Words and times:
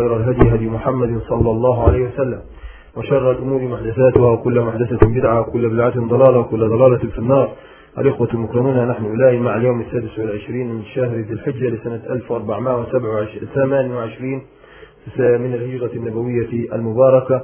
خير 0.00 0.16
الهدي 0.16 0.54
هدي 0.54 0.68
محمد 0.68 1.20
صلى 1.28 1.50
الله 1.50 1.88
عليه 1.88 2.08
وسلم. 2.08 2.40
وشر 2.96 3.30
الأمور 3.30 3.62
محدثاتها 3.62 4.30
وكل 4.30 4.60
محدثة 4.60 5.06
بدعة 5.06 5.40
وكل 5.40 5.68
بدعة 5.68 6.08
ضلالة 6.08 6.38
وكل 6.38 6.68
ضلالة 6.68 6.98
في 6.98 7.18
النار. 7.18 7.52
الإخوة 7.98 8.28
المكرمون 8.34 8.88
نحن 8.88 9.04
أولئك 9.04 9.40
مع 9.40 9.56
اليوم 9.56 9.80
السادس 9.80 10.18
والعشرين 10.18 10.74
من 10.74 10.84
شهر 10.84 11.14
ذي 11.14 11.32
الحجة 11.32 11.68
لسنة 11.68 12.00
1428 12.10 14.42
من 15.18 15.54
الهجرة 15.54 15.90
النبوية 15.94 16.68
المباركة. 16.72 17.42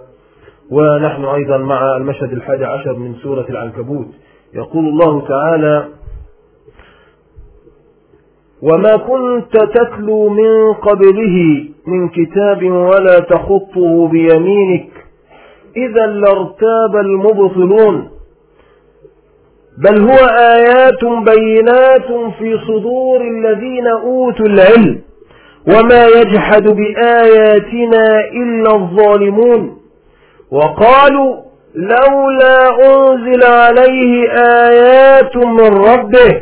ونحن 0.70 1.25
أيضا 1.25 1.57
مع 1.57 1.96
المشهد 1.96 2.32
الحادي 2.32 2.64
عشر 2.64 2.98
من 2.98 3.14
سورة 3.14 3.46
العنكبوت. 3.50 4.09
يقول 4.54 4.88
الله 4.88 5.29
تعالى 5.29 5.88
وما 8.62 8.96
كنت 8.96 9.57
تتلو 9.57 10.29
من 10.29 10.73
قبله 10.73 11.64
من 11.86 12.09
كتاب 12.09 12.62
ولا 12.62 13.18
تخطه 13.20 14.09
بيمينك 14.09 14.88
إذا 15.77 16.06
لارتاب 16.06 16.97
المبطلون 16.97 18.09
بل 19.78 20.00
هو 20.02 20.27
آيات 20.38 21.05
بينات 21.05 22.06
في 22.38 22.59
صدور 22.66 23.20
الذين 23.20 23.87
أوتوا 23.87 24.47
العلم 24.47 25.00
وما 25.69 26.06
يجحد 26.06 26.62
بآياتنا 26.69 28.20
إلا 28.33 28.75
الظالمون 28.75 29.77
وقالوا 30.50 31.36
لولا 31.75 32.69
أنزل 32.86 33.45
عليه 33.45 34.28
آيات 34.69 35.36
من 35.36 35.69
ربه 35.69 36.41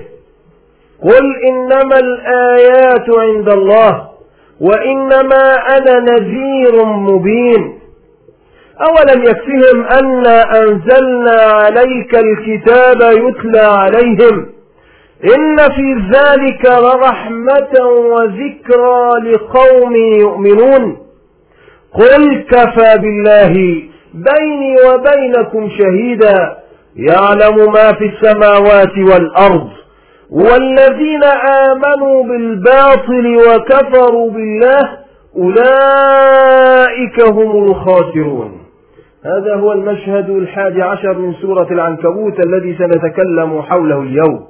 قل 1.05 1.25
إنما 1.49 1.99
الآيات 1.99 3.07
عند 3.19 3.49
الله 3.49 4.09
وإنما 4.61 5.55
أنا 5.77 6.01
نذير 6.01 6.85
مبين 6.85 7.79
أولم 8.81 9.23
يكفهم 9.25 9.85
أنا 9.85 10.59
أنزلنا 10.59 11.41
عليك 11.43 12.15
الكتاب 12.19 13.03
يتلى 13.03 13.61
عليهم 13.61 14.47
إن 15.37 15.57
في 15.57 15.95
ذلك 16.15 16.65
لرحمة 16.67 17.87
وذكرى 17.87 19.11
لقوم 19.33 19.97
يؤمنون 19.97 20.97
قل 21.95 22.45
كفى 22.51 22.99
بالله 22.99 23.83
بيني 24.15 24.77
وبينكم 24.89 25.71
شهيدا 25.79 26.57
يعلم 26.97 27.73
ما 27.73 27.93
في 27.93 28.05
السماوات 28.05 28.99
والأرض 28.99 29.69
والذين 30.31 31.25
آمنوا 31.69 32.25
بالباطل 32.25 33.37
وكفروا 33.37 34.31
بالله 34.31 34.99
أولئك 35.37 37.21
هم 37.23 37.65
الخاسرون. 37.65 38.65
هذا 39.25 39.55
هو 39.55 39.73
المشهد 39.73 40.31
الحادي 40.31 40.83
عشر 40.83 41.19
من 41.19 41.35
سورة 41.35 41.69
العنكبوت 41.71 42.47
الذي 42.47 42.77
سنتكلم 42.79 43.63
حوله 43.63 44.01
اليوم. 44.01 44.47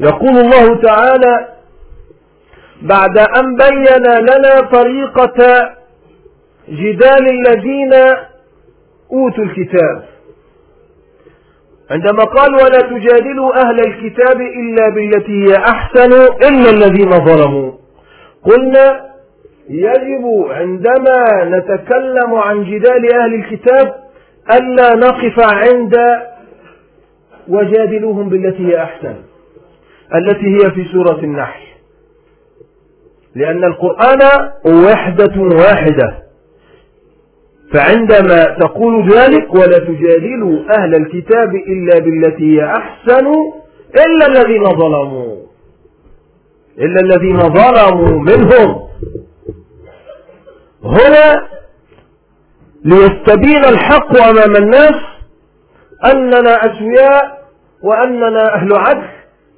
يقول 0.00 0.36
الله 0.36 0.82
تعالى 0.82 1.48
بعد 2.82 3.18
أن 3.18 3.56
بين 3.56 3.86
لنا 4.20 4.60
طريقة 4.72 5.68
جدال 6.68 7.28
الذين 7.30 7.94
أوتوا 9.12 9.44
الكتاب. 9.44 10.04
عندما 11.90 12.24
قال 12.24 12.54
ولا 12.54 12.78
تجادلوا 12.78 13.56
أهل 13.56 13.80
الكتاب 13.80 14.40
إلا 14.40 14.88
بالتي 14.88 15.44
هي 15.44 15.56
أحسن 15.56 16.12
إلا 16.48 16.70
الذين 16.70 17.10
ظلموا. 17.10 17.72
قلنا 18.44 19.08
يجب 19.68 20.46
عندما 20.50 21.44
نتكلم 21.44 22.34
عن 22.34 22.64
جدال 22.64 23.14
أهل 23.14 23.34
الكتاب 23.34 23.94
ألا 24.50 24.94
نقف 24.94 25.40
عند 25.40 25.96
وجادلوهم 27.48 28.28
بالتي 28.28 28.66
هي 28.66 28.82
أحسن 28.82 29.14
التي 30.14 30.46
هي 30.46 30.70
في 30.70 30.84
سورة 30.92 31.18
النحل. 31.22 31.60
لأن 33.34 33.64
القرآن 33.64 34.20
وحدة 34.66 35.40
واحدة. 35.40 36.27
فعندما 37.72 38.44
تقول 38.44 39.12
ذلك 39.12 39.54
ولا 39.54 39.78
تجادلوا 39.78 40.60
أهل 40.78 40.94
الكتاب 40.94 41.54
إلا 41.54 41.98
بالتي 41.98 42.60
هي 42.60 42.64
أحسن 42.64 43.26
إلا 44.06 44.26
الذين 44.26 44.64
ظلموا. 44.64 45.36
إلا 46.78 47.00
الذين 47.00 47.38
ظلموا 47.38 48.20
منهم. 48.20 48.88
هنا 50.84 51.48
ليستبين 52.84 53.64
الحق 53.64 54.16
أمام 54.16 54.56
الناس 54.56 54.94
أننا 56.12 56.66
أسوياء 56.66 57.38
وأننا 57.82 58.54
أهل 58.54 58.68
عدل 58.76 59.08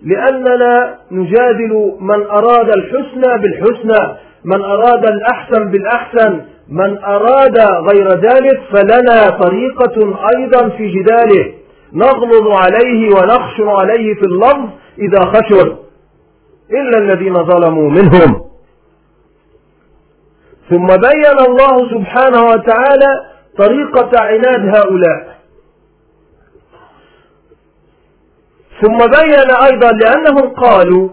لأننا 0.03 0.99
نجادل 1.11 1.97
من 2.01 2.23
أراد 2.27 2.69
الحسنى 2.69 3.39
بالحسنى 3.43 4.17
من 4.45 4.63
أراد 4.63 5.05
الأحسن 5.05 5.71
بالأحسن. 5.71 6.41
من 6.71 6.99
أراد 7.05 7.59
غير 7.61 8.09
ذلك 8.15 8.61
فلنا 8.73 9.31
طريقة 9.31 10.19
أيضا 10.37 10.69
في 10.69 10.89
جداله 10.89 11.55
نغلظ 11.93 12.49
عليه 12.49 13.09
ونخشر 13.15 13.69
عليه 13.71 14.15
في 14.15 14.23
اللفظ 14.25 14.69
إذا 14.99 15.25
خشر 15.25 15.77
إلا 16.71 16.99
الذين 16.99 17.45
ظلموا 17.45 17.91
منهم. 17.91 18.45
ثم 20.71 20.87
بين 20.87 21.39
الله 21.49 21.91
سبحانه 21.91 22.43
وتعالى 22.45 23.27
طريقة 23.59 24.11
عناد 24.21 24.77
هؤلاء. 24.77 25.41
ثم 28.81 28.97
بين 28.97 29.51
أيضا 29.71 29.91
لأنهم 29.91 30.55
قالوا 30.55 31.09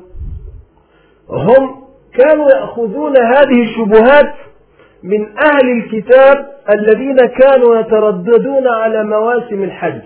هم 1.29 1.83
كانوا 2.17 2.49
يأخذون 2.49 3.17
هذه 3.17 3.63
الشبهات 3.63 4.33
من 5.03 5.37
أهل 5.37 5.69
الكتاب 5.77 6.45
الذين 6.69 7.15
كانوا 7.15 7.79
يترددون 7.79 8.67
على 8.67 9.03
مواسم 9.03 9.63
الحج 9.63 10.01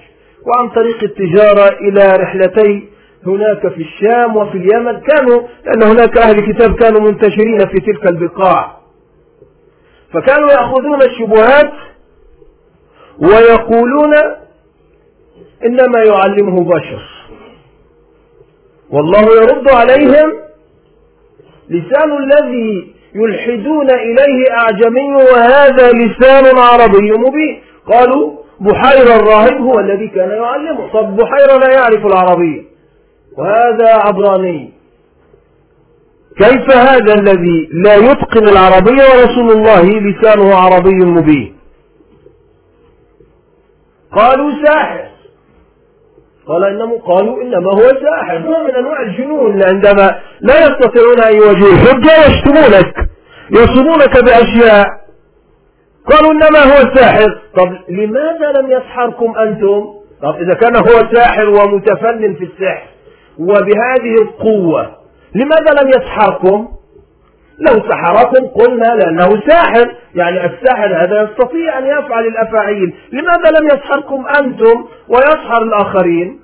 وعن 0.46 0.70
طريق 0.70 1.04
التجارة 1.04 1.80
إلى 1.80 2.24
رحلتي 2.24 2.88
هناك 3.26 3.68
في 3.68 3.82
الشام 3.82 4.36
وفي 4.38 4.58
اليمن. 4.58 5.00
كانوا 5.00 5.42
لأن 5.66 5.84
هناك 5.84 6.18
أهل 6.18 6.54
كتاب 6.54 6.76
كانوا 6.76 7.02
منتشرين 7.02 7.60
في 7.60 7.80
تلك 7.80 8.10
البقاع. 8.10 8.78
فكانوا 10.14 10.52
يأخذون 10.52 11.02
الشبهات 11.02 11.72
ويقولون 13.20 14.14
إنما 15.66 16.00
يعلمه 16.04 16.64
بشر. 16.64 17.02
والله 18.90 19.22
يرد 19.22 19.70
عليهم 19.70 20.34
لسان 21.70 22.18
الذي 22.18 22.96
يلحدون 23.16 23.90
إليه 23.92 24.52
أعجمي 24.52 25.14
وهذا 25.14 25.92
لسان 25.92 26.58
عربي 26.58 27.12
مبين. 27.12 27.62
قالوا 27.92 28.32
بحير 28.60 29.16
الراهب 29.16 29.62
هو 29.62 29.80
الذي 29.80 30.08
كان 30.08 30.30
يعلمه. 30.30 30.92
طب 30.94 31.16
بحير 31.16 31.60
لا 31.60 31.74
يعرف 31.74 32.06
العربية 32.06 32.62
وهذا 33.38 33.94
عبراني. 33.94 34.74
كيف 36.38 36.78
هذا 36.78 37.14
الذي 37.14 37.70
لا 37.74 37.96
يتقن 37.96 38.48
العربية 38.48 39.04
ورسول 39.04 39.52
الله 39.52 39.82
لسانه 39.82 40.56
عربي 40.56 41.06
مبين؟ 41.06 41.56
قالوا 44.16 44.52
ساحر. 44.66 45.11
قال 46.52 46.64
إنما 46.64 46.98
قالوا 47.06 47.42
إنما 47.42 47.72
هو 47.74 47.80
ساحر 48.04 48.38
نوع 48.38 48.64
من 48.64 48.76
أنواع 48.76 49.02
الجنون 49.02 49.64
عندما 49.64 50.20
لا 50.42 50.54
يستطيعون 50.66 51.20
أن 51.20 51.36
يواجهوا 51.36 51.72
الحجة 51.74 52.12
يشتمونك. 52.28 52.96
يصومونك 53.52 54.24
بأشياء. 54.24 54.86
قالوا 56.12 56.32
إنما 56.32 56.60
هو 56.60 56.96
ساحر 56.96 57.42
طب 57.58 57.72
لماذا 57.90 58.52
لم 58.62 58.72
يسحركم 58.72 59.34
أنتم؟ 59.38 59.86
طب 60.22 60.36
إذا 60.36 60.54
كان 60.54 60.76
هو 60.76 61.14
ساحر 61.14 61.50
ومتفنن 61.50 62.34
في 62.34 62.44
السحر 62.44 62.88
وبهذه 63.40 64.16
القوة 64.22 64.92
لماذا 65.36 65.82
لم 65.82 65.90
يسحركم؟ 65.90 66.68
لو 67.60 67.90
سحركم 67.90 68.48
قلنا 68.48 68.96
لأنه 68.96 69.30
ساحر. 69.48 69.96
يعني 70.16 70.46
الساحر 70.46 71.04
هذا 71.04 71.24
يستطيع 71.24 71.78
أن 71.78 71.86
يفعل 71.86 72.26
الأفاعيل. 72.28 72.94
لماذا 73.12 73.60
لم 73.60 73.66
يسحركم 73.66 74.26
أنتم 74.40 74.86
ويسحر 75.10 75.64
الآخرين؟ 75.64 76.41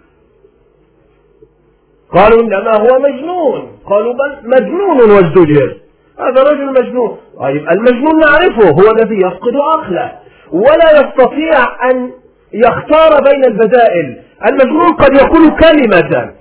قالوا 2.14 2.42
إنما 2.42 2.78
هو 2.78 3.00
مجنون. 3.00 3.72
قالوا 3.90 4.14
بل 4.14 4.50
مجنون 4.50 5.12
وازدجر 5.12 5.76
هذا 6.20 6.44
رجل 6.44 6.66
مجنون. 6.66 7.18
طيب 7.40 7.70
المجنون 7.72 8.20
نعرفه 8.20 8.70
هو 8.70 8.92
الذي 8.92 9.16
يفقد 9.16 9.56
عقله. 9.56 10.12
ولا 10.52 10.92
يستطيع 10.92 11.90
أن 11.92 12.12
يختار 12.54 13.24
بين 13.32 13.46
البدائل. 13.46 14.18
المجنون 14.50 14.94
قد 14.94 15.14
يقول 15.14 15.50
كلمة. 15.60 16.32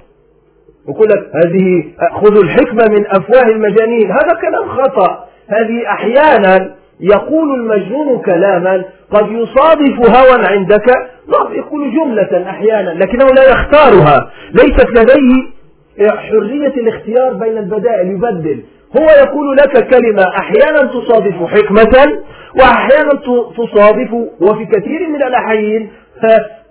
يقول 0.88 1.08
لك 1.08 1.30
هذه 1.34 1.84
خذوا 2.20 2.42
الحكمة 2.42 2.84
من 2.88 3.06
أفواه 3.06 3.48
المجانين. 3.48 4.10
هذا 4.10 4.34
كلام 4.40 4.68
خطأ. 4.68 5.24
هذه 5.48 5.86
أحيانا 5.90 6.74
يقول 7.00 7.54
المجنون 7.54 8.18
كلاما 8.18 8.84
قد 9.10 9.26
يصادف 9.30 10.16
هوى 10.16 10.46
عندك. 10.46 10.86
نعم 11.28 11.54
يقول 11.54 11.92
جملة 11.94 12.50
أحيانا 12.50 12.90
لكنه 12.90 13.26
لا 13.26 13.50
يختارها. 13.50 14.30
ليست 14.52 14.86
لديه 14.90 15.55
حرية 16.00 16.74
الاختيار 16.82 17.32
بين 17.34 17.58
البدائل 17.58 18.10
يبدل 18.10 18.62
هو 18.98 19.04
يقول 19.04 19.56
لك 19.56 19.88
كلمة 19.88 20.22
أحيانا 20.38 20.92
تصادف 20.92 21.34
حكمة 21.34 22.22
وأحيانا 22.58 23.20
تصادف 23.56 24.12
وفي 24.40 24.64
كثير 24.64 25.08
من 25.08 25.22
الأحيان 25.22 25.88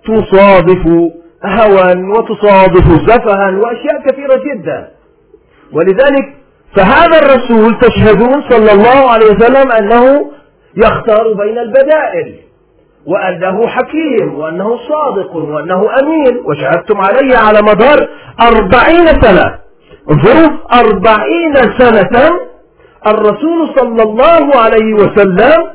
تصادف 0.04 0.86
هوى 1.44 2.10
وتصادف 2.18 3.10
سفها 3.10 3.50
وأشياء 3.50 4.02
كثيرة 4.06 4.40
جدا. 4.54 4.88
ولذلك 5.72 6.34
فهذا 6.76 7.18
الرسول 7.18 7.78
تشهدون 7.78 8.42
صلى 8.50 8.72
الله 8.72 9.10
عليه 9.10 9.26
وسلم 9.26 9.72
أنه 9.72 10.30
يختار 10.76 11.32
بين 11.32 11.58
البدائل. 11.58 12.34
وأنه 13.06 13.66
حكيم 13.66 14.34
وأنه 14.38 14.76
صادق 14.76 15.36
وأنه 15.36 15.98
أمين. 16.00 16.42
وشهدتم 16.44 17.00
عليه 17.00 17.36
على 17.36 17.62
مدار 17.62 18.08
أربعين 18.40 19.06
سنة. 19.06 19.58
ظروف 20.10 20.52
أربعين 20.72 21.54
سنة. 21.78 22.30
الرسول 23.06 23.74
صلى 23.78 24.02
الله 24.02 24.56
عليه 24.56 24.94
وسلم 24.94 25.70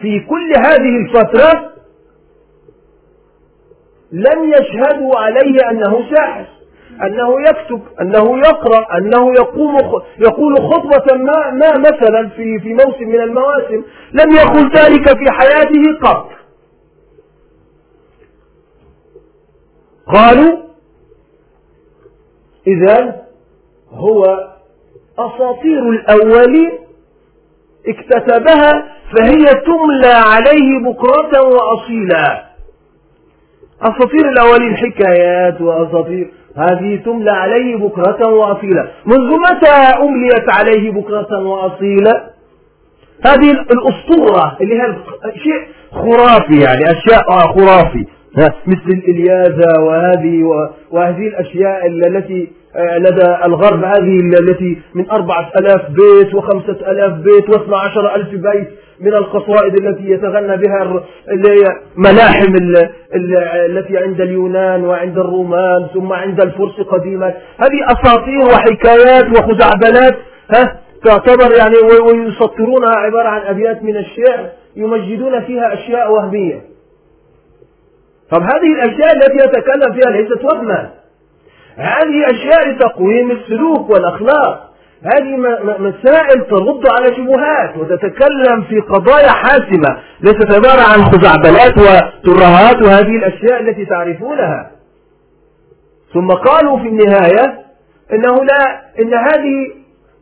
في 0.00 0.20
كل 0.20 0.52
هذه 0.58 0.96
الفترة 1.04 1.72
لم 4.12 4.52
يشهدوا 4.52 5.18
عليه 5.18 5.70
أنه 5.70 6.10
ساحر. 6.14 6.46
أنه 7.02 7.40
يكتب 7.48 7.82
أنه 8.00 8.38
يقرأ 8.38 8.98
أنه 8.98 9.32
يقوم 9.34 9.76
يقول 10.18 10.56
خطبة 10.56 11.16
ما, 11.16 11.50
ما 11.50 11.78
مثلا 11.78 12.28
في 12.28 12.58
في 12.58 12.74
موسم 12.74 13.08
من 13.08 13.20
المواسم 13.20 13.84
لم 14.12 14.30
يقل 14.34 14.70
ذلك 14.76 15.08
في 15.18 15.30
حياته 15.30 15.98
قط. 16.02 16.28
قالوا 20.06 20.56
إذا 22.66 23.22
هو 23.90 24.24
أساطير 25.18 25.88
الأولين 25.90 26.78
اكتسبها 27.88 28.96
فهي 29.16 29.44
تملى 29.44 30.12
عليه 30.14 30.78
بكرة 30.84 31.42
وأصيلا. 31.42 32.46
أساطير 33.82 34.28
الأولين 34.28 34.76
حكايات 34.76 35.60
وأساطير 35.60 36.30
هذه 36.56 36.96
تملى 37.04 37.30
عليه 37.30 37.76
بكرة 37.76 38.28
وأصيلا. 38.28 38.88
منذ 39.06 39.30
متى 39.50 39.76
أمليت 40.02 40.50
عليه 40.58 40.90
بكرة 40.90 41.42
وأصيلا؟ 41.42 42.30
هذه 43.26 43.50
الأسطورة 43.50 44.56
اللي 44.60 44.74
هي 44.74 44.94
شيء 45.42 45.68
خرافي 45.92 46.60
يعني 46.60 46.84
أشياء 46.84 47.30
خرافي. 47.30 48.06
مثل 48.66 48.88
الإلياذة 48.88 49.80
وهذه 49.80 50.42
وهذه 50.90 51.26
الأشياء 51.28 51.86
التي 51.86 52.48
آه، 52.76 52.98
لدى 52.98 53.36
الغرب 53.46 53.84
هذه 53.84 54.20
التي 54.40 54.78
من 54.94 55.10
أربعة 55.10 55.50
ألاف 55.60 55.82
بيت 55.90 56.34
وخمسة 56.34 56.90
ألاف 56.90 57.12
بيت 57.12 57.48
واثنى 57.48 57.76
عشر 57.76 58.14
ألف 58.14 58.28
بيت. 58.28 58.68
من 59.00 59.14
القصائد 59.14 59.74
التي 59.84 60.10
يتغنى 60.10 60.56
بها 60.56 61.02
ملاحم 61.96 62.54
التي 63.66 63.98
عند 63.98 64.20
اليونان 64.20 64.84
وعند 64.84 65.18
الرومان 65.18 65.86
ثم 65.94 66.12
عند 66.12 66.40
الفرس 66.40 66.80
قديما. 66.80 67.34
هذه 67.58 67.86
أساطير 67.86 68.38
وحكايات 68.38 69.24
وخزعبلات 69.24 70.16
ها؟ 70.54 70.80
تعتبر 71.04 71.56
يعني 71.58 71.74
ويسطرونها 71.76 72.96
عبارة 72.96 73.28
عن 73.28 73.40
أبيات 73.40 73.82
من 73.82 73.96
الشعر 73.96 74.48
يمجدون 74.76 75.40
فيها 75.40 75.74
أشياء 75.74 76.12
وهمية. 76.12 76.62
طب 78.30 78.42
هذه 78.42 78.72
الأشياء 78.74 79.16
التي 79.16 79.36
يتكلم 79.36 79.92
فيها 79.92 80.10
ليست 80.10 80.44
وهما؟ 80.44 80.90
هذه 81.76 82.30
أشياء 82.30 82.70
لتقويم 82.70 83.30
السلوك 83.30 83.90
والأخلاق. 83.90 84.72
هذه 85.02 85.36
مسائل 85.78 86.44
ترد 86.50 86.84
على 86.98 87.14
شبهات 87.16 87.76
وتتكلم 87.76 88.62
في 88.68 88.80
قضايا 88.80 89.28
حاسمة 89.28 89.98
ليست 90.20 90.54
عبارة 90.54 90.82
عن 90.82 91.04
خزعبلات 91.04 91.78
وترهات 91.78 92.82
وهذه 92.82 93.16
الأشياء 93.16 93.60
التي 93.60 93.84
تعرفونها. 93.84 94.70
ثم 96.14 96.28
قالوا 96.28 96.78
في 96.78 96.88
النهاية 96.88 97.58
إنه 98.12 98.34
لا 98.44 98.80
إن 99.00 99.14
هذه 99.14 99.72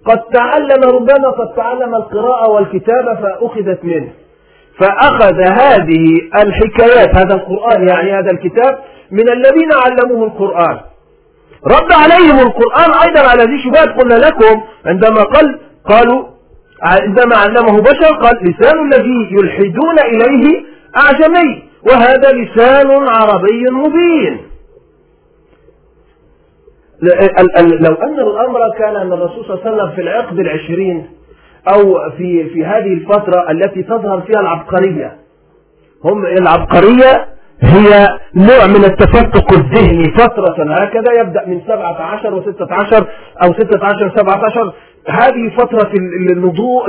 قد 0.05 0.23
تعلم 0.23 0.83
ربما 0.85 1.31
قد 1.31 1.55
تعلم 1.57 1.95
القراءة 1.95 2.51
والكتابة 2.51 3.15
فأخذت 3.15 3.85
منه. 3.85 4.09
فأخذ 4.79 5.41
هذه 5.41 6.05
الحكايات 6.35 7.15
هذا 7.15 7.35
القرآن 7.35 7.89
يعني 7.89 8.13
هذا 8.13 8.31
الكتاب 8.31 8.79
من 9.11 9.29
الذين 9.29 9.71
علموه 9.87 10.27
القرآن. 10.27 10.81
رد 11.67 11.93
عليهم 11.93 12.39
القرآن 12.39 12.91
أيضا 13.09 13.21
على 13.21 13.45
ذي 13.45 13.63
شبهات 13.65 13.89
قلنا 14.01 14.15
لكم 14.15 14.63
عندما 14.87 15.23
قال 15.23 15.59
قالوا 15.89 16.25
عندما 16.83 17.37
علمه 17.37 17.81
بشر 17.81 18.15
قال 18.23 18.37
لسان 18.43 18.93
الذي 18.93 19.29
يلحدون 19.31 19.99
إليه 19.99 20.65
أعجمي 20.97 21.63
وهذا 21.87 22.33
لسان 22.33 23.09
عربي 23.09 23.71
مبين. 23.71 24.41
لو 27.03 27.95
أن 27.95 28.19
الأمر 28.19 28.71
كان 28.79 28.97
أن 28.97 29.13
الرسول 29.13 29.45
صلى 29.45 29.55
الله 29.55 29.65
عليه 29.67 29.75
وسلم 29.75 29.95
في 29.95 30.01
العقد 30.01 30.39
العشرين 30.39 31.07
أو 31.75 32.11
في 32.11 32.49
في 32.49 32.65
هذه 32.65 32.93
الفترة 32.93 33.51
التي 33.51 33.83
تظهر 33.83 34.21
فيها 34.21 34.41
العبقرية 34.41 35.17
هم 36.05 36.27
العبقرية 36.27 37.34
هي 37.63 38.09
نوع 38.35 38.67
من 38.67 38.85
التفتق 38.85 39.53
الذهني. 39.53 40.05
فترة 40.19 40.75
هكذا 40.75 41.13
يبدأ 41.21 41.47
من 41.47 41.61
17 41.67 42.43
و16 42.43 43.05
أو 43.45 43.53
16 43.53 44.13
17 44.17 44.73
هذه 45.09 45.51
فترة 45.57 45.91
النضوء 46.31 46.85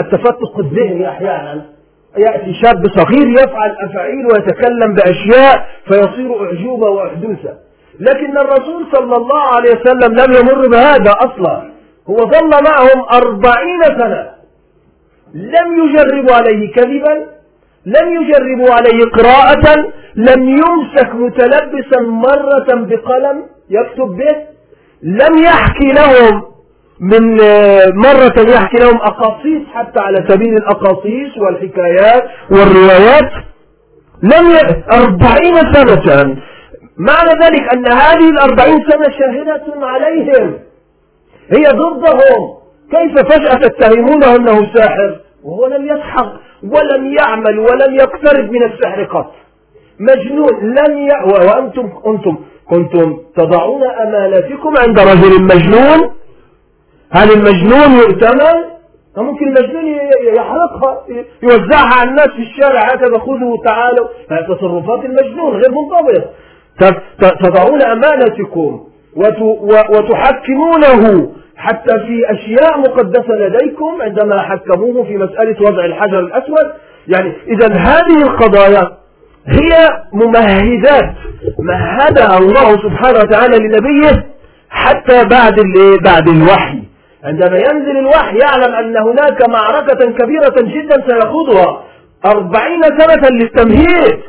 التفتق 0.00 0.58
الذهني 0.58 1.08
أحيانا 1.08 1.64
يأتي 2.18 2.54
شاب 2.62 2.86
صغير 2.86 3.28
يفعل 3.28 3.76
أفعيل 3.84 4.26
ويتكلم 4.26 4.94
بأشياء 4.94 5.66
فيصير 5.84 6.44
أعجوبة 6.44 6.88
وأحدوثة. 6.88 7.54
لكن 8.00 8.38
الرسول 8.38 8.86
صلى 8.92 9.16
الله 9.16 9.42
عليه 9.42 9.70
وسلم 9.70 10.14
لم 10.14 10.32
يمر 10.32 10.68
بهذا 10.68 11.10
أصلا. 11.10 11.62
هو 12.10 12.16
ظل 12.16 12.50
معهم 12.50 13.04
أربعين 13.12 13.82
سنة. 13.84 14.30
لم 15.34 15.84
يجربوا 15.84 16.34
عليه 16.34 16.72
كذبا 16.72 17.35
لم 17.86 18.22
يجربوا 18.22 18.74
عليه 18.74 19.04
قراءة 19.04 19.92
لم 20.16 20.48
يمسك 20.48 21.14
متلبسا 21.14 22.00
مرة 22.00 22.66
بقلم 22.68 23.46
يكتب 23.70 24.06
به 24.16 24.36
لم 25.02 25.38
يحكي 25.44 25.92
لهم 25.92 26.42
من 27.00 27.36
مرة 27.96 28.50
يحكي 28.54 28.76
لهم 28.78 28.96
أقاصيص 28.96 29.62
حتى 29.74 30.00
على 30.00 30.16
سبيل 30.28 30.56
الأقاصيص 30.56 31.38
والحكايات 31.38 32.24
والروايات. 32.50 33.30
لم 34.22 34.50
ي... 34.50 34.84
أربعين 34.92 35.74
سنة. 35.74 36.36
معنى 36.98 37.30
ذلك 37.44 37.74
أن 37.74 37.92
هذه 37.92 38.30
الأربعين 38.30 38.78
سنة 38.90 39.10
شاهدة 39.18 39.86
عليهم. 39.86 40.58
هي 41.56 41.64
ضدهم. 41.64 42.56
كيف 42.90 43.18
فجأة 43.18 43.68
تتهمونه 43.68 44.36
أنه 44.36 44.74
ساحر؟ 44.74 45.20
وهو 45.44 45.66
لم 45.66 45.86
يسحر. 45.86 46.32
ولم 46.62 47.14
يعمل 47.20 47.58
ولم 47.58 47.94
يقترب 47.94 48.52
من 48.52 48.62
السحر 48.62 49.04
قط. 49.04 49.32
مجنون 50.00 50.74
لم 50.78 50.98
ي... 50.98 51.10
وأنتم 51.32 51.90
أنتم 52.06 52.36
كنتم 52.70 53.18
تضعون 53.36 53.82
أماناتكم 53.84 54.76
عند 54.76 54.98
رجل 55.00 55.42
مجنون؟ 55.42 56.10
هل 57.10 57.30
المجنون 57.32 57.90
يؤتمن؟ 57.98 58.76
ممكن 59.16 59.46
المجنون 59.46 59.84
يحرقها 60.36 61.04
يوزعها 61.42 61.94
على 61.94 62.10
الناس 62.10 62.28
في 62.28 62.42
الشارع 62.42 62.80
هكذا 62.80 63.18
خذوا 63.18 63.56
تعالوا 63.64 64.08
تصرفات 64.48 65.04
المجنون 65.04 65.52
غير 65.52 65.70
منضبطة 65.70 66.30
تضعون 67.42 67.82
أمانتكم 67.82 68.80
وتحكمونه. 69.90 71.30
حتى 71.56 71.98
في 71.98 72.22
أشياء 72.30 72.78
مقدسة 72.78 73.34
لديكم 73.34 74.02
عندما 74.02 74.42
حكموه 74.42 75.04
في 75.04 75.16
مسألة 75.16 75.56
وضع 75.60 75.84
الحجر 75.84 76.18
الأسود. 76.18 76.72
يعني 77.08 77.32
إذا 77.48 77.74
هذه 77.74 78.22
القضايا 78.22 78.96
هي 79.46 80.02
ممهدات 80.12 81.14
مهدها 81.58 82.38
الله 82.38 82.72
سبحانه 82.82 83.18
وتعالى 83.18 83.56
لنبيه 83.56 84.26
حتى 84.70 85.24
بعد 85.24 85.56
بعد 86.04 86.28
الوحي. 86.28 86.82
عندما 87.24 87.58
ينزل 87.58 87.96
الوحي 87.98 88.38
يعلم 88.38 88.74
أن 88.74 88.96
هناك 88.96 89.48
معركة 89.48 90.10
كبيرة 90.10 90.54
جدا 90.58 91.02
سيخوضها. 91.08 91.82
أربعين 92.26 92.82
سنة 92.82 93.28
للتمهيد. 93.28 94.20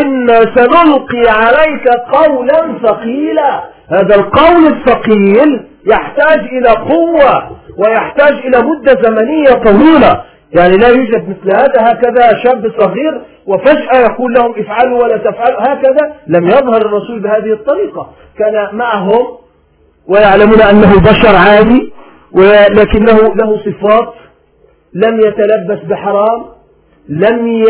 إن 0.00 0.28
سنلقي 0.28 1.30
عليك 1.30 1.88
قولا 1.88 2.78
ثقيلا. 2.82 3.64
هذا 3.88 4.14
القول 4.14 4.66
الثقيل 4.66 5.69
يحتاج 5.86 6.38
إلى 6.38 6.68
قوة 6.68 7.56
ويحتاج 7.78 8.32
إلى 8.32 8.58
مدة 8.62 9.02
زمنية 9.02 9.50
طويلة. 9.64 10.24
يعني 10.52 10.76
لا 10.76 10.88
يوجد 10.88 11.28
مثل 11.28 11.56
هذا. 11.56 11.92
هكذا 11.92 12.42
شاب 12.44 12.72
صغير 12.78 13.20
وفجأة 13.46 14.00
يقول 14.00 14.32
لهم 14.32 14.54
افعلوا 14.58 15.02
ولا 15.02 15.16
تفعلوا. 15.16 15.72
هكذا 15.72 16.14
لم 16.26 16.46
يظهر 16.46 16.76
الرسول 16.76 17.20
بهذه 17.20 17.52
الطريقة. 17.52 18.10
كان 18.38 18.68
معهم 18.72 19.26
ويعلمون 20.06 20.60
أنه 20.60 21.00
بشر 21.00 21.36
عادي 21.36 21.92
ولكنه 22.32 23.34
له 23.34 23.56
صفات 23.56 24.14
لم 24.94 25.20
يتلبس 25.20 25.84
بحرام 25.84 26.46
لم 27.08 27.64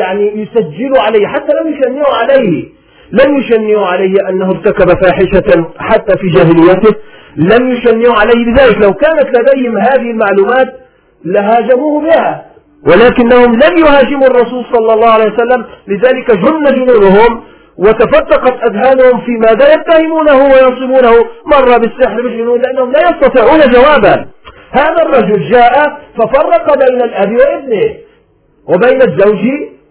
يعني 0.00 0.42
يسجلوا 0.42 1.00
عليه 1.00 1.26
حتى 1.26 1.52
لم 1.62 1.72
يشنعوا 1.72 2.14
عليه. 2.14 2.64
لم 3.20 3.38
يشنعوا 3.38 3.86
عليه 3.86 4.14
أنه 4.28 4.50
ارتكب 4.50 4.88
فاحشة 5.02 5.48
حتى 5.78 6.16
في 6.16 6.26
جاهليته 6.28 6.94
لم 7.36 7.70
يشنعوا 7.72 8.14
عليه 8.20 8.40
بذلك. 8.46 8.78
لو 8.78 8.94
كانت 8.94 9.28
لديهم 9.38 9.78
هذه 9.78 10.10
المعلومات 10.10 10.68
لهاجموه 11.24 12.02
بها. 12.02 12.44
ولكنهم 12.86 13.50
لم 13.54 13.78
يهاجموا 13.78 14.26
الرسول 14.26 14.64
صلى 14.72 14.94
الله 14.94 15.10
عليه 15.10 15.32
وسلم 15.32 15.64
لذلك 15.88 16.30
جن 16.30 16.64
جنونهم 16.74 17.42
وتفتقت 17.78 18.54
أذهانهم 18.68 19.20
في 19.20 19.32
ماذا 19.32 19.72
يتهمونه 19.74 20.36
وينصبونه. 20.36 21.14
مرة 21.46 21.76
بالسحر 21.76 22.22
بالجنون 22.22 22.60
لأنهم 22.60 22.92
لا 22.92 23.00
يستطيعون 23.10 23.60
جوابا. 23.60 24.26
هذا 24.70 25.02
الرجل 25.02 25.50
جاء 25.50 25.72
ففرق 26.18 26.66
بين 26.78 27.02
الأب 27.02 27.32
وابنه 27.32 27.94
وبين 28.68 29.02
الزوج 29.02 29.42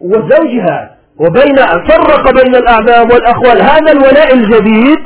وزوجها. 0.02 0.90
وبين 1.20 1.56
فرق 1.90 2.32
بين 2.44 2.56
الأعمام 2.56 3.10
والأخوال. 3.12 3.62
هذا 3.62 3.92
الولاء 3.92 4.34
الجديد 4.34 5.00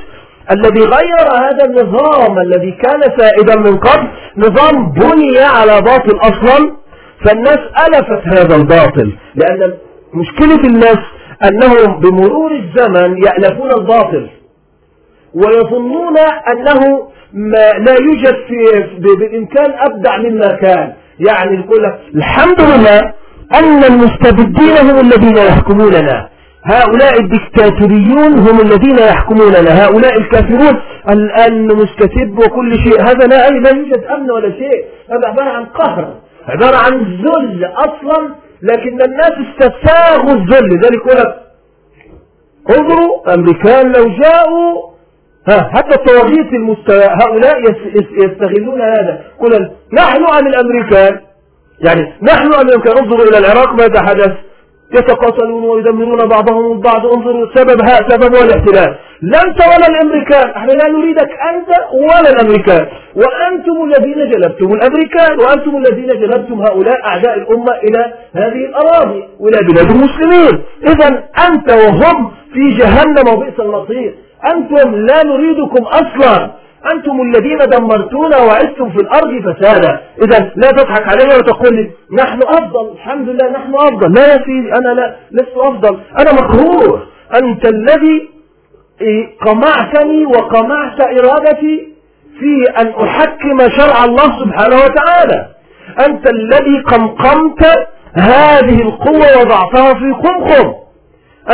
الذي 0.52 0.80
غير 0.82 1.28
هذا 1.44 1.66
النظام 1.66 2.40
الذي 2.40 2.72
كان 2.72 3.02
سائدا 3.18 3.56
من 3.56 3.78
قبل 3.78 4.08
نظام 4.38 4.92
بني 4.92 5.40
على 5.40 5.82
باطل 5.82 6.18
أصلا. 6.22 6.78
فالناس 7.26 7.60
ألفت 7.88 8.28
هذا 8.28 8.56
الباطل 8.56 9.12
لأن 9.36 9.74
مشكلة 10.14 10.70
الناس 10.70 10.98
أنهم 11.44 12.00
بمرور 12.00 12.52
الزمن 12.52 13.18
يألفون 13.24 13.72
الباطل 13.72 14.30
ويظنون 15.34 16.18
أنه 16.52 17.08
ما 17.34 17.72
لا 17.86 17.96
يوجد 18.02 18.36
في 18.48 18.84
بالإمكان 19.00 19.74
أبدع 19.80 20.18
مما 20.18 20.48
كان. 20.48 20.94
يعني 21.20 21.58
يقول 21.58 21.84
لك 21.84 22.00
الحمد 22.16 22.62
لله 22.62 23.14
أن 23.54 23.84
المستبدين 23.84 24.78
هم 24.78 25.00
الذين 25.00 25.38
يحكموننا. 25.38 26.30
هؤلاء 26.64 27.20
الدكتاتوريون 27.20 28.40
هم 28.40 28.62
الذين 28.62 29.00
يحكموننا. 29.00 29.86
هؤلاء 29.86 30.18
الكافرون 30.18 30.82
الآن 31.10 31.68
مستتب 31.68 32.40
وكل 32.40 32.78
شيء. 32.84 33.02
هذا 33.02 33.28
لا, 33.28 33.50
لا 33.50 33.70
يوجد 33.70 34.04
أمن 34.04 34.32
ولا 34.32 34.52
شيء. 34.52 34.86
هذا 35.12 35.28
عبارة 35.28 35.50
عن 35.50 35.66
قهر 35.66 36.14
عبارة 36.48 36.78
عن 36.78 36.94
ذل 37.00 37.66
أصلا. 37.66 38.30
لكن 38.62 39.02
الناس 39.02 39.32
استساغوا 39.48 40.34
الذل. 40.34 40.68
لذلك 40.68 40.96
يقول 40.96 41.18
لك 41.18 41.36
انظروا 42.70 43.34
أمريكان 43.34 43.92
لو 43.92 44.10
جاءوا 44.10 44.88
ها 45.50 45.70
حتى 45.74 45.96
الطواغيت 45.96 46.54
المستوى 46.54 47.04
هؤلاء 47.04 47.62
يستغلون 48.24 48.82
هذا. 48.82 49.24
قل 49.40 49.70
نحن 49.94 50.26
عن 50.34 50.48
الأمريكان. 50.48 51.27
يعني 51.86 52.14
نحن 52.22 52.48
الأمريكان 52.48 52.98
انظروا 52.98 53.26
إلى 53.26 53.38
العراق 53.38 53.74
ماذا 53.74 54.02
حدث 54.02 54.32
يتقاتلون 54.92 55.64
ويدمرون 55.64 56.28
بعضهم 56.28 56.72
البعض. 56.72 57.06
انظروا 57.06 57.46
سبب 57.56 57.80
سبب 58.10 58.36
الاحتلال 58.36 58.96
لا 59.22 59.44
انت 59.44 59.60
ولا 59.68 59.88
الأمريكان. 59.88 60.50
إحنا 60.50 60.72
لا 60.72 60.88
نريدك 60.88 61.30
أنت 61.54 61.70
ولا 61.94 62.30
الأمريكان. 62.30 62.88
وأنتم 63.16 63.84
الذين 63.84 64.32
جلبتم 64.32 64.74
الأمريكان. 64.74 65.40
وأنتم 65.40 65.78
الذين 65.78 66.08
جلبتم 66.08 66.62
هؤلاء 66.62 67.06
أعداء 67.06 67.38
الأمة 67.38 67.74
إلى 67.84 68.14
هذه 68.36 68.66
الأراضي 68.70 69.24
والى 69.40 69.58
بلاد 69.58 69.92
المسلمين. 69.92 70.62
اذا 70.88 71.24
أنت 71.48 71.72
وهم 71.72 72.32
في 72.54 72.70
جهنم 72.70 73.34
وبئس 73.34 73.60
المصير. 73.60 74.16
أنتم 74.54 74.96
لا 74.96 75.24
نريدكم 75.24 75.84
أصلا. 75.84 76.52
أنتم 76.94 77.22
الذين 77.22 77.58
دمرتونا 77.58 78.38
وعزتم 78.38 78.90
في 78.90 78.98
الأرض 78.98 79.52
فسادا. 79.52 80.00
إذا 80.24 80.52
لا 80.56 80.72
تضحك 80.72 81.08
علي 81.10 81.38
وتقول 81.38 81.76
لي 81.76 81.92
نحن 82.12 82.42
أفضل. 82.44 82.92
الحمد 82.94 83.30
لله 83.30 83.50
نحن 83.50 83.76
أفضل. 83.76 84.14
لا 84.14 84.34
يا 84.34 84.38
سيدي 84.46 84.74
أنا 84.74 84.90
لا 84.90 85.16
لست 85.32 85.58
أفضل. 85.58 86.00
أنا 86.20 86.34
مكروه 86.34 87.04
أنت 87.36 87.66
الذي 87.66 88.30
قمعتني 89.46 90.26
وقمعت 90.26 91.02
إرادتي 91.02 91.94
في 92.40 92.82
أن 92.82 92.88
أحكم 92.88 93.70
شرع 93.70 94.06
الله 94.06 94.40
سبحانه 94.40 94.76
وتعالى. 94.76 95.48
أنت 96.06 96.30
الذي 96.30 96.80
قمقمت 96.80 97.88
هذه 98.14 98.82
القوة 98.82 99.42
وضعتها 99.42 99.94
في 99.94 100.12
قمقم. 100.12 100.74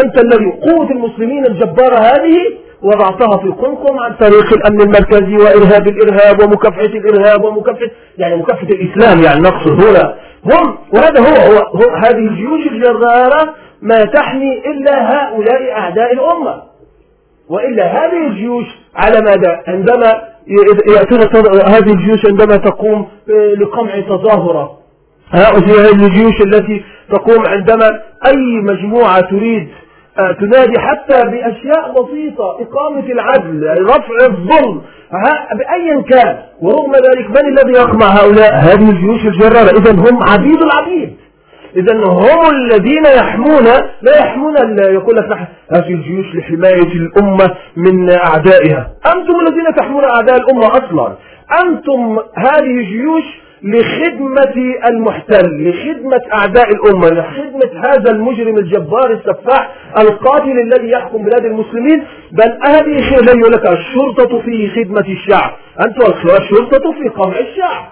أنت 0.04 0.24
الذي 0.24 0.52
قوة 0.52 0.92
المسلمين 0.92 1.46
الجبارة 1.46 1.98
هذه 1.98 2.38
وضعتها 2.84 3.38
في 3.38 3.48
قمقم 3.48 4.00
عن 4.00 4.14
طريق 4.14 4.54
الأمن 4.54 4.82
المركزي 4.82 5.38
وإرهاب 5.38 5.88
الإرهاب 5.88 6.44
ومكافحة 6.44 6.86
الإرهاب 6.86 7.44
ومكافحة 7.44 7.92
يعني 8.18 8.36
مكافحة 8.36 8.68
الإسلام 8.68 9.24
يعني 9.24 9.40
نقصد 9.40 9.84
هنا. 9.84 10.16
هم 10.46 10.78
وهذا 10.94 11.20
هو, 11.20 11.52
هو, 11.52 11.60
هو 11.60 11.96
هذه 11.96 12.28
الجيوش 12.28 12.68
الجرارة 12.68 13.56
ما 13.82 14.06
تحمي 14.06 14.62
إلا 14.66 15.12
هؤلاء 15.14 15.72
أعداء 15.72 16.14
الأمة. 16.14 16.64
وإلا 17.50 17.86
هذه 17.86 18.28
الجيوش 18.28 18.66
على 18.96 19.22
ماذا؟ 19.22 19.64
عندما 19.68 20.22
يأتون 20.88 21.20
هذه 21.68 21.92
الجيوش 21.94 22.26
عندما 22.26 22.58
تقوم 22.58 23.08
لقمع 23.60 24.00
تظاهرة. 24.00 24.78
هذه 25.32 25.92
الجيوش 25.92 26.42
التي 26.42 26.84
تقوم 27.10 27.48
عندما 27.48 27.88
أي 28.26 28.62
مجموعة 28.62 29.22
تريد 29.22 29.68
آه، 29.68 29.83
تنادي 30.16 30.80
حتى 30.80 31.30
بأشياء 31.30 32.04
بسيطة. 32.04 32.58
إقامة 32.62 33.06
العدل 33.06 33.84
رفع 33.84 34.26
الظلم 34.26 34.82
بأيا 35.58 36.02
كان. 36.02 36.38
ورغم 36.62 36.92
ذلك 36.96 37.30
من 37.30 37.58
الذي 37.58 37.74
يقمع 37.74 38.06
هؤلاء؟ 38.06 38.54
هذه 38.56 38.90
الجيوش 38.90 39.26
الجرارة. 39.26 39.80
إذا 39.80 39.92
هم 39.92 40.24
عبيد 40.24 40.62
العبيد. 40.62 41.18
إذا 41.76 41.98
هم 42.06 42.52
الذين 42.52 43.06
يحمون 43.06 43.66
لا 44.02 44.18
يحمون 44.20 44.56
يقول 44.80 45.16
لك 45.16 45.48
هذه 45.72 45.94
الجيوش 45.94 46.36
لحماية 46.36 46.94
الأمة 46.94 47.56
من 47.78 48.10
أعدائها. 48.10 48.92
أنتم 49.16 49.40
الذين 49.48 49.76
تحمون 49.78 50.04
أعداء 50.04 50.38
الأمة 50.38 50.68
أصلا. 50.68 51.14
أنتم 51.64 52.20
هذه 52.38 52.80
الجيوش 52.80 53.24
لخدمة 53.64 54.76
المحتل 54.86 55.70
لخدمة 55.70 56.22
أعداء 56.34 56.70
الأمة 56.72 57.08
لخدمة 57.10 57.88
هذا 57.88 58.12
المجرم 58.12 58.58
الجبار 58.58 59.12
السفاح 59.12 59.76
القاتل 59.98 60.60
الذي 60.60 60.92
يحكم 60.92 61.24
بلاد 61.24 61.46
المسلمين. 61.46 62.04
بل 62.32 62.60
هذه 62.66 63.02
خير 63.02 63.50
لك 63.50 63.68
الشرطة 63.68 64.42
في 64.42 64.70
خدمة 64.70 65.06
الشعب. 65.08 65.52
أنتم 65.86 66.14
الشرطة 66.42 66.92
في 66.92 67.10
قمع 67.10 67.36
الشعب. 67.40 67.86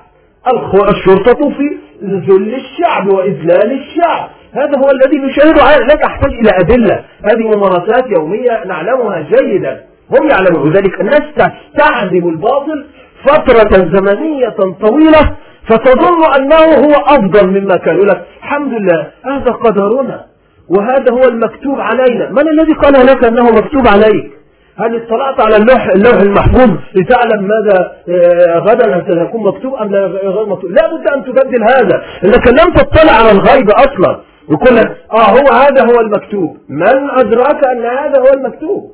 الشرطة 0.89 1.49
في 1.49 1.77
ذل 2.03 2.55
الشعب 2.55 3.13
وإذلال 3.13 3.71
الشعب. 3.71 4.29
هذا 4.53 4.77
هو 4.77 4.89
الذي 4.91 5.17
نشاهده 5.17 5.85
لا 5.87 5.95
تحتاج 5.95 6.31
إلى 6.31 6.49
أدلة. 6.61 7.03
هذه 7.23 7.57
ممارسات 7.57 8.05
يومية 8.17 8.63
نعلمها 8.65 9.27
جيدا. 9.31 9.81
هم 10.11 10.29
يعلمون 10.29 10.73
ذلك. 10.73 11.01
الناس 11.01 11.21
تستعذب 11.35 12.27
الباطل 12.27 12.85
فترة 13.27 13.89
زمنية 13.93 14.55
طويلة 14.81 15.35
فتظن 15.67 16.33
أنه 16.39 16.85
هو 16.85 16.91
أفضل 16.91 17.47
مما 17.47 17.77
كان. 17.77 17.95
يقول 17.95 18.07
لك 18.07 18.21
الحمد 18.43 18.73
لله 18.73 19.07
هذا 19.25 19.51
قدرنا 19.51 20.25
وهذا 20.69 21.11
هو 21.11 21.23
المكتوب 21.23 21.79
علينا. 21.79 22.29
من 22.29 22.47
الذي 22.47 22.73
قال 22.73 23.05
لك 23.05 23.23
أنه 23.23 23.43
مكتوب 23.43 23.87
عليك؟ 23.87 24.31
هل 24.77 24.95
اطلعت 24.95 25.39
على 25.39 25.55
اللوح, 25.55 25.87
اللوح 25.95 26.13
المحفوظ 26.21 26.69
لتعلم 26.95 27.47
ماذا 27.47 27.91
آه، 28.09 28.59
غدا 28.59 29.03
سيكون 29.07 29.43
مكتوب 29.47 29.73
أم 29.75 29.95
غير 29.95 30.45
مكتوب؟ 30.45 30.71
لا 30.71 30.87
بد 30.87 31.07
أن 31.07 31.23
تبدل 31.23 31.63
هذا. 31.63 32.03
إنك 32.23 32.47
لم 32.47 32.73
تطلع 32.73 33.13
على 33.13 33.31
الغيب 33.31 33.69
أصلا. 33.69 34.19
يقول 34.49 34.75
لك 34.75 34.97
آه 35.11 35.29
هو 35.29 35.53
هذا 35.53 35.81
هو 35.93 35.99
المكتوب. 36.01 36.57
من 36.69 37.09
أدراك 37.19 37.63
أن 37.65 37.85
هذا 37.85 38.19
هو 38.19 38.33
المكتوب؟ 38.33 38.91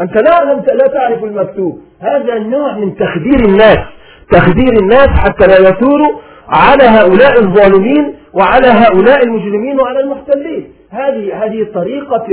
أنت 0.00 0.16
لا 0.16 0.54
لا 0.74 0.86
تعرف 0.86 1.24
المكتوب. 1.24 1.80
هذا 2.00 2.38
نوع 2.38 2.72
من 2.78 2.96
تخدير 2.96 3.48
الناس. 3.48 3.78
تخدير 4.32 4.72
الناس 4.82 5.08
حتى 5.08 5.46
لا 5.46 5.68
يثوروا 5.68 6.18
على 6.48 6.84
هؤلاء 6.84 7.40
الظالمين 7.40 8.14
وعلى 8.32 8.66
هؤلاء 8.66 9.24
المجرمين 9.24 9.80
وعلى 9.80 10.00
المحتلين. 10.00 10.72
هذه 10.90 11.44
هذه 11.44 11.66
طريقة 11.74 12.26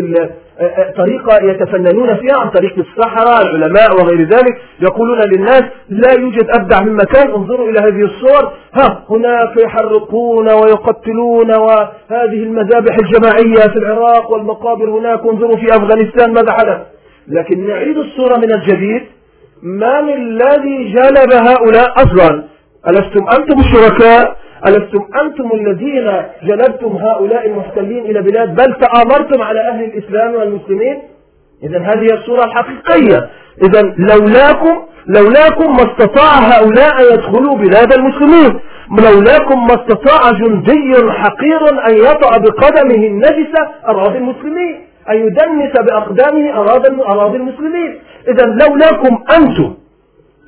طريقة 0.98 1.44
يتفننون 1.44 2.16
فيها 2.16 2.40
عن 2.40 2.50
طريق 2.50 2.74
السحرة 2.78 3.42
العلماء 3.42 3.96
وغير 3.96 4.22
ذلك 4.22 4.58
يقولون 4.82 5.20
للناس 5.20 5.64
لا 5.90 6.12
يوجد 6.12 6.48
أبدع 6.50 6.82
من 6.82 6.94
مكان 6.94 7.32
انظروا 7.32 7.70
إلى 7.70 7.80
هذه 7.80 8.02
الصور. 8.06 8.52
ها 8.74 9.04
هناك 9.10 9.58
يحرقون 9.66 10.48
ويقتلون 10.48 11.56
وهذه 11.56 12.44
المذابح 12.44 12.96
الجماعية 12.96 13.68
في 13.72 13.78
العراق 13.78 14.32
والمقابر 14.32 14.90
هناك 14.90 15.20
انظروا 15.20 15.58
في 15.58 15.68
أفغانستان 15.70 16.34
ماذا 16.34 16.52
حدث. 16.52 16.78
لكن 17.28 17.68
نعيد 17.68 17.98
الصورة 17.98 18.38
من 18.38 18.54
الجديد. 18.54 19.02
من 19.64 20.14
الذي 20.14 20.94
جلب 20.94 21.34
هؤلاء 21.34 21.94
أصلا؟ 21.98 22.44
ألستم 22.88 23.28
أنتم 23.38 23.60
الشركاء؟ 23.60 24.36
ألستم 24.68 25.06
أنتم 25.22 25.50
الذين 25.54 26.24
جلبتم 26.44 26.88
هؤلاء 26.88 27.48
المحتلين 27.48 28.06
إلى 28.06 28.22
بلاد؟ 28.22 28.56
بل 28.56 28.74
تآمرتم 28.74 29.42
على 29.42 29.60
أهل 29.60 29.84
الإسلام 29.84 30.34
والمسلمين؟ 30.34 31.02
إذا 31.64 31.80
هذه 31.80 32.14
الصورة 32.14 32.44
الحقيقية. 32.44 33.30
إذا 33.64 33.82
لولاكم 33.98 34.84
لولاكم 35.08 35.76
ما 35.76 35.92
استطاع 35.92 36.34
هؤلاء 36.40 37.00
أن 37.00 37.14
يدخلوا 37.14 37.56
بلاد 37.56 37.94
المسلمين. 37.94 38.60
لولاكم 38.92 39.68
ما 39.68 39.74
استطاع 39.74 40.32
جندي 40.32 41.12
حقير 41.12 41.88
أن 41.88 41.98
يطأ 41.98 42.38
بقدمه 42.38 43.08
النجسة 43.08 43.68
أراضي 43.88 44.18
المسلمين. 44.18 44.93
أن 45.10 45.16
يدنس 45.16 45.74
بأقدامه 45.80 46.54
أراضي 47.12 47.38
المسلمين. 47.38 48.00
إذا 48.28 48.46
لولاكم 48.46 49.24
أنتم. 49.38 49.74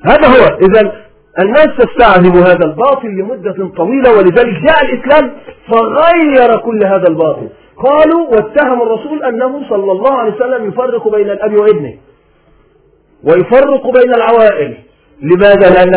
هذا 0.04 0.28
هو. 0.28 0.58
إذا 0.58 0.92
الناس 1.40 1.68
تستعذب 1.78 2.36
هذا 2.36 2.64
الباطل 2.64 3.08
لمدة 3.08 3.70
طويلة 3.76 4.10
ولذلك 4.10 4.62
جاء 4.68 4.84
الإسلام 4.84 5.32
فغير 5.68 6.56
كل 6.56 6.84
هذا 6.84 7.08
الباطل. 7.08 7.48
قالوا 7.76 8.28
واتهموا 8.28 8.86
الرسول 8.86 9.24
أنه 9.24 9.68
صلى 9.68 9.92
الله 9.92 10.12
عليه 10.12 10.34
وسلم 10.34 10.68
يفرق 10.68 11.08
بين 11.08 11.30
الأب 11.30 11.54
وابنه 11.54 11.94
ويفرق 13.24 13.86
بين 13.86 14.14
العوائل. 14.14 14.76
لماذا؟ 15.22 15.70
لأن 15.70 15.94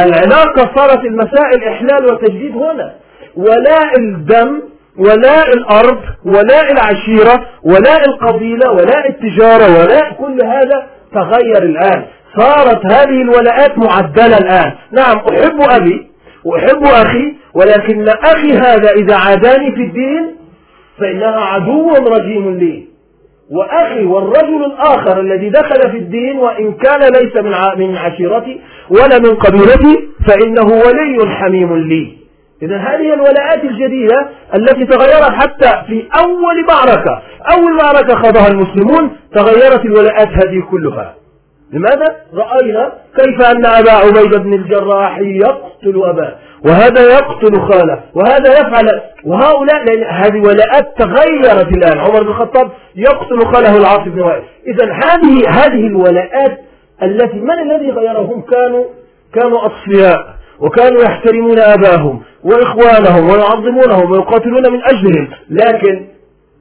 العلاقة 0.00 0.70
صارت 0.76 1.04
المسائل 1.04 1.64
إحلال 1.64 2.12
وتجديد 2.12 2.56
هنا. 2.56 2.94
ولاء 3.36 3.98
الدم 3.98 4.62
ولاء 4.98 5.48
الأرض 5.54 5.98
ولاء 6.24 6.72
العشيرة 6.72 7.46
ولاء 7.64 8.04
القبيلة 8.08 8.70
ولاء 8.70 9.08
التجارة 9.10 9.72
ولاء 9.78 10.12
كل 10.12 10.44
هذا 10.44 10.86
تغير 11.14 11.62
الآن. 11.62 12.04
صارت 12.38 12.86
هذه 12.86 13.22
الولاءات 13.22 13.78
معدلة 13.78 14.38
الآن. 14.38 14.72
نعم 14.92 15.16
أحب 15.16 15.60
أبي 15.70 16.06
وأحب 16.44 16.84
أخي 16.84 17.34
ولكن 17.54 18.08
أخي 18.08 18.52
هذا 18.52 18.90
إذا 18.90 19.16
عاداني 19.16 19.72
في 19.72 19.82
الدين 19.82 20.36
فإنها 20.98 21.40
عدو 21.40 21.90
رجيم 21.90 22.58
لي. 22.58 22.84
وأخي 23.50 24.04
والرجل 24.04 24.64
الآخر 24.64 25.20
الذي 25.20 25.48
دخل 25.48 25.90
في 25.90 25.96
الدين 25.98 26.38
وإن 26.38 26.72
كان 26.72 27.00
ليس 27.00 27.36
من 27.76 27.96
عشيرتي 27.96 28.60
ولا 28.90 29.18
من 29.18 29.34
قبيلتي 29.34 30.08
فإنه 30.26 30.64
ولي 30.64 31.30
حميم 31.30 31.76
لي. 31.76 32.21
إذا 32.62 32.76
هذه 32.76 33.14
الولاءات 33.14 33.64
الجديدة 33.64 34.28
التي 34.54 34.86
تغيرت 34.86 35.30
حتى 35.30 35.86
في 35.86 36.08
أول 36.24 36.66
معركة 36.68 37.22
أول 37.54 37.76
معركة 37.76 38.14
خاضها 38.14 38.48
المسلمون 38.48 39.16
تغيرت 39.34 39.84
الولاءات 39.84 40.28
هذه 40.28 40.62
كلها. 40.70 41.14
لماذا؟ 41.72 42.16
رأينا 42.34 42.92
كيف 43.16 43.46
أن 43.46 43.66
أبا 43.66 43.90
عبيدة 43.92 44.38
بن 44.38 44.54
الجراح 44.54 45.18
يقتل 45.18 46.02
أباه 46.04 46.34
وهذا 46.66 47.02
يقتل 47.02 47.60
خاله 47.60 48.00
وهذا 48.14 48.52
يفعل 48.60 49.00
وهؤلاء 49.24 49.84
لأن 49.84 50.04
هذه 50.04 50.40
ولاءات 50.40 50.98
تغيرت 50.98 51.68
الآن. 51.68 51.98
عمر 51.98 52.22
بن 52.22 52.28
الخطاب 52.28 52.70
يقتل 52.96 53.46
خاله 53.46 53.76
العاص 53.76 54.08
بن 54.08 54.20
وائل. 54.20 54.42
إذا 54.66 54.92
هذه 54.92 55.48
هذه 55.48 55.86
الولاءات 55.86 56.58
التي 57.02 57.40
من 57.40 57.70
الذي 57.70 57.90
غيرهم؟ 57.90 58.42
كانوا 58.42 58.84
كانوا 59.34 59.66
أصفياء. 59.66 60.41
وكانوا 60.62 61.02
يحترمون 61.02 61.58
آباهم 61.58 62.22
وإخوانهم 62.44 63.30
ويعظمونهم 63.30 64.10
ويقاتلون 64.10 64.72
من 64.72 64.80
أجلهم. 64.84 65.28
لكن 65.50 66.06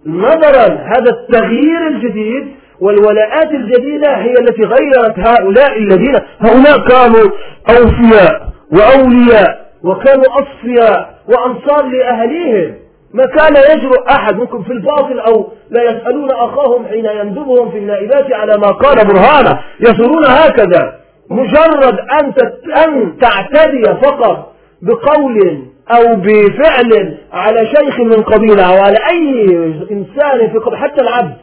نظرا 0.06 0.68
هذا 0.68 1.10
التغيير 1.12 1.88
الجديد 1.88 2.48
والولاءات 2.82 3.52
الجديدة 3.52 4.18
هي 4.18 4.34
التي 4.34 4.64
غيرت 4.64 5.20
هؤلاء 5.20 5.78
الذين 5.78 6.16
هؤلاء 6.40 6.88
كانوا 6.88 7.32
أوفياء 7.70 8.52
وأولياء 8.72 9.72
وكانوا 9.84 10.26
أصفياء 10.26 11.16
وأنصار 11.28 11.86
لأهليهم. 11.86 12.76
ما 13.14 13.26
كان 13.26 13.56
يجرؤ 13.56 14.10
أحد 14.10 14.40
منكم 14.40 14.64
في 14.64 14.74
الباطل 14.74 15.20
أو 15.20 15.52
لا 15.70 15.84
يسألون 15.84 16.32
أخاهم 16.32 16.86
حين 16.86 17.06
يندبهم 17.06 17.72
في 17.72 17.78
النائبات 17.78 18.34
على 18.34 18.58
ما 18.58 18.72
قال 18.72 18.96
برهانة. 19.08 19.60
يصرون 19.80 20.26
هكذا. 20.26 21.01
مجرد 21.32 22.00
أن 22.00 22.34
أن 22.78 23.18
تعتدي 23.18 23.84
فقط 23.84 24.54
بقول 24.82 25.64
أو 25.92 26.16
بفعل 26.16 27.18
على 27.34 27.66
شيخ 27.66 28.00
من 28.00 28.24
قبيلة 28.24 28.64
أو 28.64 28.84
على 28.84 28.98
أي 29.12 29.46
إنسان 29.92 30.50
في 30.52 30.58
قبيلة 30.58 30.78
حتى 30.78 31.02
العبد. 31.02 31.38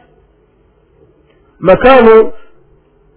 ما 1.59 1.73
كانوا 1.73 2.31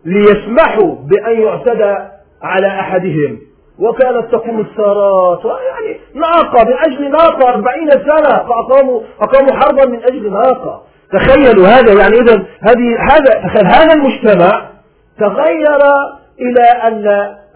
ليسمحوا 0.04 0.94
بأن 0.94 1.40
يعتدى 1.42 1.96
على 2.42 2.66
أحدهم. 2.66 3.38
وكانت 3.78 4.32
تقوم 4.32 4.60
الثارات 4.60 5.44
يعني 5.44 6.00
ناقة 6.14 6.64
من 6.64 6.74
أجل 6.78 7.10
ناقة 7.10 7.48
أربعين 7.48 7.90
سنة 7.90 8.36
فأقاموا 8.48 9.00
أقاموا 9.20 9.52
حربا 9.52 9.84
من 9.84 10.04
أجل 10.04 10.32
ناقة. 10.32 10.82
تخيلوا 11.12 11.66
هذا 11.66 11.92
يعني 11.92 12.16
إذا 12.20 12.44
هذه 12.60 12.96
هذا 13.10 13.38
هذا 13.64 13.94
المجتمع 13.94 14.68
تغير 15.18 15.80
إلى 16.46 16.64
أن 16.88 17.06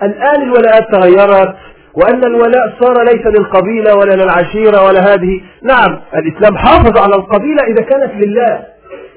الآن 0.02 0.42
الولاءات 0.42 0.84
تغيرت 0.92 1.54
وأن 1.96 2.24
الولاء 2.24 2.72
صار 2.80 3.04
ليس 3.04 3.26
للقبيلة 3.26 3.94
ولا 3.94 4.14
للعشيرة 4.14 4.86
ولا 4.86 5.00
هذه. 5.00 5.40
نعم 5.62 6.00
الإسلام 6.14 6.56
حافظ 6.56 6.98
على 6.98 7.14
القبيلة 7.14 7.62
إذا 7.68 7.82
كانت 7.82 8.24
لله. 8.24 8.64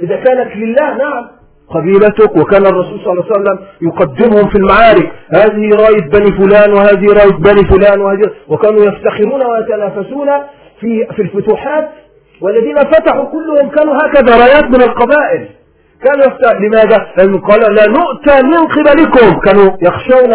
إذا 0.04 0.16
كانت 0.16 0.56
لله 0.56 0.98
نعم. 0.98 1.28
قبيلتك 1.70 2.36
وكان 2.36 2.66
الرسول 2.66 3.00
صلى 3.04 3.14
الله 3.14 3.24
عليه 3.24 3.42
وسلم 3.42 3.60
يقدمهم 3.82 4.50
في 4.50 4.58
المعارك. 4.58 5.12
هذه 5.34 5.70
راية 5.70 6.10
بني 6.10 6.32
فلان 6.38 6.74
وهذه 6.74 7.06
راية 7.14 7.38
بني 7.38 7.70
فلان 7.70 8.02
وهذه 8.02 8.32
وكانوا 8.48 8.86
يفتخرون 8.86 9.46
ويتنافسون 9.46 10.30
في 10.80 11.08
في 11.16 11.22
الفتوحات 11.22 11.90
والذين 12.42 12.76
فتحوا 12.76 13.26
كلهم 13.26 13.70
كانوا 13.70 13.94
هكذا. 13.94 14.36
رايات 14.36 14.64
من 14.64 14.82
القبائل. 14.82 15.48
كانوا 16.04 16.26
يفتح. 16.26 16.62
لماذا؟ 16.62 17.08
لأنه 17.18 17.40
قال 17.40 17.60
لا 17.60 17.86
نؤتى 17.88 18.44
من 18.44 18.68
قبلكم. 18.68 19.40
كانوا 19.40 19.78
يخشون 19.82 20.34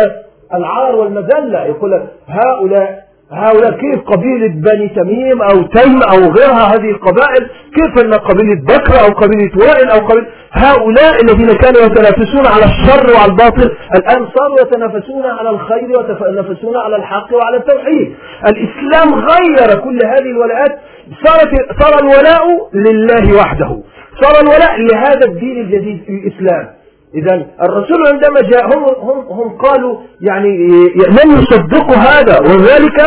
العار 0.54 0.94
والمذلة. 0.96 1.64
يقول 1.64 2.02
هؤلاء 2.28 3.04
هؤلاء 3.32 3.70
كيف 3.70 4.00
قبيلة 4.06 4.48
بني 4.48 4.88
تميم 4.88 5.42
أو 5.42 5.62
تيم 5.62 6.02
أو 6.02 6.32
غيرها 6.32 6.74
هذه 6.74 6.90
القبائل؟ 6.90 7.50
كيف 7.74 8.04
أن 8.04 8.14
قبيلة 8.14 8.60
بكر 8.62 9.00
أو 9.00 9.14
قبيلة 9.14 9.50
وائل 9.56 9.90
أو 9.90 10.06
قبيلة 10.06 10.26
هؤلاء 10.52 11.14
الذين 11.24 11.52
كانوا 11.52 11.80
يتنافسون 11.80 12.46
على 12.46 12.64
الشر 12.64 13.14
وعلى 13.14 13.32
الباطل 13.32 13.70
الآن 13.96 14.26
صاروا 14.34 14.60
يتنافسون 14.60 15.26
على 15.26 15.50
الخير 15.50 15.98
ويتنافسون 15.98 16.76
على 16.76 16.96
الحق 16.96 17.34
وعلى 17.34 17.56
التوحيد. 17.56 18.16
الإسلام 18.46 19.14
غير 19.14 19.80
كل 19.80 19.98
هذه 20.06 20.30
الولاءات. 20.30 20.78
صارت 21.24 21.82
صار 21.82 21.98
الولاء 22.02 22.68
لله 22.74 23.38
وحده. 23.40 23.82
صار 24.22 24.40
الولاء 24.42 24.80
لهذا 24.80 25.26
الدين 25.26 25.60
الجديد 25.60 26.02
في 26.06 26.12
الإسلام. 26.12 26.66
إذا 27.14 27.46
الرسول 27.62 28.06
عندما 28.12 28.40
جاء 28.40 28.64
هم, 28.66 28.84
هم, 28.84 29.18
هم 29.18 29.48
قالوا 29.58 29.96
يعني 30.20 30.68
لم 31.18 31.28
يصدقوا 31.38 31.96
هذا 31.96 32.40
وذلك 32.40 32.98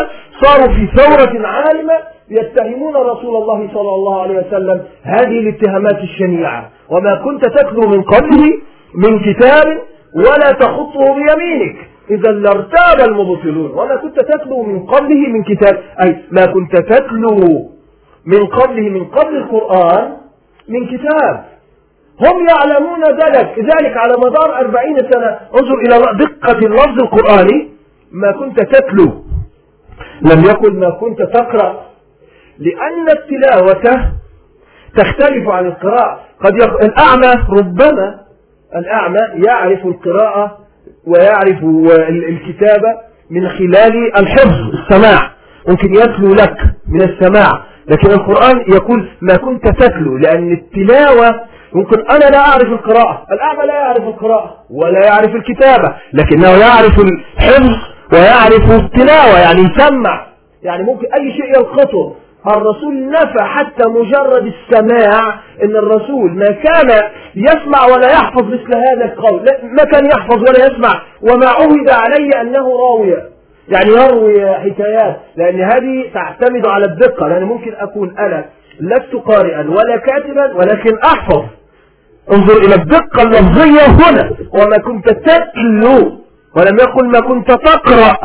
صاروا 0.41 0.73
في 0.73 0.87
ثورة 0.97 1.47
عالمة 1.47 1.93
يتهمون 2.29 2.95
رسول 2.95 3.35
الله 3.41 3.69
صلى 3.73 3.95
الله 3.95 4.21
عليه 4.21 4.37
وسلم 4.39 4.81
هذه 5.03 5.39
الاتهامات 5.39 5.97
الشنيعة. 6.03 6.69
وما 6.89 7.15
كنت 7.15 7.45
تتلو 7.45 7.87
من 7.87 8.01
قبله 8.01 8.45
من 8.95 9.19
كتاب 9.19 9.65
ولا 10.15 10.51
تخطه 10.51 11.13
بيمينك. 11.15 11.75
إذا 12.11 12.31
لارتاب 12.31 13.09
المبطلون. 13.09 13.71
وما 13.71 13.95
كنت 13.95 14.19
تتلو 14.19 14.63
من 14.63 14.85
قبله 14.85 15.27
من 15.27 15.43
كتاب 15.43 15.77
أي 16.03 16.15
ما 16.31 16.45
كنت 16.45 16.75
تتلو 16.75 17.71
من 18.25 18.45
قبله 18.45 18.89
من 18.89 19.05
قبل 19.05 19.35
القرآن 19.35 20.26
من 20.69 20.88
كتاب. 20.88 21.45
هم 22.25 22.47
يعلمون 22.49 23.03
ذلك. 23.03 23.60
ذلك 23.60 23.97
على 23.97 24.13
مدار 24.17 24.60
أربعين 24.60 24.95
سنة 24.95 25.39
انظر 25.60 25.75
إلى 25.86 26.17
دقة 26.25 26.60
اللفظ 26.65 26.99
القرآني. 26.99 27.71
ما 28.12 28.32
كنت 28.32 28.60
تتلو. 28.60 29.23
لم 30.21 30.43
يكن 30.45 30.80
ما 30.80 30.89
كنت 30.89 31.21
تقرأ. 31.21 31.86
لأن 32.60 33.10
التلاوة 33.10 34.12
تختلف 34.95 35.49
عن 35.49 35.65
القراءة. 35.65 36.19
قد 36.43 36.56
يق... 36.56 36.84
الأعمى 36.84 37.43
ربما 37.49 38.19
الأعمى 38.75 39.19
يعرف 39.47 39.86
القراءة 39.86 40.58
ويعرف 41.08 41.63
الكتابة 42.10 43.08
من 43.30 43.49
خلال 43.49 44.17
الحفظ 44.17 44.73
السماع. 44.73 45.32
ممكن 45.69 45.93
يتلو 45.93 46.34
لك 46.34 46.58
من 46.88 47.01
السماع. 47.01 47.63
لكن 47.88 48.12
القرآن 48.12 48.63
يقول 48.67 49.10
ما 49.21 49.38
كنت 49.38 49.67
تتلو 49.67 50.17
لأن 50.17 50.52
التلاوة 50.52 51.41
ممكن 51.73 52.00
أنا 52.10 52.26
لا 52.26 52.39
أعرف 52.39 52.67
القراءة 52.67 53.26
الأعمى 53.32 53.65
لا 53.65 53.73
يعرف 53.73 54.04
القراءة 54.04 54.56
ولا 54.69 55.06
يعرف 55.06 55.36
الكتابة 55.36 55.95
لكنه 56.13 56.50
يعرف 56.50 57.00
الحفظ 57.00 57.69
ويعرف 58.13 58.71
التلاوة 58.71 59.39
يعني 59.39 59.62
يسمع 59.62 60.28
يعني 60.63 60.84
ممكن 60.84 61.06
أي 61.13 61.32
شيء 61.32 61.50
يلقطه. 61.58 62.15
الرسول 62.47 63.10
نفى 63.10 63.43
حتى 63.43 63.88
مجرد 63.89 64.54
السماع 64.54 65.34
إن 65.63 65.76
الرسول 65.76 66.32
ما 66.32 66.52
كان 66.52 67.02
يسمع 67.36 67.86
ولا 67.86 68.12
يحفظ 68.12 68.43
مثل 68.43 68.76
هذا 68.76 69.06
القول 69.06 69.45
ما 69.63 69.84
كان 69.84 70.06
يحفظ 70.06 70.38
ولا 70.41 70.65
يسمع 70.65 71.02
وما 71.21 71.47
عهد 71.47 71.89
عليه 71.89 72.41
أنه 72.41 72.78
راوية. 72.78 73.37
يعني 73.69 73.89
يروي 73.89 74.53
حكايات 74.56 75.19
لأن 75.36 75.62
هذه 75.62 76.12
تعتمد 76.13 76.65
على 76.67 76.86
الدقة 76.86 77.27
لأن 77.27 77.43
ممكن 77.43 77.73
أكون 77.75 78.17
أنا 78.19 78.45
لست 78.80 79.15
قارئا 79.25 79.69
ولا 79.69 79.97
كاتبا 79.97 80.53
ولكن 80.56 80.97
أحفظ. 81.06 81.43
انظر 82.32 82.58
إلى 82.58 82.75
الدقة 82.75 83.23
اللفظية 83.23 83.86
هنا 83.86 84.30
وما 84.53 84.77
كنت 84.77 85.10
تتلو 85.10 86.19
ولم 86.56 86.77
يقل 86.80 87.08
ما 87.12 87.19
كنت 87.19 87.51
تقرأ. 87.51 88.17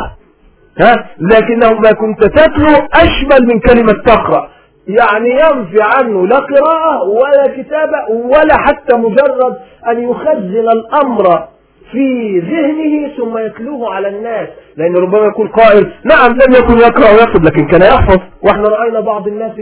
ها؟ 0.81 1.07
لكنه 1.18 1.72
ما 1.72 1.92
كنت 1.92 2.24
تتلو 2.24 2.68
أشمل 2.94 3.46
من 3.46 3.61
كلمة 3.61 3.92
تقرأ. 4.07 4.48
يعني 4.88 5.31
ينفي 5.31 5.78
عنه 5.83 6.26
لا 6.26 6.37
قراءة 6.38 7.02
ولا 7.02 7.46
كتابة 7.57 7.98
ولا 8.11 8.57
حتى 8.59 8.96
مجرد 8.96 9.57
أن 9.90 10.11
يخزن 10.11 10.68
الأمر 10.72 11.48
في 11.92 12.38
ذهنه 12.38 13.16
ثم 13.16 13.38
يتلوه 13.38 13.94
على 13.94 14.08
الناس. 14.08 14.48
لأن 14.76 14.96
ربما 14.96 15.26
يكون 15.26 15.48
قائل 15.48 15.92
نعم 16.04 16.30
لم 16.32 16.52
يكن 16.52 16.78
يقرأ 16.78 17.10
ويكتب 17.10 17.44
لكن 17.44 17.66
كان 17.66 17.82
يحفظ. 17.82 18.18
وإحنا 18.42 18.68
رأينا 18.68 19.00
بعض 19.00 19.28
الناس 19.28 19.52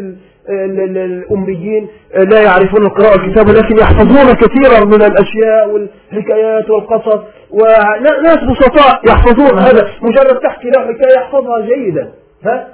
الأميين 0.49 1.89
لا 2.15 2.43
يعرفون 2.43 2.83
القراءة 2.83 3.11
والكتابة 3.11 3.53
لكن 3.53 3.79
يحفظون 3.79 4.33
كثيرا 4.35 4.85
من 4.85 5.03
الأشياء 5.03 5.69
والحكايات 5.69 6.71
والقصص. 6.71 7.21
وناس 7.51 8.39
بسطاء 8.51 9.01
يحفظون 9.09 9.59
هذا. 9.59 9.89
مجرد 10.03 10.41
تحكي 10.41 10.71
له 10.71 10.81
حكاية 10.81 11.15
يحفظها 11.17 11.61
جيدا. 11.61 12.13
ها؟ 12.45 12.69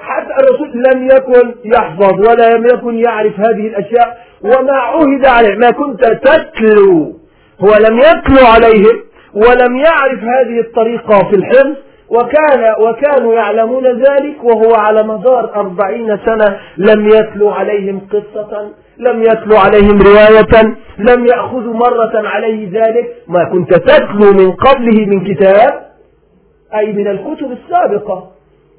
حتى 0.00 0.32
الرسول 0.40 0.82
لم 0.92 1.10
يكن 1.10 1.54
يحفظ 1.64 2.28
ولا 2.28 2.56
لم 2.56 2.66
يكن 2.66 2.94
يعرف 2.94 3.40
هذه 3.40 3.66
الأشياء. 3.66 4.18
وما 4.44 4.72
عهد 4.72 5.26
عليه 5.26 5.56
ما 5.56 5.70
كنت 5.70 6.04
تتلو. 6.04 7.19
هو 7.62 7.68
لم 7.88 7.98
يتلو 7.98 8.46
عليهم 8.46 9.00
ولم 9.34 9.76
يعرف 9.76 10.20
هذه 10.22 10.60
الطريقة 10.60 11.18
في 11.30 11.36
الحفظ 11.36 11.76
وكان 12.08 12.74
وكانوا 12.80 13.34
يعلمون 13.34 13.86
ذلك 13.86 14.44
وهو 14.44 14.74
على 14.74 15.02
مدار 15.02 15.54
أربعين 15.54 16.18
سنة 16.26 16.58
لم 16.76 17.08
يتلو 17.08 17.50
عليهم 17.50 18.00
قصة 18.12 18.70
لم 18.98 19.22
يتلو 19.22 19.56
عليهم 19.56 20.02
رواية 20.02 20.74
لم 20.98 21.26
يأخذوا 21.26 21.74
مرة 21.74 22.28
عليه 22.28 22.68
ذلك. 22.80 23.14
ما 23.28 23.44
كنت 23.52 23.74
تتلو 23.74 24.32
من 24.32 24.52
قبله 24.52 25.06
من 25.06 25.34
كتاب 25.34 25.90
أي 26.74 26.92
من 26.92 27.06
الكتب 27.08 27.52
السابقة. 27.52 28.30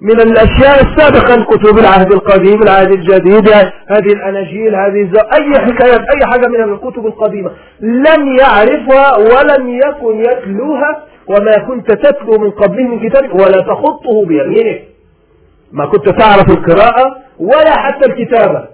من 0.02 0.22
الأشياء 0.22 0.84
السابقة 0.84 1.44
كتب 1.44 1.80
العهد 1.80 2.14
القديم 2.14 2.62
العهد 2.62 2.92
الجديد 2.92 3.50
هذه 3.88 4.14
الأناجيل 4.14 4.76
هذه 4.76 5.10
أي 5.34 5.60
حكايات 5.60 6.00
أي 6.00 6.26
حاجة 6.32 6.48
من 6.48 6.74
الكتب 6.74 7.06
القديمة. 7.06 7.52
لم 7.82 8.38
يعرفها 8.40 9.18
ولم 9.18 9.70
يكن 9.70 10.20
يتلوها 10.20 11.04
وما 11.28 11.58
كنت 11.68 11.92
تتلو 11.92 12.38
من 12.40 12.52
قبله 12.52 12.84
من 12.84 13.10
كتاب 13.10 13.34
ولا 13.34 13.62
تخطه 13.62 14.26
بيمينك 14.28 14.82
ما 15.72 15.86
كنت 15.86 16.10
تعرف 16.10 16.50
القراءة 16.50 17.16
ولا 17.40 17.72
حتى 17.72 18.06
الكتابة. 18.06 18.66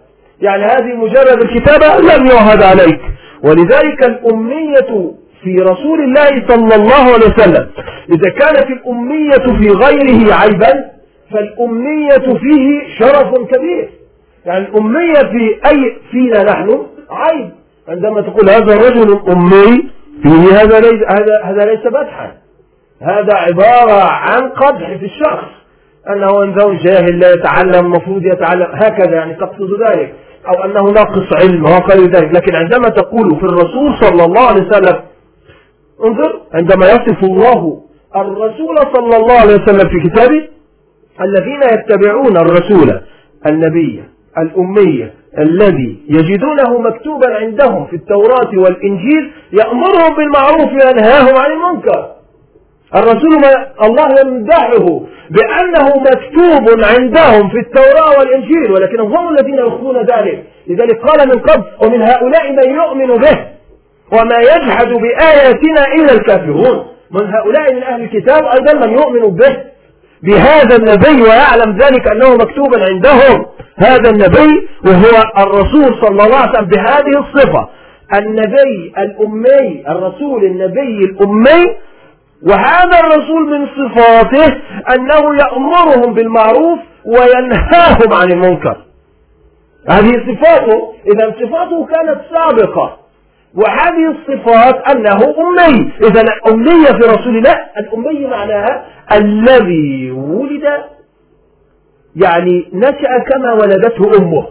يعني 0.42 0.63
هذه 0.63 0.96
مجرد 0.96 1.42
الكتابة 1.42 1.98
لم 1.98 2.26
يعهد 2.26 2.63
عليك. 2.63 3.02
ولذلك 3.44 4.04
الأمية 4.04 5.12
في 5.44 5.56
رسول 5.56 6.00
الله 6.00 6.48
صلى 6.48 6.76
الله 6.76 7.13
عليه 7.13 7.28
وسلم 7.28 7.70
إذا 8.10 8.30
كانت 8.40 8.68
الأمية 8.72 9.60
في 9.60 9.70
غيره 9.70 10.34
عيبا 10.34 10.96
فالأمية 11.32 12.38
فيه 12.40 12.98
شرف 13.00 13.34
كبير. 13.34 13.90
يعني 14.46 14.66
الأمية 14.66 15.13
في 15.13 15.70
أي 15.70 15.98
فينا 16.12 16.44
نحن؟ 16.44 16.86
عيب 17.10 17.50
عندما 17.88 18.22
تقول 18.22 18.50
هذا 18.50 18.74
الرجل 18.74 19.20
أمي 19.32 19.90
فيه 20.24 20.62
هذا 20.62 20.80
ليس 20.80 21.04
هذا 21.10 21.44
هذا 21.44 21.66
ليس 21.66 21.86
مدحا. 21.86 22.32
هذا 23.02 23.34
عبارة 23.34 24.02
عن 24.04 24.50
قدح 24.50 24.98
في 24.98 25.06
الشخص. 25.06 25.48
أنه 26.10 26.44
إنسان 26.44 26.78
جاهل 26.78 27.20
لا 27.20 27.32
يتعلم 27.34 27.86
المفروض 27.86 28.26
يتعلم. 28.26 28.68
هكذا 28.74 29.16
يعني 29.16 29.34
تقصد 29.34 29.70
ذلك. 29.90 30.13
أو 30.48 30.63
أنه 30.66 30.82
ناقص 30.82 31.34
علم 31.44 31.63
وقال 31.63 32.10
ذلك. 32.10 32.36
لكن 32.36 32.56
عندما 32.56 32.90
تقول 32.90 33.40
في 33.40 33.44
الرسول 33.44 33.98
صلى 34.02 34.26
الله 34.26 34.48
عليه 34.48 34.62
وسلم 34.63 35.00
انظر 36.04 36.42
عندما 36.54 36.86
يصف 36.86 37.24
الله 37.24 37.82
الرسول 38.16 38.78
صلى 38.94 39.18
الله 39.18 39.40
عليه 39.40 39.56
وسلم 39.56 39.90
في 39.90 40.10
كتابه 40.10 40.48
الذين 41.21 41.62
يتبعون 41.73 42.38
الرسول 42.38 43.01
النبي 43.49 44.03
الأمية 44.38 45.13
الذي 45.38 45.99
يجدونه 46.10 46.80
مكتوبا 46.80 47.36
عندهم 47.36 47.86
في 47.86 47.95
التوراة 47.95 48.51
والإنجيل 48.58 49.32
يأمرهم 49.53 50.15
بالمعروف 50.17 50.71
وينهاهم 50.73 51.36
عن 51.38 51.51
المنكر. 51.51 52.12
الرسول 52.95 53.41
ما 53.41 53.67
الله 53.84 54.08
يمدحه 54.21 54.86
بأنه 55.30 55.88
مكتوب 55.99 56.84
عندهم 56.84 57.49
في 57.49 57.60
التوراة 57.60 58.19
والإنجيل 58.19 58.71
ولكن 58.71 58.99
هم 58.99 59.30
الذين 59.30 59.56
يخفون 59.56 59.97
ذلك. 59.97 60.43
لذلك 60.67 61.01
قال 61.01 61.27
من 61.27 61.39
قبل 61.39 61.63
ومن 61.84 62.01
هؤلاء 62.01 62.51
من 62.51 62.75
يؤمن 62.75 63.08
به 63.17 63.38
وما 64.12 64.38
يجحد 64.39 64.88
بآياتنا 64.88 65.93
إلا 65.95 66.13
الكافرون. 66.13 66.86
من 67.12 67.25
هؤلاء 67.34 67.73
من 67.73 67.84
أهل 67.84 68.01
الكتاب 68.01 68.43
أيضا 68.45 68.88
من 68.88 68.93
يؤمن 68.93 69.36
به. 69.36 69.58
بهذا 70.23 70.75
النبي 70.75 71.21
ويعلم 71.21 71.77
ذلك 71.77 72.08
أنه 72.08 72.36
مكتوبا 72.36 72.86
عندهم 72.89 73.45
هذا 73.77 74.10
النبي 74.10 74.67
وهو 74.86 75.23
الرسول 75.38 75.95
صلى 76.01 76.23
الله 76.25 76.38
عليه 76.38 76.51
وسلم 76.51 76.67
بهذه 76.67 77.19
الصفة. 77.19 77.69
النبي 78.13 78.93
الأمي 78.97 79.84
الرسول 79.89 80.45
النبي 80.45 80.97
الأمي 81.06 81.75
وهذا 82.47 82.99
الرسول 82.99 83.49
من 83.49 83.67
صفاته 83.67 84.58
أنه 84.95 85.38
يأمرهم 85.38 86.13
بالمعروف 86.13 86.80
وينهاهم 87.06 88.13
عن 88.13 88.32
المنكر. 88.32 88.77
هذه 89.89 90.12
صفاته 90.12 90.93
إذا 91.13 91.36
صفاته 91.41 91.86
كانت 91.86 92.21
سابقة. 92.36 92.97
وهذه 93.58 94.12
الصفات 94.12 94.88
أنه 94.89 95.20
أمي. 95.39 95.91
إذا 96.02 96.22
الأمية 96.22 96.86
في 96.86 97.12
رسول 97.12 97.38
الله 97.38 97.56
الأمي 97.78 98.26
معناها 98.26 98.86
الذي 99.13 100.12
ولد 100.12 100.63
يعني 102.15 102.70
نشأ 102.74 103.17
كما 103.30 103.54
ولدته 103.54 104.17
أمه. 104.17 104.48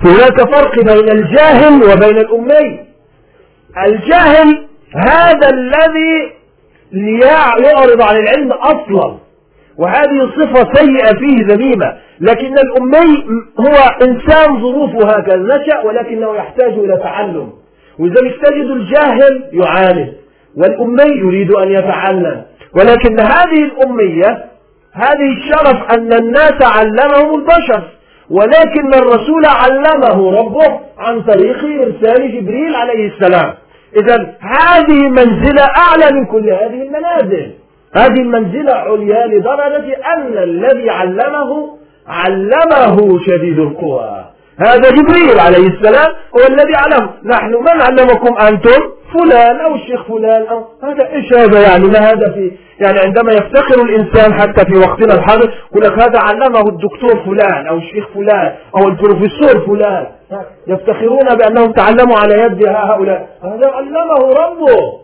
هناك 0.00 0.54
فرق 0.54 0.74
بين 0.74 1.08
الجاهل 1.12 1.82
وبين 1.82 2.18
الأمي. 2.18 2.80
الجاهل 3.86 4.66
هذا 5.08 5.48
الذي 5.50 6.32
يعرض 7.62 8.02
عن 8.02 8.16
العلم 8.16 8.52
أصلا 8.52 9.16
وهذه 9.78 10.30
صفة 10.36 10.74
سيئة 10.74 11.18
فيه 11.18 11.46
ذميمة. 11.54 11.96
لكن 12.20 12.54
الأمي 12.58 13.24
هو 13.60 13.76
إنسان 14.02 14.62
ظروفه 14.62 15.08
هكذا 15.08 15.36
نشأ 15.36 15.80
ولكنه 15.80 16.34
يحتاج 16.36 16.72
إلى 16.72 16.96
تعلم. 16.96 17.52
ولذلك 17.98 18.34
تجد 18.44 18.70
الجاهل 18.70 19.44
يعاند 19.52 20.14
والأمي 20.56 21.16
يريد 21.16 21.50
أن 21.50 21.72
يتعلم. 21.72 22.42
ولكن 22.74 23.20
هذه 23.20 23.64
الأمية 23.64 24.44
هذه 24.92 25.32
الشرف 25.36 25.92
أن 25.92 26.12
الناس 26.12 26.62
علمهم 26.62 27.34
البشر. 27.38 27.82
ولكن 28.30 28.94
الرسول 28.94 29.46
علمه 29.46 30.40
ربه 30.40 30.80
عن 30.98 31.22
طريق 31.22 31.58
إرسال 31.58 32.32
جبريل 32.32 32.74
عليه 32.74 33.12
السلام. 33.12 33.54
إذا 34.00 34.34
هذه 34.40 35.08
منزلة 35.08 35.62
أعلى 35.62 36.20
من 36.20 36.24
كل 36.26 36.50
هذه 36.50 36.82
المنازل. 36.82 37.52
هذه 37.92 38.20
المنزلة 38.20 38.72
عليا 38.72 39.26
لدرجة 39.26 39.96
أن 40.16 40.38
الذي 40.38 40.90
علمه 40.90 41.78
علمه 42.06 43.18
شديد 43.26 43.58
القوى. 43.58 44.24
هذا 44.60 44.90
جبريل 44.90 45.40
عليه 45.40 45.66
السلام 45.66 46.14
هو 46.36 46.46
الذي 46.48 46.74
علم 46.76 47.10
نحن 47.24 47.54
من 47.54 47.82
علمكم 47.82 48.38
أنتم 48.38 48.80
فلان 49.14 49.60
أو 49.60 49.74
الشيخ 49.74 50.02
فلان 50.02 50.46
أو 50.46 50.64
هذا 50.82 51.08
إيش 51.12 51.32
هذا 51.32 51.60
يعني؟ 51.62 51.84
ما 51.84 51.98
هذا 51.98 52.32
في 52.32 52.52
يعني 52.80 52.98
عندما 52.98 53.32
يفتخر 53.32 53.82
الإنسان 53.82 54.40
حتى 54.40 54.64
في 54.66 54.78
وقتنا 54.78 55.14
الحاضر 55.14 55.54
يقول 55.70 55.84
لك 55.84 55.92
هذا 55.92 56.18
علمه 56.18 56.60
الدكتور 56.60 57.24
فلان 57.24 57.66
أو 57.66 57.76
الشيخ 57.76 58.08
فلان 58.14 58.52
أو 58.76 58.88
البروفيسور 58.88 59.66
فلان. 59.66 60.06
يفتخرون 60.66 61.34
بأنهم 61.34 61.72
تعلموا 61.72 62.18
على 62.18 62.42
يد 62.42 62.68
هؤلاء. 62.68 63.28
هذا 63.42 63.70
علمه 63.70 64.32
ربه. 64.32 65.00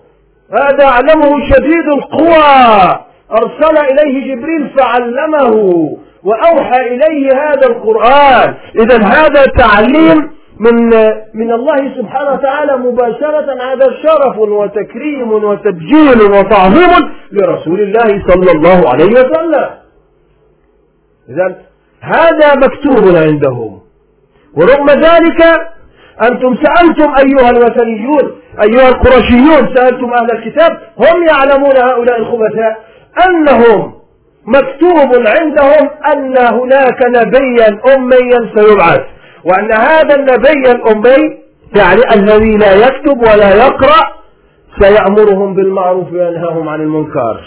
هذا 0.53 0.87
علمه 0.87 1.51
شديد 1.51 1.89
القوى. 1.89 2.99
أرسل 3.33 3.79
إليه 3.79 4.35
جبريل 4.35 4.71
فعلمه. 4.79 5.97
وأوحى 6.25 6.81
إليه 6.81 7.33
هذا 7.33 7.67
القرآن. 7.67 8.55
إذا 8.81 8.99
هذا 9.05 9.45
تعليم 9.45 10.31
من 10.61 10.75
من 11.35 11.53
الله 11.53 11.95
سبحانه 11.97 12.33
وتعالى 12.33 12.77
مباشرة 12.77 13.73
هذا 13.73 13.87
شرف 14.03 14.39
وتكريم 14.39 15.33
وتبجيل 15.33 16.23
وتعظيم 16.23 17.11
لرسول 17.33 17.81
الله 17.81 18.23
صلى 18.29 18.51
الله 18.53 18.89
عليه 18.91 19.11
وسلم. 19.13 19.71
إذا 21.29 21.57
هذا 22.01 22.55
مكتوب 22.55 23.17
عندهم. 23.17 23.81
ورغم 24.57 24.91
ذلك 24.91 25.41
أنتم 26.23 26.57
سألتم 26.63 27.15
أيها 27.15 27.51
الوثنيون 27.51 28.33
أيها 28.63 28.89
القرشيون 28.89 29.75
سألتم 29.75 30.13
أهل 30.13 30.31
الكتاب 30.33 30.79
هم 30.99 31.27
يعلمون 31.29 31.77
هؤلاء 31.77 32.19
الخبثاء 32.19 32.77
أنهم 33.29 33.95
مكتوب 34.47 35.27
عندهم 35.27 35.91
أن 36.13 36.39
هناك 36.39 36.99
نبيا 37.07 37.81
أميا 37.97 38.51
سيبعث 38.57 39.01
وأن 39.45 39.73
هذا 39.73 40.15
النبي 40.15 40.71
الأمي 40.71 41.39
يعني 41.77 42.01
الذي 42.15 42.57
لا 42.57 42.75
يكتب 42.75 43.21
ولا 43.23 43.55
يقرأ 43.67 44.13
سيأمرهم 44.81 45.55
بالمعروف 45.55 46.13
وينهاهم 46.13 46.69
عن 46.69 46.81
المنكر. 46.81 47.41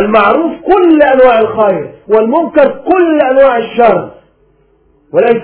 المعروف 0.00 0.52
كل 0.66 1.02
أنواع 1.02 1.40
الخير 1.40 1.90
والمنكر 2.08 2.68
كل 2.92 3.20
أنواع 3.30 3.56
الشر. 3.56 4.10
وليس 5.12 5.42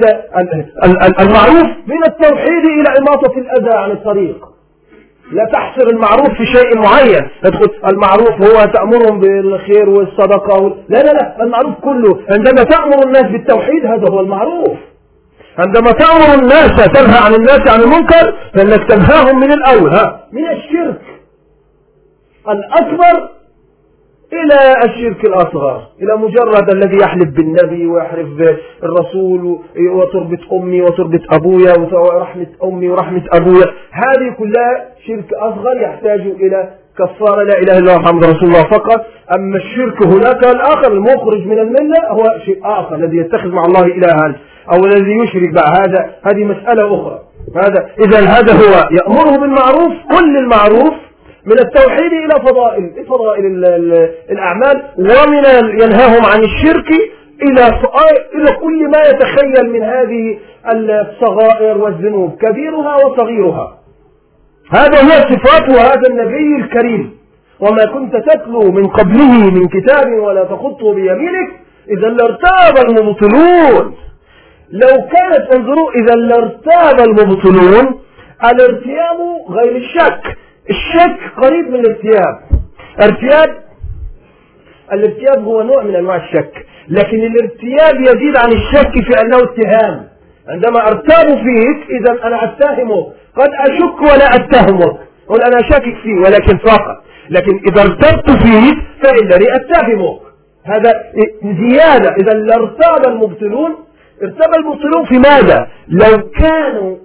المعروف 1.21 1.67
من 1.87 2.05
التوحيد 2.07 2.65
إلى 2.65 2.99
إماطة 2.99 3.39
الأذى 3.39 3.75
عن 3.75 3.91
الطريق. 3.91 4.54
لا 5.33 5.45
تحصر 5.53 5.89
المعروف 5.89 6.29
في 6.29 6.47
شيء 6.47 6.79
معين. 6.79 7.29
تدخل 7.43 7.71
المعروف 7.93 8.31
هو 8.43 8.65
تأمرهم 8.65 9.21
بالخير 9.21 9.89
والصدقة 9.91 10.77
لا 10.89 10.99
لا 10.99 11.13
لا. 11.13 11.43
المعروف 11.43 11.75
كله. 11.75 12.21
عندما 12.31 12.63
تأمر 12.65 13.03
الناس 13.07 13.23
بالتوحيد 13.23 13.87
هذا 13.87 14.11
هو 14.11 14.21
المعروف. 14.21 14.79
عندما 15.59 15.93
تأمر 15.93 16.35
الناس 16.43 16.87
تنهى 16.95 17.19
عن 17.19 17.35
الناس 17.35 17.61
عن 17.69 17.81
المنكر 17.81 18.35
فإنك 18.55 18.89
تنهاهم 18.89 19.41
من 19.41 19.53
الأول 19.53 19.91
ها. 19.91 20.21
من 20.33 20.47
الشرك. 20.51 21.01
الأكبر 22.49 23.29
إلى 24.43 24.85
الشرك 24.85 25.25
الأصغر 25.25 25.83
إلى 26.03 26.17
مجرد 26.17 26.75
الذي 26.75 26.97
يحلف 27.03 27.29
بالنبي 27.29 27.87
ويحلف 27.87 28.29
بالرسول 28.83 29.59
وتربة 29.93 30.39
أمي 30.53 30.83
وتربة 30.83 31.21
أبويا 31.33 31.73
ورحمة 31.93 32.47
أمي 32.65 32.89
ورحمة 32.89 33.23
أبويا. 33.33 33.67
هذه 33.91 34.35
كلها 34.39 34.89
شرك 35.07 35.33
أصغر 35.35 35.83
يحتاج 35.83 36.21
إلى 36.21 36.71
كفارة 36.99 37.43
لا 37.43 37.59
إله 37.59 37.79
إلا 37.79 37.79
الله 37.79 37.99
محمد 37.99 38.25
رسول 38.25 38.49
الله 38.49 38.63
فقط. 38.63 39.05
أما 39.39 39.57
الشرك 39.57 40.07
هناك 40.07 40.45
الآخر 40.45 40.93
المخرج 40.93 41.47
من 41.47 41.59
الملة 41.59 42.09
هو 42.11 42.25
شيء 42.45 42.61
آخر 42.65 42.95
الذي 42.95 43.17
يتخذ 43.17 43.49
مع 43.49 43.65
الله 43.65 43.87
إلها 43.87 44.35
أو 44.73 44.85
الذي 44.87 45.13
يشرك 45.25 45.55
بقى 45.55 45.73
هذا. 45.81 46.11
هذه 46.23 46.45
مسألة 46.45 46.95
أخرى. 46.95 47.19
هذا 47.57 47.89
إذا 48.05 48.21
هذا 48.21 48.53
هو 48.53 48.89
يأمره 48.91 49.41
بالمعروف 49.41 49.93
كل 50.19 50.37
المعروف 50.39 50.95
من 51.47 51.59
التوحيد 51.59 52.13
إلى 52.13 52.35
فضائل 52.49 53.05
فضائل 53.09 53.47
الأعمال 54.31 54.83
ومن 54.99 55.45
ينهاهم 55.83 56.25
عن 56.25 56.41
الشرك 56.43 56.91
إلى 57.43 57.67
إلى 58.35 58.53
كل 58.63 58.89
ما 58.89 58.99
يتخيل 59.11 59.71
من 59.73 59.83
هذه 59.83 60.39
الصغائر 60.71 61.79
والذنوب 61.79 62.37
كبيرها 62.37 62.97
وصغيرها. 62.97 63.79
هذا 64.71 65.01
هو 65.03 65.11
صفات 65.11 65.71
هذا 65.71 66.09
النبي 66.11 66.57
الكريم. 66.57 67.19
وما 67.61 67.85
كنت 67.85 68.17
تتلو 68.17 68.71
من 68.71 68.87
قبله 68.87 69.51
من 69.51 69.69
كتاب 69.69 70.13
ولا 70.13 70.45
تخطه 70.45 70.95
بيمينك 70.95 71.51
إذا 71.91 72.09
لارتاب 72.09 72.87
المبطلون. 72.89 73.95
لو 74.71 74.89
كانت 74.89 75.55
انظروا 75.55 75.91
إذا 75.91 76.15
لارتاب 76.15 77.01
المبطلون 77.09 78.01
الارتياب 78.45 79.19
غير 79.51 79.77
الشك. 79.77 80.37
الشك 80.71 81.19
قريب 81.43 81.71
من 81.71 81.81
الارتياب. 81.81 82.41
ارتياب 83.03 83.55
الارتياب 84.93 85.45
هو 85.45 85.63
نوع 85.63 85.83
من 85.83 85.97
أنواع 85.97 86.17
الشك 86.17 86.67
لكن 86.89 87.19
الارتياب 87.19 88.01
يزيد 88.01 88.37
عن 88.37 88.53
الشك 88.53 88.93
في 89.05 89.21
أنه 89.21 89.39
اتهام. 89.39 90.09
عندما 90.49 90.89
أرتاب 90.89 91.27
فيك 91.27 91.91
إذا 92.01 92.27
أنا 92.27 92.45
اتهمك 92.45 93.07
قد 93.37 93.51
أشك 93.61 94.01
ولا 94.01 94.35
أتهمك. 94.35 94.97
قل 95.29 95.43
أنا 95.43 95.63
شاكك 95.71 95.97
فيه 96.03 96.15
ولكن 96.15 96.59
فقط. 96.59 97.05
لكن 97.31 97.61
إذا 97.69 97.83
ارتبت 97.83 98.31
فيك 98.31 98.79
فانني 99.03 99.57
أتهمك. 99.57 100.21
هذا 100.65 100.93
زيادة. 101.43 102.15
إذا 102.17 102.33
لارتاب 102.33 103.07
المبطلون 103.07 103.75
ارتاب 104.23 104.55
المبطلون 104.55 105.05
في 105.05 105.19
ماذا؟ 105.19 105.69
لو 105.89 106.31
كانوا 106.31 106.97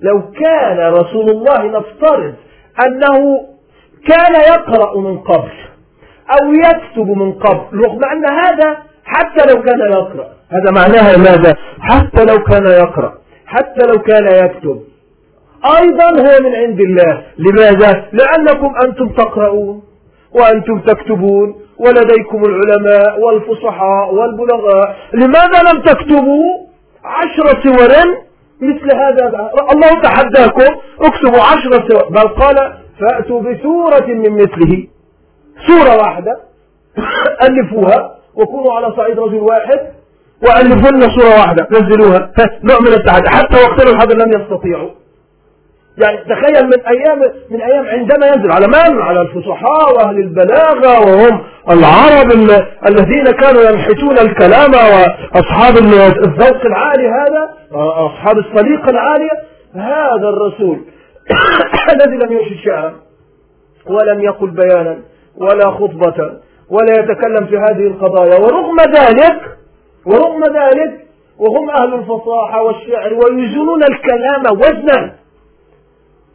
لو 0.00 0.30
كان 0.30 0.78
رسول 0.78 1.30
الله 1.30 1.66
نفترض 1.66 2.34
أنه 2.86 3.46
كان 4.08 4.34
يقرأ 4.34 5.00
من 5.00 5.18
قبل 5.18 5.52
أو 6.30 6.52
يكتب 6.52 7.08
من 7.08 7.32
قبل 7.32 7.78
رغم 7.84 8.00
أن 8.04 8.24
هذا 8.24 8.76
حتى 9.04 9.54
لو 9.54 9.62
كان 9.62 9.80
يقرأ. 9.80 10.26
هذا 10.50 10.70
معناها 10.70 11.16
ماذا؟ 11.16 11.56
حتى 11.80 12.24
لو 12.24 12.44
كان 12.44 12.66
يقرأ 12.66 13.14
حتى 13.46 13.86
لو 13.86 14.02
كان 14.02 14.26
يكتب. 14.44 14.82
أيضا 15.80 16.04
هو 16.04 16.40
من 16.40 16.54
عند 16.54 16.80
الله. 16.80 17.22
لماذا؟ 17.38 18.04
لأنكم 18.12 18.74
أنتم 18.84 19.08
تقرؤون 19.08 19.82
وأنتم 20.32 20.78
تكتبون 20.78 21.54
ولديكم 21.78 22.44
العلماء 22.44 23.20
والفصحاء 23.20 24.14
والبلغاء. 24.14 24.96
لماذا 25.14 25.72
لم 25.72 25.82
تكتبوا؟ 25.82 26.66
عشر 27.04 27.62
سور 27.62 28.16
مثل 28.62 28.96
هذا 28.96 29.50
الله 29.72 30.02
تحداكم 30.02 30.74
اكتبوا 31.00 31.42
عشرة 31.42 31.88
سور 31.88 32.08
بل 32.08 32.28
قال 32.28 32.72
فأتوا 33.00 33.40
بسورة 33.40 34.06
من 34.06 34.30
مثله. 34.42 34.86
سورة 35.66 35.96
واحدة. 35.96 36.40
ألفوها 37.48 38.16
وكونوا 38.34 38.72
على 38.72 38.92
صعيد 38.96 39.18
رجل 39.18 39.38
واحد. 39.38 39.80
وألفوا 40.42 40.90
لنا 40.90 41.08
سورة 41.16 41.34
واحدة. 41.40 41.68
نزلوها. 41.70 42.32
نوع 42.64 42.80
من 42.80 42.92
التحدي. 42.92 43.28
حتى 43.28 43.56
وقتنا 43.62 43.90
الحاضر 43.90 44.16
لم 44.16 44.40
يستطيعوا. 44.40 44.90
يعني 45.98 46.18
تخيل 46.18 46.66
من 46.66 46.80
أيام 46.86 47.18
من 47.50 47.60
أيام 47.60 47.86
عندما 47.86 48.26
ينزل 48.26 48.52
على 48.52 48.66
من؟ 48.66 49.02
على 49.02 49.20
الفصحاء 49.20 49.94
وأهل 49.94 50.18
البلاغة 50.18 51.00
وهم 51.00 51.40
العرب 51.70 52.32
الذين 52.86 53.24
كانوا 53.24 53.62
ينحتون 53.62 54.18
الكلام 54.18 54.70
وأصحاب 54.74 55.76
الذوق 55.76 56.66
العالي 56.66 57.08
هذا 57.08 57.54
أصحاب 58.06 58.38
السليقه 58.38 58.90
العاليه 58.90 59.30
هذا 59.74 60.28
الرسول 60.28 60.80
الذي 61.94 62.16
لم 62.16 62.32
ينشد 62.32 62.56
شعرا 62.64 62.92
ولم 63.86 64.20
يقل 64.20 64.50
بيانا 64.50 64.98
ولا 65.36 65.70
خطبة 65.70 66.32
ولا 66.70 66.92
يتكلم 67.00 67.46
في 67.46 67.56
هذه 67.56 67.86
القضايا 67.86 68.38
ورغم 68.38 68.80
ذلك 68.80 69.40
ورغم 70.06 70.44
ذلك 70.44 71.06
وهم 71.38 71.70
أهل 71.70 71.94
الفصاحة 71.94 72.62
والشعر 72.62 73.14
ويزنون 73.14 73.82
الكلام 73.82 74.42
وزنا 74.52 75.21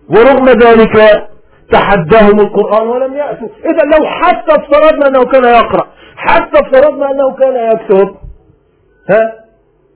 ورغم 0.10 0.46
ذلك 0.50 1.28
تحداهم 1.72 2.40
القرآن 2.40 2.88
ولم 2.88 3.14
يأتوا. 3.14 3.48
إذا 3.66 3.98
لو 3.98 4.06
حتى 4.06 4.52
افترضنا 4.52 5.08
أنه 5.08 5.26
كان 5.26 5.44
يقرأ 5.44 5.88
حتى 6.18 6.60
افترضنا 6.60 7.12
أنه 7.12 7.32
كان 7.36 7.72
يكتب 7.72 8.16
ها؟ 9.10 9.34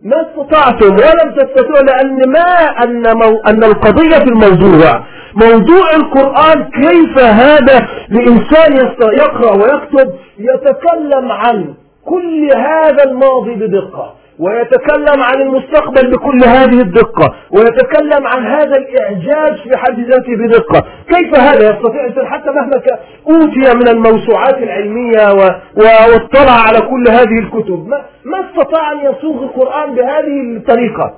ما 0.04 0.22
استطعتم 0.22 0.94
ولم 0.94 1.36
تستطيعوا 1.36 1.82
لأن 1.86 2.30
ما 2.32 2.84
أن, 2.84 3.18
مو 3.18 3.42
أن 3.48 3.64
القضية 3.64 4.18
في 4.18 4.30
الموضوع 4.30 5.04
موضوع 5.36 5.90
القرآن 5.96 6.70
كيف 6.70 7.20
هذا 7.20 7.88
لإنسان 8.10 8.76
يقرأ 9.14 9.52
ويكتب 9.52 10.14
يتكلم 10.40 11.32
عن 11.32 11.74
كل 12.06 12.50
هذا 12.58 13.04
الماضي 13.04 13.56
بدقة. 13.56 14.16
ويتكلم 14.42 15.24
عن 15.24 15.42
المستقبل 15.42 16.12
بكل 16.12 16.44
هذه 16.46 16.82
الدقة 16.82 17.34
ويتكلم 17.52 18.28
عن 18.28 18.46
هذا 18.46 18.78
الإعجاز 18.78 19.60
في 19.64 19.78
حد 19.78 20.00
ذاته 20.00 20.36
بدقة. 20.36 20.84
كيف 21.10 21.40
هذا 21.40 21.70
يستطيع 21.70 22.06
الإنسان 22.06 22.26
حتى 22.28 22.52
مهما 22.52 22.82
أوتي 23.30 23.76
من 23.76 23.88
الموسوعات 23.88 24.58
العلمية 24.58 25.34
واطلع 25.76 26.52
على 26.68 26.82
كل 26.82 27.04
هذه 27.10 27.40
الكتب؟ 27.40 27.88
ما, 27.88 28.02
ما 28.26 28.50
استطاع 28.50 28.92
أن 28.92 28.98
يصوغ 28.98 29.44
القرآن 29.44 29.96
بهذه 29.96 30.58
الطريقة. 30.58 31.14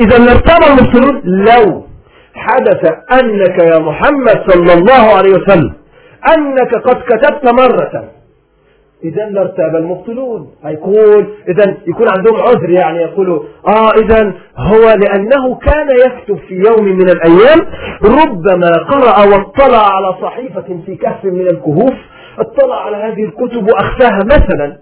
إذا 0.00 0.18
لارتاب 0.18 0.60
المسلمون 0.68 1.22
لو 1.24 1.86
حدث 2.34 2.92
أنك 3.12 3.58
يا 3.58 3.78
محمد 3.78 4.42
صلى 4.50 4.72
الله 4.72 5.16
عليه 5.16 5.30
وسلم 5.30 5.72
أنك 6.36 6.74
قد 6.74 6.96
كتبت 6.96 7.52
مرة 7.52 8.15
إذا 9.04 9.24
لارتاب 9.24 9.76
المبطلون. 9.76 10.50
هيقول 10.64 11.26
إذا 11.48 11.76
يكون 11.86 12.06
عندهم 12.08 12.36
عذر 12.36 12.70
يعني 12.70 12.98
يقولوا 12.98 13.42
آه 13.68 13.90
إذا 13.90 14.32
هو 14.56 14.82
لأنه 14.82 15.54
كان 15.54 15.88
يكتب 16.06 16.36
في 16.48 16.54
يوم 16.54 16.84
من 16.84 17.08
الأيام 17.10 17.60
ربما 18.04 18.70
قرأ 18.90 19.26
واطلع 19.26 19.96
على 19.96 20.14
صحيفة 20.22 20.80
في 20.86 20.94
كهف 20.94 21.24
من 21.24 21.40
الكهوف 21.40 21.94
اطلع 22.38 22.84
على 22.86 22.96
هذه 22.96 23.24
الكتب 23.24 23.68
وأخفاها 23.68 24.18
مثلا. 24.24 24.76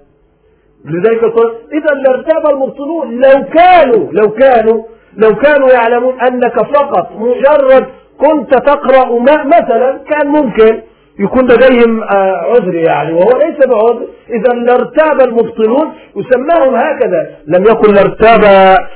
لذلك 0.85 1.23
يقول 1.23 1.55
إذا 1.73 1.95
لارتاب 1.95 2.47
المبطلون. 2.55 3.21
لو 3.21 3.45
كانوا 3.45 4.13
لو 4.13 4.31
كانوا 4.31 4.83
لو 5.17 5.35
كانوا 5.35 5.69
يعلمون 5.71 6.21
أنك 6.21 6.55
فقط 6.77 7.11
مجرد 7.19 7.87
كنت 8.19 8.55
تقرأ 8.55 9.21
مثلا 9.45 10.01
كان 10.11 10.27
ممكن. 10.27 10.83
يكون 11.19 11.45
لديهم 11.45 12.03
آه، 12.03 12.37
عذر 12.37 12.75
يعني 12.75 13.13
وهو 13.13 13.39
ليس 13.39 13.67
بعذر. 13.67 14.07
إذا 14.31 14.55
لارتاب 14.55 15.21
المبطلون 15.21 15.93
وسماهم 16.15 16.75
هكذا. 16.75 17.27
لم 17.47 17.65
يكن 17.65 17.95
لارتاب 17.95 18.45
آه، 18.45 18.89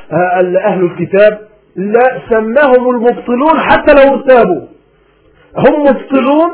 أهل 0.64 0.84
الكتاب 0.84 1.38
لا 1.76 2.20
سماهم 2.30 2.90
المبطلون 2.90 3.60
حتى 3.60 3.94
لو 3.94 4.14
ارتابوا. 4.14 4.60
هم 5.56 5.80
مبطلون 5.82 6.50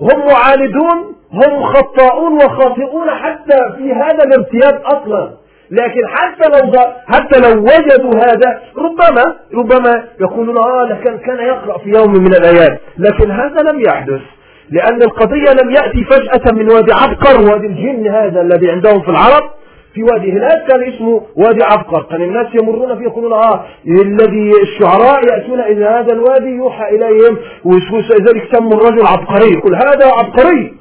هم 0.00 0.26
معاندون 0.32 1.14
هم 1.32 1.62
خطاؤون 1.62 2.34
وخاطئون 2.34 3.10
حتى 3.10 3.56
في 3.76 3.92
هذا 3.92 4.24
الارتياب 4.24 4.82
أصلا. 4.84 5.30
لكن 5.70 6.00
حتى 6.08 6.48
لو 6.48 6.72
حتى 7.06 7.40
لو 7.40 7.62
وجدوا 7.62 8.20
هذا 8.20 8.60
ربما 8.78 9.36
ربما 9.54 10.04
يقولون 10.20 10.58
آه 10.58 10.98
كان 11.04 11.18
كان 11.18 11.38
يقرأ 11.46 11.78
في 11.78 11.90
يوم 11.90 12.12
من 12.12 12.34
الأيام. 12.34 12.78
لكن 12.98 13.30
هذا 13.30 13.72
لم 13.72 13.80
يحدث. 13.80 14.20
لأن 14.70 15.02
القضية 15.02 15.52
لم 15.62 15.70
يأتي 15.70 16.04
فجأة 16.04 16.52
من 16.52 16.70
وادي 16.72 16.92
عبقر 16.92 17.50
وادي 17.50 17.66
الجن 17.66 18.08
هذا 18.08 18.40
الذي 18.40 18.70
عندهم 18.70 19.00
في 19.00 19.08
العرب 19.08 19.50
في 19.94 20.02
وادي 20.02 20.32
هناك 20.32 20.66
كان 20.68 20.82
اسمه 20.82 21.22
وادي 21.36 21.64
عبقر. 21.64 22.02
كان 22.02 22.22
الناس 22.22 22.46
يمرون 22.62 22.98
فيه 22.98 23.04
يقولون 23.04 23.32
آه 23.32 23.64
الذي 23.86 24.52
الشعراء 24.62 25.24
يأتون 25.24 25.60
إلى 25.60 25.84
هذا 25.84 26.12
الوادي 26.12 26.48
يوحى 26.48 26.84
إليهم 26.88 27.38
ولذلك 27.64 28.56
سموا 28.56 28.72
الرجل 28.72 29.06
عبقري. 29.06 29.52
يقول 29.52 29.74
هذا 29.74 30.06
عبقري. 30.06 30.74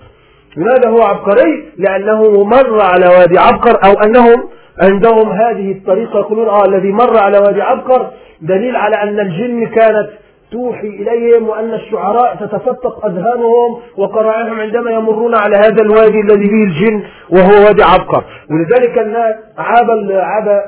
لماذا 0.57 0.89
هو 0.89 1.01
عبقري؟ 1.01 1.65
لأنه 1.77 2.43
مر 2.43 2.81
على 2.81 3.07
وادي 3.07 3.39
عبقر 3.39 3.79
أو 3.85 3.91
أنهم 4.05 4.43
عندهم 4.81 5.29
هذه 5.31 5.71
الطريقة 5.71 6.19
يقولون 6.19 6.49
آه 6.49 6.65
الذي 6.65 6.91
مر 6.91 7.17
على 7.17 7.37
وادي 7.37 7.61
عبقر 7.61 8.07
دليل 8.41 8.75
على 8.75 8.95
أن 8.95 9.19
الجن 9.19 9.67
كانت 9.67 10.09
توحي 10.51 10.87
إليهم 10.87 11.49
وأن 11.49 11.73
الشعراء 11.73 12.35
تتفتق 12.35 13.05
أذهانهم 13.05 13.79
وقرائهم 13.97 14.59
عندما 14.59 14.91
يمرون 14.91 15.35
على 15.35 15.55
هذا 15.55 15.81
الوادي 15.81 16.19
الذي 16.19 16.49
فيه 16.49 16.63
الجن 16.63 17.03
وهو 17.29 17.65
وادي 17.65 17.83
عبقر. 17.83 18.23
ولذلك 18.51 18.97
الناس 18.97 19.35
عاب 19.57 19.89
عاب 20.11 20.63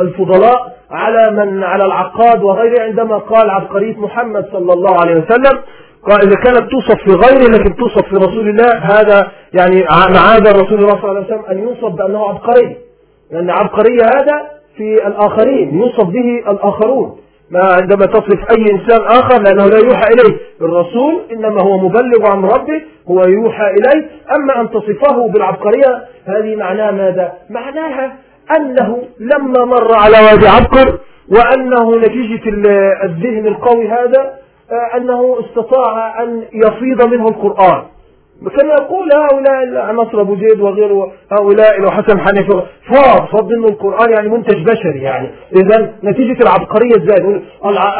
الفضلاء 0.00 0.72
على 0.90 1.30
من 1.30 1.64
على 1.64 1.84
العقاد 1.84 2.42
وغيره 2.42 2.82
عندما 2.82 3.18
قال 3.18 3.50
عبقرية 3.50 3.96
محمد 3.96 4.44
صلى 4.52 4.72
الله 4.72 5.00
عليه 5.00 5.14
وسلم 5.14 5.58
قال 6.08 6.22
إذا 6.26 6.34
كانت 6.34 6.70
توصف 6.70 7.02
في 7.04 7.10
غيره 7.10 7.50
لكن 7.50 7.76
توصف 7.76 8.08
في 8.08 8.16
رسول 8.16 8.48
الله 8.48 8.78
هذا 8.78 9.28
يعني 9.54 9.84
معاد 10.14 10.48
رسول 10.48 10.78
الله 10.78 11.00
صلى 11.00 11.10
الله 11.10 11.24
عليه 11.24 11.26
وسلم 11.26 11.44
أن 11.50 11.58
يوصف 11.58 11.94
بأنه 11.94 12.28
عبقري. 12.28 12.76
لأن 13.30 13.50
عبقرية 13.50 14.04
هذا 14.04 14.50
في 14.76 15.06
الآخرين 15.06 15.78
يوصف 15.78 16.04
به 16.04 16.50
الآخرون. 16.50 17.16
ما 17.52 17.60
عندما 17.72 18.06
تصف 18.06 18.50
أي 18.50 18.72
إنسان 18.72 19.00
آخر 19.06 19.42
لأنه 19.42 19.66
لا 19.66 19.78
يوحى 19.78 20.12
إليه. 20.12 20.36
الرسول 20.60 21.22
إنما 21.32 21.62
هو 21.62 21.78
مبلغ 21.78 22.26
عن 22.26 22.44
ربه 22.44 22.82
هو 23.10 23.24
يوحى 23.24 23.66
إليه. 23.70 24.10
أما 24.36 24.60
أن 24.60 24.70
تصفه 24.70 25.28
بالعبقرية 25.28 26.04
هذه 26.26 26.56
معناها 26.56 26.90
ماذا؟ 26.90 27.32
معناها 27.50 28.16
أنه 28.56 29.02
لما 29.20 29.64
مر 29.64 29.94
على 29.94 30.16
وادي 30.20 30.48
عبقر 30.48 30.98
وأنه 31.28 31.96
نتيجة 31.96 32.48
الذهن 33.04 33.46
القوي 33.46 33.88
هذا 33.88 34.32
آه، 34.72 34.96
أنه 34.96 35.36
استطاع 35.40 36.22
أن 36.22 36.42
يفيض 36.52 37.04
منه 37.04 37.28
القرآن. 37.28 37.82
كان 38.50 38.68
يقول 38.68 39.08
هؤلاء 39.12 39.92
نصر 39.92 40.20
أبو 40.20 40.36
زيد 40.36 40.60
وغيره 40.60 41.12
هؤلاء 41.32 41.80
لو 41.80 41.90
حسن 41.90 42.20
حنيفة. 42.20 42.62
فاض 42.92 43.26
فاض 43.26 43.52
إنه 43.52 43.68
القرآن 43.68 44.12
يعني 44.12 44.28
منتج 44.28 44.62
بشري 44.64 45.02
يعني. 45.02 45.30
اذا 45.56 45.92
نتيجة 46.04 46.42
العبقرية 46.42 46.96
إزاي 46.96 47.42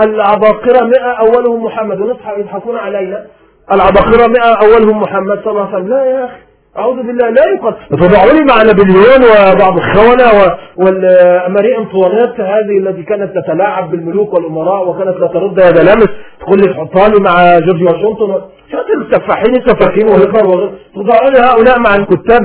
العباقرة 0.05 0.85
100 0.85 1.00
أولهم 1.00 1.64
محمد. 1.64 2.00
ونصحى 2.00 2.40
يضحكون 2.40 2.76
علينا. 2.76 3.26
العباقرة 3.72 4.26
100 4.26 4.55
أولهم 4.62 5.02
محمد 5.02 5.40
صلى 5.44 5.50
الله 5.50 5.66
عليه 5.66 5.76
وسلم. 5.76 5.88
لا 5.88 6.05
يا 6.05 6.24
أخي. 6.24 6.52
أعوذ 6.78 6.96
بالله 6.96 7.28
لا 7.30 7.42
يقال 7.54 7.74
تضعوا 7.90 8.32
لي 8.32 8.44
مع 8.44 8.62
نابليون 8.62 9.22
وبعض 9.24 9.76
الخونة 9.76 10.56
والماري 10.76 11.78
أنطوانيت 11.78 12.40
هذه 12.40 12.78
التي 12.78 13.02
كانت 13.02 13.38
تتلاعب 13.38 13.90
بالملوك 13.90 14.35
والأمراء 14.35 14.88
وكانت 14.88 15.16
لا 15.16 15.26
ترد 15.26 15.61
هذا 15.61 15.82
لامس 15.82 16.08
تقول 16.40 16.58
لي 16.61 16.74
تحطها 16.74 17.08
لي 17.08 17.20
مع 17.20 17.58
جورج 17.58 17.82
واشنطن. 17.82 18.40
شاطر 18.72 18.94
السفاحين 19.00 19.56
السفاحين 19.56 20.06
وهتلر 20.08 20.46
وغير 20.46 20.70
تضعوا 20.94 21.30
لي 21.30 21.38
هؤلاء 21.38 21.78
مع 21.78 21.96
الكتاب 21.96 22.40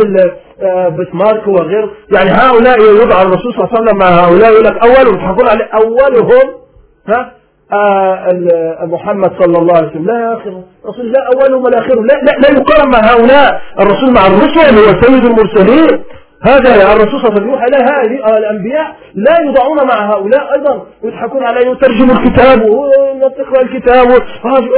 آه، 0.62 0.90
بسمارك 0.90 1.48
وغير. 1.48 1.90
يعني 2.16 2.30
هؤلاء 2.30 2.80
يوضع 2.82 3.22
الرسول 3.22 3.54
صلى 3.54 3.64
الله 3.64 3.70
عليه 3.72 3.82
وسلم 3.82 3.98
مع 3.98 4.06
هؤلاء 4.06 4.52
يقول 4.52 4.66
لك 4.66 4.78
أول 4.78 5.08
وتحكون 5.14 5.48
عليه 5.48 5.70
أولهم. 5.74 6.54
ها؟ 7.08 7.32
محمد 8.82 9.32
صلى 9.40 9.58
الله 9.58 9.78
عليه 9.78 9.88
وسلم. 9.88 10.06
لا 10.06 10.34
أخي 10.34 10.50
الرسول 10.86 11.12
لا 11.12 11.20
أولهم 11.34 11.64
ولا 11.66 11.80
آخرهم 11.80 12.06
لا, 12.06 12.14
لا, 12.14 12.32
لا 12.32 12.52
يقارن 12.52 12.92
مع 12.92 13.00
هؤلاء 13.00 13.62
الرسول 13.80 14.14
مع 14.14 14.28
الرسل 14.28 14.78
هو 14.78 15.02
سيد 15.02 15.26
المرسلين. 15.26 16.04
هذا 16.44 16.94
الرسول 16.94 17.22
صلى 17.22 17.30
الله 17.30 17.32
عليه 17.32 17.42
وسلم. 17.42 17.50
يوحى 17.50 17.66
هذه 17.66 18.38
الأنبياء 18.38 18.96
لا 19.16 19.42
يضعون 19.42 19.88
مع 19.88 20.12
هؤلاء 20.14 20.56
أيضا. 20.56 20.86
يضحكون 21.04 21.44
عليه 21.44 21.72
يترجموا 21.72 22.16
الكتاب 22.16 22.62
وتقرأ 22.70 23.62
الكتاب 23.62 24.08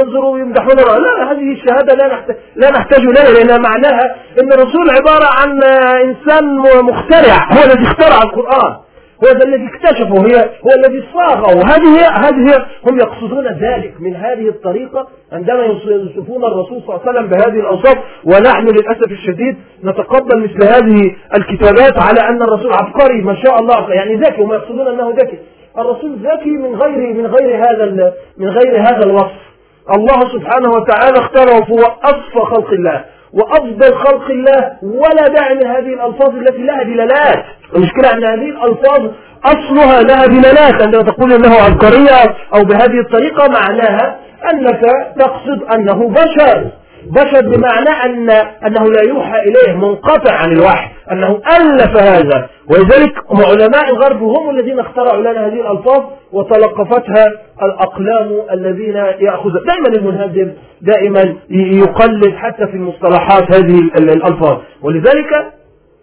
انظروا 0.02 0.34
ويمدحون 0.34 0.76
لا 0.76 1.32
هذه 1.32 1.52
الشهادة 1.52 1.94
لا 1.94 2.06
نحتاج, 2.06 2.36
لا 2.56 2.70
نحتاج 2.70 3.00
إليها 3.00 3.30
لأنها 3.30 3.58
معناها 3.58 4.16
أن 4.42 4.52
الرسول 4.52 4.90
عبارة 4.90 5.26
عن 5.40 5.62
إنسان 6.02 6.56
مخترع. 6.82 7.52
هو 7.52 7.64
الذي 7.64 7.82
اخترع 7.82 8.18
القرآن. 8.22 8.76
هو 9.24 9.28
الذي 9.46 9.68
اكتشفه 9.68 10.14
هي 10.26 10.50
هو 10.64 10.70
الذي 10.78 11.04
صاغه. 11.12 11.66
هذه 11.66 12.50
هي 12.50 12.66
هم 12.90 12.98
يقصدون 12.98 13.46
ذلك 13.46 13.94
من 14.00 14.16
هذه 14.16 14.48
الطريقة 14.48 15.08
عندما 15.32 15.64
يوصفون 15.64 16.44
الرسول 16.44 16.82
صلى 16.82 16.96
الله 16.96 17.00
عليه 17.06 17.10
وسلم 17.10 17.26
بهذه 17.26 17.60
الأوصاف. 17.60 17.96
ونحن 18.24 18.64
للأسف 18.64 19.10
الشديد 19.10 19.56
نتقبل 19.84 20.42
مثل 20.42 20.64
هذه 20.64 21.14
الكتابات 21.36 22.02
على 22.02 22.28
أن 22.28 22.42
الرسول 22.42 22.72
عبقري 22.72 23.22
ما 23.22 23.34
شاء 23.34 23.60
الله. 23.60 23.92
يعني 23.92 24.14
ذكي 24.14 24.42
هم 24.42 24.52
يقصدون 24.52 24.86
أنه 24.86 25.10
ذكي. 25.10 25.38
الرسول 25.78 26.16
ذكي 26.16 26.50
من 26.50 26.74
غير 26.74 27.14
من 27.14 27.26
غير 27.26 27.56
هذا 27.56 28.12
من 28.38 28.48
غير 28.48 28.80
هذا 28.80 29.06
الوصف. 29.06 29.40
الله 29.96 30.20
سبحانه 30.32 30.70
وتعالى 30.70 31.18
اختاره 31.18 31.64
فهو 31.64 31.82
أصفى 32.02 32.40
خلق 32.54 32.70
الله. 32.70 33.04
وأفضل 33.32 33.94
خلق 33.94 34.30
الله 34.30 34.72
ولا 34.82 35.28
داعي 35.28 35.54
من 35.54 35.66
هذه 35.66 35.94
الألفاظ 35.94 36.34
التي 36.34 36.62
لها 36.62 36.82
دلالات. 36.82 37.44
المشكلة 37.76 38.12
أن 38.12 38.24
هذه 38.24 38.48
الألفاظ 38.48 39.10
أصلها 39.44 40.02
لها 40.02 40.26
دلالات. 40.26 40.82
عندما 40.82 41.02
تقول 41.02 41.32
أنه 41.32 41.54
عبقرية 41.54 42.34
أو 42.54 42.64
بهذه 42.64 43.00
الطريقة 43.00 43.48
معناها 43.48 44.16
أنك 44.52 44.80
تقصد 45.18 45.62
أنه 45.74 46.08
بشر. 46.08 46.70
بشر 47.06 47.40
بمعنى 47.40 47.90
أن 48.04 48.30
أنه 48.66 48.84
لا 48.84 49.02
يوحى 49.08 49.38
إليه 49.38 49.76
منقطع 49.76 50.32
عن 50.32 50.52
الوحي 50.52 50.88
أنه 51.12 51.40
ألف 51.60 51.96
هذا. 52.02 52.48
ولذلك 52.70 53.12
علماء 53.30 53.90
الغرب 53.90 54.22
هم 54.22 54.50
الذين 54.50 54.80
اخترعوا 54.80 55.20
لنا 55.20 55.46
هذه 55.46 55.60
الألفاظ 55.60 56.02
وتلقفتها 56.32 57.26
الأقلام 57.62 58.30
الذين 58.52 58.96
يأخذ 58.96 59.50
دائما 59.52 59.88
المنهزم 59.96 60.52
دائما 60.80 61.34
يقلد 61.50 62.34
حتى 62.36 62.66
في 62.66 62.74
المصطلحات 62.74 63.52
هذه 63.52 63.78
الألفاظ. 63.98 64.58
ولذلك 64.82 65.52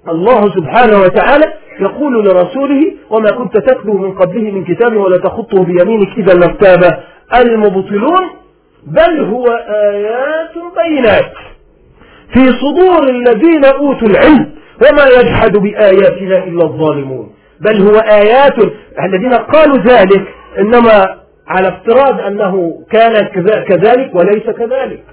الله 0.10 0.41
سبحانه 0.41 0.97
وتعالى 1.01 1.53
يقول 1.79 2.25
لرسوله 2.25 2.91
وما 3.10 3.31
كنت 3.31 3.57
تتلو 3.57 3.93
من 3.93 4.12
قبله 4.12 4.51
من 4.51 4.63
كتاب 4.63 4.97
ولا 4.97 5.17
تخطه 5.17 5.63
بيمينك 5.63 6.17
إذا 6.17 6.33
لارتاب 6.33 7.03
المبطلون. 7.41 8.29
بل 8.88 9.19
هو 9.26 9.47
آيات 9.69 10.52
بينات 10.78 11.32
في 12.34 12.39
صدور 12.39 13.10
الذين 13.10 13.65
أوتوا 13.65 14.08
العلم 14.08 14.52
وما 14.82 15.06
يجحد 15.19 15.58
بآياتنا 15.58 16.43
إلا 16.43 16.63
الظالمون. 16.63 17.34
بل 17.62 17.82
هو 17.82 17.95
آيات 18.00 18.56
الذين 19.04 19.34
قالوا 19.34 19.78
ذلك 19.78 20.28
إنما 20.60 21.15
على 21.47 21.67
افتراض 21.67 22.19
أنه 22.21 22.84
كان 22.91 23.28
كذلك 23.67 24.15
وليس 24.15 24.43
كذلك. 24.43 25.04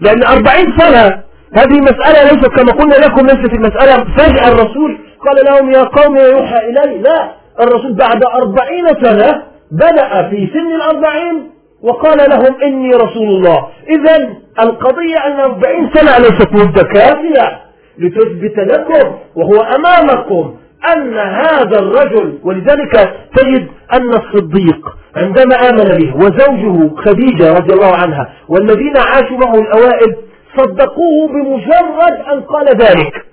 لأن 0.00 0.22
أربعين 0.22 0.78
سنة 0.78 1.22
هذه 1.56 1.80
مسألة 1.80 2.22
ليست 2.22 2.46
كما 2.46 2.72
قلنا 2.72 2.94
لكم 2.94 3.26
ليست 3.26 3.54
المسألة 3.54 4.04
فجأة. 4.16 4.52
الرسول 4.52 4.98
قال 5.26 5.44
لهم 5.44 5.70
يا 5.70 5.82
قوم 5.82 6.16
يوحى 6.16 6.58
إلي. 6.58 6.98
لا 6.98 7.30
الرسول 7.60 7.92
بعد 7.92 8.24
أربعين 8.24 8.86
سنة 9.02 9.42
بدأ 9.72 10.28
في 10.30 10.48
سن 10.52 10.74
الأربعين 10.76 11.50
وقال 11.82 12.18
لهم 12.30 12.62
إني 12.62 12.90
رسول 12.90 13.28
الله. 13.28 13.68
إذا 13.88 14.28
القضية 14.62 15.16
أن 15.26 15.40
أربعين 15.40 15.90
سنة 15.94 16.18
ليست 16.18 16.52
مدة 16.52 16.82
كافية 16.82 17.60
لتثبت 17.98 18.58
لكم 18.58 19.16
وهو 19.36 19.60
أمامكم 19.62 20.54
أن 20.96 21.18
هذا 21.18 21.78
الرجل 21.78 22.38
ولذلك 22.44 23.14
تجد 23.36 23.68
أن 23.92 24.08
الصديق 24.14 24.88
عندما 25.16 25.54
آمن 25.70 25.84
به 25.84 26.16
وزوجه 26.16 26.94
خديجة 26.96 27.52
رضي 27.52 27.74
الله 27.74 27.96
عنها 27.96 28.32
والذين 28.48 28.96
عاشوا 28.96 29.36
معه 29.38 29.54
الأوائل 29.54 30.16
صدقوه 30.56 31.28
بمجرد 31.28 32.12
أن 32.32 32.40
قال 32.40 32.66
ذلك. 32.76 33.24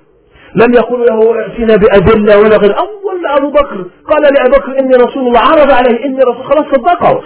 لم 0.56 0.74
يقول 0.74 1.06
له 1.06 1.40
ائتنا 1.40 1.76
بأدلة 1.76 2.38
ولا 2.38 2.58
غير. 2.58 2.76
أول 2.80 3.26
أبو 3.38 3.52
بكر 3.52 3.86
قال 4.10 4.22
لأبي 4.22 4.50
بكر 4.58 4.80
إني 4.80 4.96
رسول 4.96 5.28
الله 5.28 5.40
عرض 5.40 5.72
عليه 5.72 6.06
إني 6.06 6.22
رسول 6.22 6.44
خلاص 6.44 6.66
صدقه؟ 6.66 7.22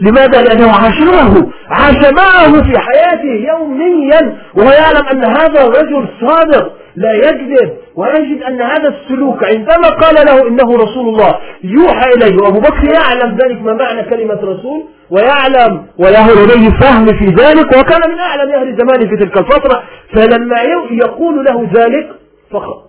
لماذا؟ 0.00 0.42
لأنه 0.42 0.70
عاشره 0.72 1.48
عاش 1.70 2.12
معه 2.12 2.62
في 2.62 2.78
حياته 2.78 3.48
يوميا. 3.48 4.36
وهو 4.54 4.70
يعلم 4.70 5.06
أن 5.12 5.24
هذا 5.24 5.66
رجل 5.66 6.08
صادق 6.20 6.72
لا 6.96 7.12
يكذب 7.12 7.72
ويجد 7.96 8.42
أن 8.42 8.62
هذا 8.62 8.88
السلوك 8.88 9.44
عندما 9.44 9.88
قال 9.88 10.14
له 10.14 10.48
إنه 10.48 10.76
رسول 10.76 11.08
الله 11.08 11.34
يوحى 11.64 12.10
إليه. 12.16 12.36
وأبو 12.42 12.60
بكر 12.60 12.84
يعلم 12.84 13.36
ذلك 13.36 13.62
ما 13.62 13.72
معنى 13.72 14.02
كلمة 14.02 14.34
رسول؟ 14.34 14.84
ويعلم 15.10 15.86
وله 15.98 16.44
لديه 16.44 16.70
فهم 16.80 17.06
في 17.06 17.24
ذلك 17.24 17.76
وكان 17.76 18.10
من 18.10 18.18
أعلم 18.18 18.52
أهل 18.52 18.76
زمانه 18.76 19.10
في 19.10 19.16
تلك 19.16 19.38
الفترة. 19.38 19.82
فلما 20.14 20.56
يقول 20.90 21.44
له 21.44 21.68
ذلك 21.74 22.10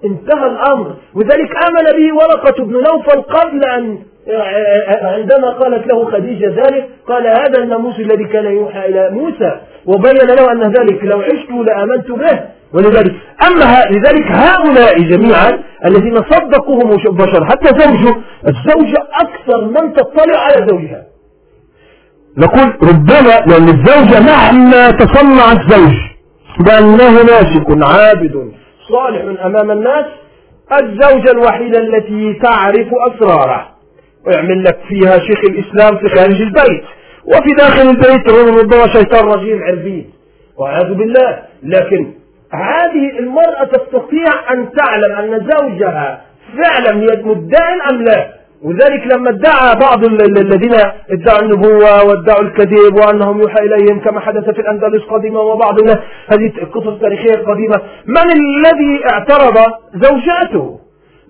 انتهى 0.06 0.48
الأمر. 0.48 0.96
وذلك 1.16 1.50
آمن 1.68 1.86
به 1.98 2.16
ورقة 2.16 2.64
بن 2.64 2.74
نوفل 2.74 3.22
قبل 3.22 3.66
أن 3.66 3.98
عندما 5.02 5.50
قالت 5.50 5.88
له 5.88 6.12
خديجة 6.12 6.48
ذلك 6.48 6.90
قال 7.08 7.28
هذا 7.28 7.64
الناموس 7.64 8.00
الذي 8.00 8.24
كان 8.26 8.46
يوحى 8.46 8.86
إلى 8.86 9.10
موسى 9.10 9.52
وبين 9.86 10.28
له 10.28 10.52
أن 10.52 10.64
ذلك 10.64 11.04
لو 11.04 11.20
عشت 11.20 11.52
لآمنت 11.68 12.12
به. 12.12 12.40
ولذلك 12.74 13.14
أما 13.48 13.84
لذلك 13.92 14.32
هؤلاء 14.32 15.02
جميعا 15.02 15.64
الذين 15.86 16.16
صدقوهم 16.16 16.90
بشر 17.12 17.46
حتى 17.46 17.68
زوجه 17.68 18.16
الزوجة 18.48 19.08
أكثر 19.14 19.66
من 19.66 19.94
تطلع 19.94 20.38
على 20.38 20.68
زوجها. 20.68 21.04
نقول 22.38 22.74
ربما 22.90 23.46
لأن 23.48 23.68
الزوجة 23.70 24.20
مهما 24.20 24.92
تصنع 24.92 25.52
الزوج 25.52 25.96
بأنه 26.60 27.24
ناسك 27.24 27.68
عابد. 27.84 28.52
صالح 28.90 29.46
أمام 29.46 29.72
الناس 29.72 30.06
الزوجة 30.82 31.32
الوحيدة 31.32 31.80
التي 31.80 32.34
تعرف 32.34 32.88
أسراره. 33.08 33.68
ويعمل 34.28 34.64
لك 34.64 34.80
فيها 34.88 35.20
شيخ 35.20 35.40
الإسلام 35.50 35.98
في 35.98 36.10
خارج 36.16 36.42
البيت. 36.42 36.84
وفي 37.26 37.54
داخل 37.58 37.90
البيت 37.90 38.30
ربما 38.30 38.88
شيطان 38.94 39.26
رجيم 39.26 39.64
عربي. 39.64 40.06
والعياذ 40.58 40.94
بالله. 40.94 41.40
لكن 41.64 42.14
هذه 42.54 43.20
المرأة 43.20 43.64
تستطيع 43.64 44.54
أن 44.54 44.70
تعلم 44.72 45.12
أن 45.12 45.50
زوجها 45.50 46.22
فعلا 46.64 46.96
مدعي 47.26 47.74
أم 47.92 48.02
لا؟ 48.02 48.35
وذلك 48.66 49.14
لما 49.14 49.30
ادعى 49.30 49.76
بعض 49.82 50.06
الذين 50.06 50.74
ادعوا 51.10 51.40
النبوة 51.42 52.04
وادعوا 52.06 52.42
الكذب 52.42 52.96
وأنهم 52.96 53.42
يوحى 53.42 53.60
إليهم 53.60 54.00
كما 54.00 54.20
حدث 54.20 54.50
في 54.50 54.62
الأندلس 54.62 55.04
قديما 55.04 55.40
وبعض 55.40 55.80
هذه 56.34 56.52
القصص 56.62 56.88
التاريخية 56.88 57.34
القديمة 57.34 57.82
من 58.08 58.32
الذي 58.32 59.04
اعترض 59.12 59.58
زوجاته؟ 59.94 60.80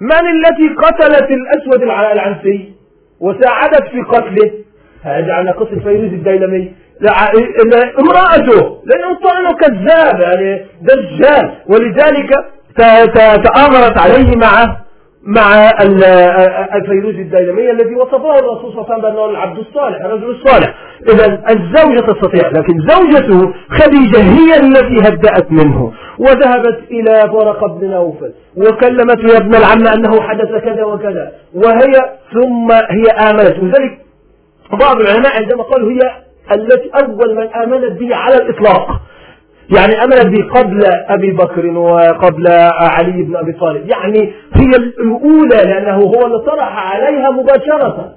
من 0.01 0.11
التي 0.11 0.75
قتلت 0.77 1.31
الأسود 1.31 1.83
العنسي 1.83 2.73
وساعدت 3.19 3.88
في 3.91 4.01
قتله؟ 4.01 4.51
هذا 5.03 5.33
على 5.33 5.51
قصة 5.51 5.79
فيروز 5.79 6.13
الديلمي. 6.13 6.71
امرأته. 7.99 8.81
لأنه 8.86 9.19
طعنه 9.23 9.51
كذاب 9.51 10.19
يعني 10.19 10.65
دجال. 10.81 11.51
ولذلك 11.67 12.29
تآمرت 13.43 13.97
عليه 13.99 14.36
مع 14.36 14.77
مع 15.26 15.69
الفيروز 16.76 17.15
الديلمي 17.15 17.71
الذي 17.71 17.95
وصفه 17.95 18.39
الرسول 18.39 18.73
صلى 18.73 18.82
الله 18.82 18.86
عليه 18.89 18.95
وسلم 18.95 19.01
بأنه 19.01 19.26
العبد 19.26 19.57
الصالح 19.57 20.05
الرجل 20.05 20.30
الصالح. 20.30 20.76
إذا 21.09 21.43
الزوجة 21.49 21.99
تستطيع 21.99 22.49
لكن 22.49 22.73
زوجته 22.88 23.53
خديجة 23.69 24.21
هي 24.21 24.59
التي 24.59 25.09
هدأت 25.09 25.51
منه 25.51 25.93
وذهبت 26.19 26.80
إلى 26.91 27.30
ورقة 27.34 27.67
بن 27.67 27.89
نوفل 27.89 28.34
وكلمته 28.57 29.28
يا 29.34 29.38
ابن 29.38 29.55
العم 29.55 29.88
أنه 29.88 30.21
حدث 30.21 30.63
كذا 30.63 30.84
وكذا 30.84 31.32
وهي 31.53 31.93
ثم 32.34 32.71
هي 32.71 33.30
آمنت. 33.30 33.59
وذلك 33.59 33.99
بعض 34.80 34.99
العلماء 34.99 35.36
عندما 35.36 35.63
قالوا 35.63 35.91
هي 35.91 35.99
التي 36.55 36.91
أول 36.95 37.36
من 37.36 37.47
آمنت 37.47 37.99
به 37.99 38.15
على 38.15 38.36
الإطلاق. 38.36 39.01
يعني 39.70 40.03
أمنت 40.03 40.26
به 40.26 40.59
قبل 40.59 40.80
أبي 41.07 41.32
بكر 41.32 41.68
وقبل 41.68 42.47
علي 42.82 43.24
بن 43.24 43.36
أبي 43.36 43.51
طالب. 43.51 43.89
يعني 43.89 44.34
هي 44.53 44.76
الأولى 44.76 45.57
لأنه 45.72 45.95
هو 45.95 46.26
اللي 46.26 46.39
طرح 46.39 46.93
عليها 46.93 47.30
مباشرة. 47.32 48.11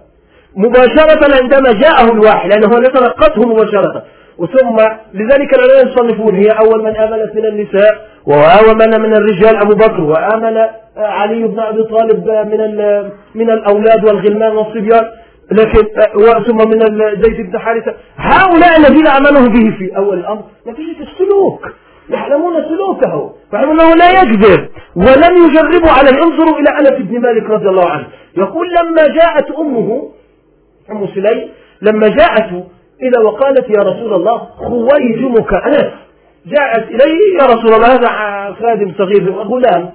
مباشرة 0.56 1.42
عندما 1.42 1.72
جاءه 1.72 2.12
الوحي 2.12 2.48
لأنه 2.48 2.66
هو 2.66 2.82
تلقته 2.82 3.48
مباشرة. 3.48 4.02
وثم 4.38 4.76
لذلك 5.14 5.54
العلماء 5.54 5.86
يصنفون 5.86 6.34
هي 6.34 6.50
أول 6.50 6.82
من 6.82 6.96
آمنت 6.96 7.34
من 7.34 7.44
النساء 7.46 7.94
وأول 8.26 8.74
من 8.74 9.00
من 9.00 9.12
الرجال 9.16 9.56
أبو 9.56 9.74
بكر 9.74 10.00
وآمن 10.00 10.56
علي 10.96 11.48
بن 11.48 11.60
أبي 11.60 11.82
طالب 11.82 12.28
من 12.28 12.60
من 13.34 13.50
الأولاد 13.50 14.04
والغلمان 14.04 14.56
والصبيان. 14.56 15.04
لكن 15.52 15.86
ثم 16.46 16.56
من 16.56 16.78
زيد 17.22 17.50
بن 17.50 17.58
حارثة 17.58 17.94
هؤلاء 18.16 18.76
الذين 18.78 19.06
آمنوا 19.06 19.48
به 19.48 19.76
في 19.78 19.96
أول 19.96 20.18
الأمر 20.18 20.42
نتيجة 20.66 21.02
السلوك 21.02 21.68
يعلمون 22.10 22.54
سلوكه 22.68 23.34
يعلمون 23.52 23.80
أنه 23.80 23.94
لا 23.94 24.10
يكذب 24.22 24.68
ولم 24.96 25.46
يجربوا 25.46 25.90
عليه. 25.90 26.22
انظروا 26.22 26.58
إلى 26.58 26.70
أنس 26.80 27.02
بن 27.02 27.20
مالك 27.20 27.50
رضي 27.50 27.68
الله 27.68 27.90
عنه 27.90 28.06
يقول 28.36 28.66
لما 28.70 29.06
جاءت 29.06 29.50
أمه 29.50 30.10
أم 30.90 31.06
سليم 31.14 31.48
لما 31.82 32.08
جاءت 32.08 32.50
إلى 33.02 33.24
وقالت 33.24 33.70
يا 33.70 33.82
رسول 33.82 34.14
الله 34.14 34.38
خويجمك 34.38 35.54
أنس. 35.54 35.92
جاءت 36.46 36.88
إليه 36.88 37.38
يا 37.40 37.46
رسول 37.46 37.74
الله 37.74 37.94
هذا 37.94 38.08
خادم 38.60 38.92
صغير 38.98 39.32
غلام 39.32 39.90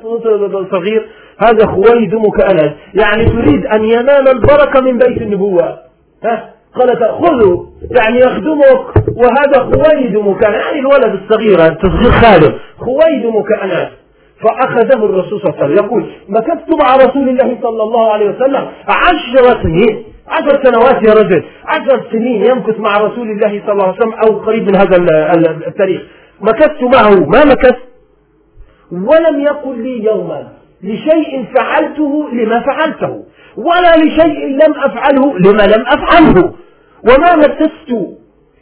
صغير 0.71 1.07
هذا 1.37 1.67
خويدمك 1.67 2.43
أنس 2.43 2.71
يعني 2.93 3.25
تريد 3.25 3.65
أن 3.65 3.83
ينال 3.83 4.27
البركة 4.27 4.81
من 4.81 4.97
بيت 4.97 5.21
النبوة. 5.21 5.77
ها؟ 6.23 6.49
قالت 6.75 7.03
خذوا 7.03 7.65
يعني 7.91 8.19
يخدمك. 8.19 9.07
وهذا 9.17 9.59
خويدمك 9.59 10.43
يعني 10.43 10.79
الولد 10.79 11.19
الصغير. 11.23 11.65
التصغير 11.65 12.11
خالد 12.11 12.53
خويدمك 12.77 13.51
أنس 13.63 13.89
فأخذه 14.41 15.05
الرسول 15.05 15.41
صلى 15.41 15.49
الله 15.49 15.63
عليه 15.63 15.73
وسلم. 15.73 15.85
يقول 15.85 16.05
مكثت 16.29 16.83
مع 16.83 16.95
رسول 16.95 17.29
الله 17.29 17.57
صلى 17.61 17.83
الله 17.83 18.11
عليه 18.11 18.29
وسلم 18.29 18.67
عشر 18.87 19.63
سنين. 19.63 20.03
عشر 20.27 20.63
سنوات 20.63 21.03
يا 21.03 21.13
رجل. 21.13 21.43
عشر 21.65 22.01
سنين 22.11 22.45
يمكث 22.45 22.79
مع 22.79 22.97
رسول 22.97 23.31
الله 23.31 23.61
صلى 23.65 23.73
الله 23.73 23.83
عليه 23.83 23.97
وسلم 23.97 24.13
أو 24.13 24.39
قريب 24.39 24.67
من 24.67 24.75
هذا 24.75 24.95
التاريخ. 25.67 26.01
مكثت 26.41 26.83
معه. 26.83 27.15
ما 27.15 27.43
مكث؟ 27.45 27.75
ولم 28.91 29.41
يقل 29.41 29.79
لي 29.79 30.03
يوما. 30.03 30.47
لشيء 30.83 31.45
فعلته 31.55 32.29
لما 32.33 32.59
فعلته 32.59 33.23
ولا 33.57 33.95
لشيء 33.97 34.45
لم 34.47 34.73
أفعله 34.83 35.37
لما 35.39 35.63
لم 35.63 35.83
أفعله. 35.87 36.53
وما 37.09 37.35
مسست 37.35 37.89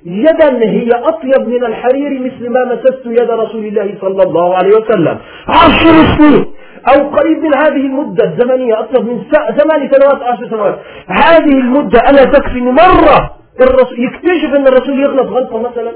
يدا 0.05 0.59
هي 0.59 0.89
أطيب 0.89 1.47
من 1.47 1.65
الحرير 1.65 2.19
مثل 2.19 2.49
ما 2.49 2.65
مسست 2.65 3.05
يد 3.05 3.31
رسول 3.31 3.65
الله 3.65 3.97
صلى 4.01 4.23
الله 4.23 4.55
عليه 4.55 4.71
وسلم. 4.77 5.17
عشر 5.47 6.17
سنين 6.17 6.45
أو 6.93 7.09
قريب 7.09 7.37
من 7.43 7.55
هذه 7.55 7.85
المدة 7.85 8.23
الزمنية 8.25 8.79
أطيب 8.79 9.05
من 9.05 9.23
ثمان 9.31 9.89
سنوات 9.91 10.23
عشر 10.23 10.49
سنوات. 10.49 10.79
هذه 11.07 11.57
المدة 11.59 11.99
ألا 12.09 12.23
تكفي 12.23 12.61
مرة 12.61 13.35
الرسول 13.61 13.99
يكتشف 13.99 14.55
أن 14.55 14.67
الرسول 14.67 14.99
يغلط 14.99 15.27
غلطة 15.27 15.61
مثلا. 15.61 15.91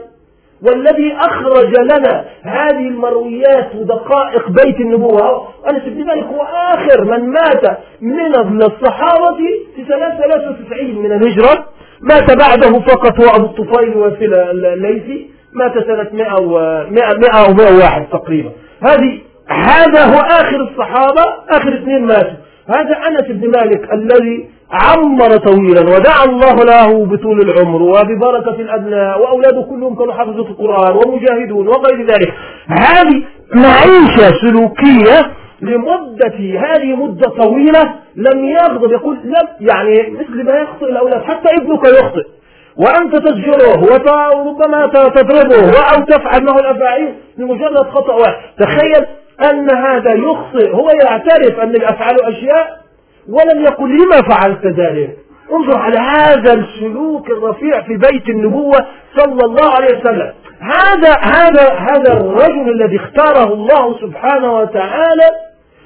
والذي 0.63 1.13
أخرج 1.19 1.75
لنا 1.79 2.25
هذه 2.41 2.87
المرويات 2.87 3.75
ودقائق 3.75 4.49
بيت 4.49 4.79
النبوة 4.79 5.47
أنس 5.69 5.81
بن 5.85 6.05
مالك 6.05 6.23
هو 6.23 6.41
آخر 6.73 7.03
من 7.03 7.29
مات 7.29 7.77
من 8.01 8.61
الصحابة 8.63 9.37
في 9.75 9.85
سنة 9.87 10.19
93 10.19 10.95
من 10.95 11.11
الهجرة. 11.11 11.65
مات 12.01 12.37
بعده 12.37 12.79
فقط 12.79 13.19
هو 13.19 13.35
أبو 13.35 13.45
الطفيل 13.45 13.97
وسيلة 13.97 14.51
الليثي 14.51 15.29
مات 15.53 15.73
سنة 15.73 16.07
100 16.13 16.35
و 16.35 16.83
100 16.89 17.01
أو 17.33 17.53
101 17.53 18.09
تقريبا. 18.11 18.51
هذه 18.81 19.19
هذا 19.47 20.05
هو 20.05 20.19
آخر 20.19 20.69
الصحابة 20.71 21.21
آخر 21.49 21.73
اثنين 21.73 22.05
ماتوا. 22.05 22.44
هذا 22.69 22.97
أنس 23.07 23.27
بن 23.29 23.51
مالك 23.51 23.93
الذي 23.93 24.49
عمر 24.71 25.37
طويلا 25.37 25.81
ودعا 25.81 26.25
الله 26.25 26.55
له 26.63 27.05
بطول 27.05 27.41
العمر 27.41 27.81
وببركة 27.81 28.61
الأبناء 28.61 29.21
وأولاده 29.21 29.61
كلهم 29.61 29.95
كانوا 29.95 30.13
حفظوا 30.13 30.45
القرآن 30.45 30.95
ومجاهدون 30.95 31.67
وغير 31.67 32.05
ذلك. 32.05 32.33
هذه 32.67 33.23
معيشة 33.53 34.37
سلوكية 34.41 35.31
لمدة 35.61 36.59
هذه 36.59 36.95
مدة 36.95 37.29
طويلة 37.29 37.93
لم 38.15 38.45
يغضب 38.45 38.91
يقول 38.91 39.17
لم 39.23 39.47
يعني 39.67 40.09
مثل 40.09 40.43
ما 40.45 40.59
يخطئ 40.59 40.85
الأولاد 40.85 41.23
حتى 41.23 41.55
ابنك 41.55 41.83
يخطئ. 41.99 42.23
وأنت 42.77 43.15
تزجره 43.15 43.83
وربما 43.83 44.87
تضربه 44.87 45.79
أو 45.79 46.03
تفعل 46.03 46.43
معه 46.43 46.59
الأفاعيل 46.59 47.13
لمجرد 47.37 47.89
خطأ 47.89 48.13
واحد. 48.13 48.35
تخيل 48.59 49.05
أن 49.43 49.69
هذا 49.75 50.11
يخطئ. 50.11 50.71
هو 50.71 50.89
يعترف 50.89 51.59
أن 51.59 51.69
الأفعال 51.69 52.25
أشياء 52.25 52.81
ولم 53.29 53.65
يقل 53.65 53.89
لما 53.89 54.21
فعلت 54.21 54.65
ذلك. 54.65 55.17
انظر 55.53 55.77
على 55.77 55.99
هذا 55.99 56.53
السلوك 56.53 57.29
الرفيع 57.29 57.81
في 57.81 57.97
بيت 57.97 58.29
النبوة 58.29 58.85
صلى 59.17 59.45
الله 59.45 59.75
عليه 59.75 59.99
وسلم. 59.99 60.33
هذا 60.59 61.13
هذا 61.21 61.73
هذا 61.73 62.13
الرجل 62.13 62.69
الذي 62.69 62.95
اختاره 62.95 63.53
الله 63.53 63.99
سبحانه 64.01 64.59
وتعالى 64.59 65.29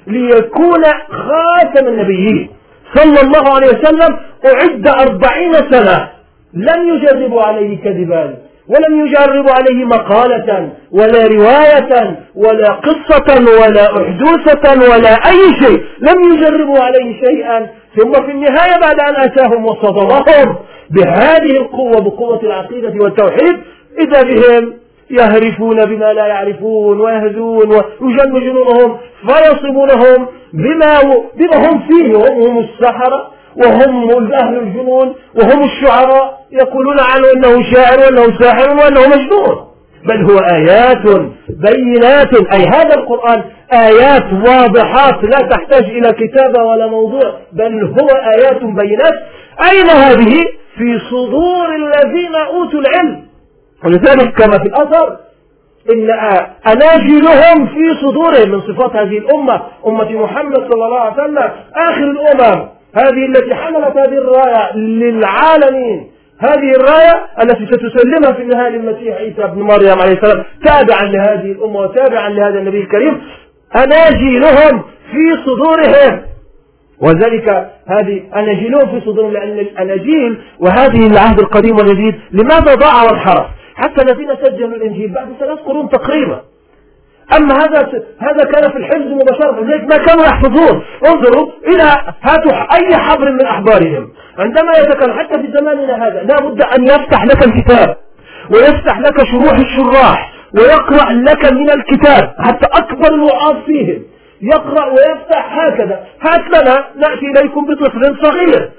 ليكون 0.06 0.84
خاتم 1.10 1.86
النبيين. 1.86 2.50
صلى 2.94 3.20
الله 3.20 3.54
عليه 3.54 3.66
وسلم 3.66 4.18
أعد 4.46 4.88
أربعين 4.88 5.52
سنة. 5.52 6.08
لم 6.54 6.88
يجربوا 6.88 7.42
عليه 7.42 7.82
كذبا 7.82 8.34
ولم 8.70 9.06
يجربوا 9.06 9.50
عليه 9.52 9.84
مقالة 9.84 10.68
ولا 10.92 11.26
رواية 11.26 12.18
ولا 12.34 12.68
قصة 12.72 13.40
ولا 13.62 13.84
أحدوثة 14.02 14.90
ولا 14.92 15.12
أي 15.30 15.54
شيء. 15.62 15.80
لم 16.00 16.32
يجربوا 16.32 16.78
عليه 16.78 17.20
شيئا. 17.26 17.66
ثم 17.96 18.12
في 18.12 18.30
النهاية 18.30 18.80
بعد 18.80 19.00
أن 19.00 19.16
أتاهم 19.16 19.66
وصدرهم 19.66 20.56
بهذه 20.90 21.56
القوة 21.56 22.00
بقوة 22.00 22.40
العقيدة 22.42 22.92
والتوحيد 23.02 23.56
إذا 24.00 24.22
بهم 24.22 24.72
يهرفون 25.10 25.84
بما 25.84 26.12
لا 26.12 26.26
يعرفون 26.26 27.00
ويهزون 27.00 27.70
ويجن 28.00 28.40
جنونهم 28.40 28.96
فيصبونهم 29.26 30.26
بما 30.52 31.00
بما 31.36 31.56
هم 31.70 31.82
فيه 31.88 32.16
وهم 32.16 32.42
هم 32.42 32.58
السحرة. 32.58 33.30
وهم 33.56 34.32
أهل 34.32 34.58
الجنون 34.58 35.14
وهم 35.34 35.64
الشعراء 35.64 36.40
يقولون 36.52 37.00
عنه 37.00 37.32
أنه 37.36 37.72
شاعر 37.72 37.98
وأنه 37.98 38.38
ساحر 38.38 38.70
وأنه 38.70 39.00
مجنون. 39.08 39.66
بل 40.04 40.30
هو 40.30 40.38
آيات 40.38 41.30
بينات 41.48 42.34
أي 42.52 42.66
هذا 42.66 42.94
القرآن 42.94 43.42
آيات 43.72 44.32
واضحات 44.32 45.24
لا 45.24 45.48
تحتاج 45.48 45.84
إلى 45.84 46.12
كتابة 46.12 46.62
ولا 46.62 46.86
موضوع 46.86 47.34
بل 47.52 47.84
هو 47.84 48.08
آيات 48.08 48.62
بينات. 48.62 49.14
أين 49.70 49.86
هذه؟ 49.86 50.36
في 50.78 50.98
صدور 51.10 51.74
الذين 51.76 52.34
أوتوا 52.34 52.80
العلم. 52.80 53.22
ولذلك 53.84 54.34
كما 54.34 54.58
في 54.58 54.68
الأثر 54.68 55.16
إن 55.92 56.10
أناجلهم 56.72 57.66
في 57.66 57.94
صدورهم 58.02 58.48
من 58.50 58.60
صفات 58.60 58.96
هذه 58.96 59.18
الأمة 59.18 59.62
أمة 59.86 60.10
محمد 60.12 60.56
صلى 60.56 60.84
الله 60.86 61.00
عليه 61.00 61.22
وسلم 61.22 61.50
آخر 61.76 62.04
الأمم. 62.04 62.68
هذه 62.94 63.26
التي 63.26 63.54
حملت 63.54 63.96
هذه 63.96 64.18
الراية 64.18 64.76
للعالمين. 64.76 66.10
هذه 66.38 66.70
الراية 66.76 67.26
التي 67.42 67.66
ستسلمها 67.66 68.32
في 68.32 68.42
النهاية 68.42 68.68
للمسيح 68.68 69.16
عيسى 69.16 69.42
بن 69.42 69.62
مريم 69.62 69.98
عليه 69.98 70.12
السلام 70.12 70.44
تابعا 70.64 71.02
لهذه 71.02 71.52
الأمة 71.52 71.80
وتابعا 71.80 72.28
لهذا 72.28 72.58
النبي 72.58 72.80
الكريم. 72.80 73.20
أناجيلهم 73.76 74.82
في 75.10 75.42
صدورهم. 75.46 76.22
وذلك 77.00 77.70
هذه 77.86 78.22
أناجيلهم 78.36 78.86
في 78.86 79.06
صدورهم 79.06 79.32
لأن 79.32 79.58
الأناجيل 79.58 80.38
وهذه 80.60 81.06
العهد 81.06 81.40
القديم 81.40 81.76
والجديد 81.76 82.14
لماذا 82.32 82.74
ضاع 82.74 83.02
وانحرف 83.02 83.46
حتى 83.74 84.02
الذين 84.02 84.28
سجلوا 84.42 84.76
الإنجيل 84.76 85.12
بعد 85.12 85.28
ثلاث 85.40 85.58
قرون 85.58 85.88
تقريبا. 85.88 86.40
أما 87.36 87.54
هذا 87.54 87.88
هذا 88.18 88.44
كان 88.44 88.70
في 88.70 88.76
الحفظ 88.76 89.06
مباشرة. 89.06 89.60
لذلك 89.60 89.84
ما 89.90 89.96
كانوا 89.96 90.24
يحفظون. 90.24 90.82
انظروا 91.06 91.50
إلى 91.66 92.14
هاتوا 92.22 92.52
أي 92.52 92.96
حبر 92.96 93.32
من 93.32 93.46
أحبارهم. 93.46 94.12
عندما 94.38 94.72
يتكلم 94.78 95.18
حتى 95.18 95.38
في 95.38 95.52
زماننا 95.58 96.06
هذا 96.06 96.22
لا 96.22 96.40
بد 96.40 96.62
أن 96.62 96.84
يفتح 96.84 97.24
لك 97.24 97.46
الكتاب 97.46 97.96
ويفتح 98.50 98.98
لك 98.98 99.24
شروح 99.24 99.58
الشراح 99.58 100.32
ويقرأ 100.54 101.12
لك 101.12 101.52
من 101.52 101.70
الكتاب 101.70 102.34
حتى 102.38 102.66
أكبر 102.72 103.14
الوعاظ 103.14 103.56
فيهم. 103.66 104.02
يقرأ 104.42 104.86
ويفتح 104.86 105.58
هكذا. 105.58 106.00
هات 106.22 106.40
لنا 106.40 106.84
نأتي 106.96 107.26
إليكم 107.36 107.66
بطفل 107.66 108.16
صغير. 108.22 108.70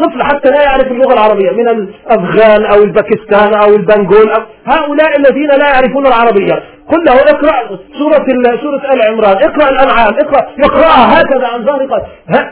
طفل 0.00 0.22
حتى 0.22 0.50
لا 0.50 0.62
يعرف 0.62 0.86
اللغة 0.86 1.12
العربية 1.12 1.50
من 1.50 1.68
الأفغان 1.68 2.64
أو 2.64 2.82
الباكستان 2.82 3.54
أو 3.54 3.74
البنغول 3.74 4.30
أو 4.30 4.42
هؤلاء 4.66 5.16
الذين 5.16 5.48
لا 5.48 5.68
يعرفون 5.74 6.06
العربية. 6.06 6.62
قل 6.90 7.04
له 7.06 7.12
اقرأ 7.12 7.78
سورة 7.98 8.26
سورة 8.62 8.92
آل 8.92 9.02
عمران 9.02 9.36
اقرأ 9.36 9.70
الأنعام 9.70 10.14
اقرأ 10.14 10.46
يقرأها 10.58 11.20
هكذا 11.20 11.46
عن 11.46 11.66
ظهر 11.66 12.06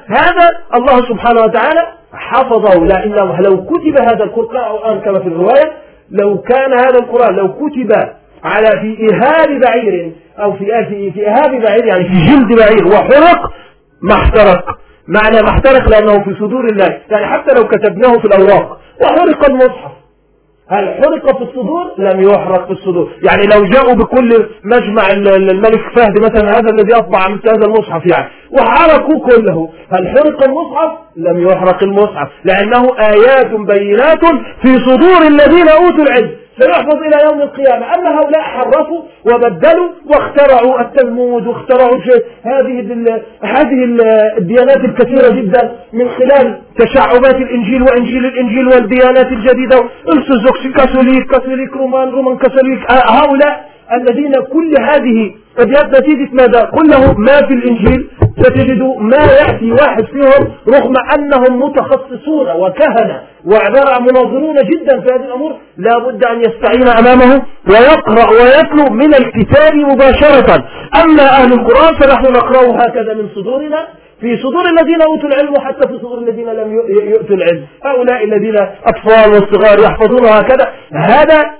هذا 0.09 0.49
الله 0.74 1.09
سبحانه 1.09 1.41
وتعالى 1.41 1.86
حفظه. 2.12 2.84
لأنه 2.84 3.41
لو 3.41 3.64
كتب 3.64 4.01
هذا 4.01 4.24
القرآن 4.24 5.01
كما 5.01 5.18
في 5.18 5.28
الرواية 5.28 5.72
لو 6.11 6.39
كان 6.39 6.72
هذا 6.72 6.99
القرآن 6.99 7.36
لو 7.36 7.53
كتب 7.53 8.09
على 8.45 8.70
في 8.70 9.09
إهاب 9.12 9.61
بعير 9.61 10.12
أو 10.39 10.53
في 10.53 10.64
في 10.89 11.12
في 11.12 11.28
إهاب 11.28 11.51
بعير 11.62 11.84
يعني 11.84 12.05
في 12.05 12.26
جلد 12.26 12.59
بعير 12.59 12.86
وحرق 12.86 13.51
ما 14.03 14.14
احترق. 14.14 14.78
معنى 15.09 15.43
ما 15.43 15.49
احترق 15.49 15.89
لأنه 15.89 16.24
في 16.24 16.34
صدور 16.34 16.64
الله. 16.64 16.99
يعني 17.11 17.26
حتى 17.26 17.55
لو 17.55 17.68
كتبناه 17.68 18.18
في 18.18 18.24
الأوراق 18.24 18.78
وحرق 19.03 19.51
المصحف. 19.51 19.91
هل 20.71 20.95
حرق 20.95 21.37
في 21.37 21.43
الصدور؟ 21.43 21.85
لم 21.99 22.21
يحرق 22.21 22.66
في 22.66 22.73
الصدور. 22.73 23.11
يعني 23.23 23.47
لو 23.47 23.64
جاءوا 23.64 23.95
بكل 23.95 24.47
مجمع 24.64 25.11
الملك 25.11 25.81
فهد 25.97 26.19
مثلا 26.21 26.59
هذا 26.59 26.71
الذي 26.71 26.95
أطبع 26.97 27.29
مثل 27.29 27.49
هذا 27.49 27.66
المصحف 27.66 28.07
يعني 28.07 28.29
وحرقوا 28.51 29.27
كله 29.29 29.69
هل 29.93 30.09
حرق 30.09 30.43
المصحف؟ 30.43 30.91
لم 31.16 31.49
يحرق 31.49 31.83
المصحف 31.83 32.29
لأنه 32.45 32.97
آيات 32.99 33.51
بينات 33.51 34.25
في 34.62 34.69
صدور 34.87 35.27
الذين 35.27 35.69
أوتوا 35.69 36.05
العلم. 36.05 36.31
سيحفظ 36.59 36.97
إلى 37.03 37.17
يوم 37.25 37.43
القيامة. 37.43 37.95
أما 37.95 38.21
هؤلاء 38.21 38.43
حرفوا 38.43 39.03
وبدلوا 39.25 39.89
واخترعوا 40.07 40.81
التلمود 40.81 41.47
واخترعوا 41.47 41.99
هذه 42.45 42.81
هذه 43.43 43.85
الديانات 44.39 44.85
الكثيرة 44.85 45.29
جدا 45.31 45.73
من 45.93 46.09
خلال 46.09 46.59
تشعبات 46.79 47.35
الإنجيل 47.35 47.83
وإنجيل 47.83 48.27
الإنجيل 48.27 48.67
والديانات 48.69 49.33
الجديدة. 49.33 49.77
أرثوذكس 50.09 50.67
كاثوليك 50.77 51.31
كاثوليك 51.31 51.77
رومان 51.77 52.09
رومان 52.09 52.37
كاثوليك. 52.39 52.81
هؤلاء 52.91 53.69
الذين 53.93 54.32
كل 54.32 54.74
هذه 54.80 55.34
أبيات 55.59 56.01
نتيجة 56.01 56.28
ماذا؟ 56.32 56.61
قل 56.61 56.91
له 56.91 57.18
ما 57.18 57.36
في 57.47 57.55
الإنجيل 57.55 58.09
ستجد 58.39 58.82
ما 58.99 59.16
يأتي 59.16 59.72
واحد 59.72 60.05
فيهم 60.05 60.53
رغم 60.68 60.95
أنهم 61.14 61.62
متخصصون 61.62 62.51
وكهنة 62.51 63.22
وعبارة 63.47 64.01
مناظرون 64.01 64.55
جدا 64.55 65.01
في 65.01 65.07
هذه 65.14 65.24
الأمور 65.24 65.57
لا 65.76 65.99
بد 65.99 66.24
أن 66.24 66.41
يستعين 66.41 66.89
أمامه 66.89 67.43
ويقرأ 67.70 68.30
ويتلو 68.30 68.95
من 68.95 69.14
الكتاب 69.14 69.74
مباشرة. 69.74 70.64
أما 71.05 71.22
أهل 71.22 71.53
القرآن 71.53 71.95
فنحن 72.01 72.32
نقرأه 72.32 72.76
هكذا 72.76 73.14
من 73.14 73.28
صدورنا 73.34 73.86
في 74.20 74.36
صدور 74.36 74.64
الذين 74.78 75.03
أوتوا 75.03 75.28
العلم 75.28 75.53
وحتى 75.53 75.89
في 75.89 75.99
صدور 75.99 76.18
الذين 76.18 76.49
لم 76.49 76.72
يؤتوا 77.11 77.36
العلم. 77.36 77.66
هؤلاء 77.84 78.24
الذين 78.24 78.57
أطفال 78.86 79.30
والصغار 79.32 79.78
يحفظون 79.78 80.24
هكذا 80.24 80.68
هذا 80.93 81.51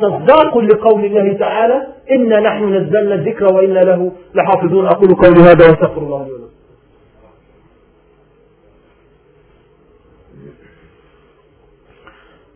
مصداق 0.00 0.58
لقول 0.58 1.04
الله 1.04 1.36
تعالى 1.38 1.86
إنا 2.10 2.40
نحن 2.40 2.74
نزلنا 2.74 3.14
الذكر 3.14 3.54
وإنا 3.54 3.78
له 3.78 4.12
لحافظون. 4.34 4.86
أقول 4.86 5.14
قولي 5.14 5.40
هذا 5.40 5.68
وأستغفر 5.68 6.02
الله 6.02 6.24
لي 6.24 6.32
ولكم. 6.32 6.51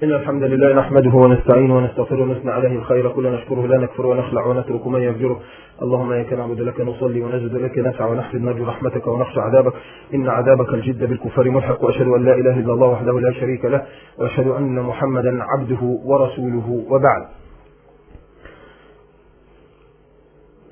إن 0.03 0.13
الحمد 0.13 0.43
لله 0.43 0.75
نحمده 0.75 1.11
ونستعينه 1.11 1.77
ونستغفره 1.77 2.23
ونثنى 2.23 2.51
عليه 2.51 2.69
الخير 2.69 3.09
كله 3.09 3.31
نشكره 3.31 3.67
لا 3.67 3.79
نكفر 3.79 4.07
ونخلع 4.07 4.47
ونترك 4.47 4.87
من 4.87 5.03
يفجره. 5.03 5.41
اللهم 5.83 6.13
إياك 6.13 6.33
نعبد 6.33 6.61
لك 6.61 6.81
نصلي 6.81 7.21
ونسجد 7.23 7.55
لك 7.55 7.79
نسعى 7.79 8.11
ونحفظ 8.11 8.37
نرجو 8.37 8.65
رحمتك 8.65 9.07
ونخشى 9.07 9.41
عذابك. 9.41 9.73
إن 10.15 10.29
عذابك 10.29 10.75
الجد 10.75 11.05
بالكفار 11.09 11.51
ملحق 11.51 11.85
وأشهد 11.85 12.09
أن 12.09 12.25
لا 12.25 12.35
إله 12.35 12.59
إلا 12.61 12.73
الله 12.73 12.87
وحده 12.87 13.21
لا 13.21 13.33
شريك 13.33 13.65
له 13.65 13.83
وأشهد 14.19 14.47
أن 14.47 14.83
محمدا 14.83 15.43
عبده 15.43 15.83
ورسوله 16.05 16.85
وبعد. 16.91 17.27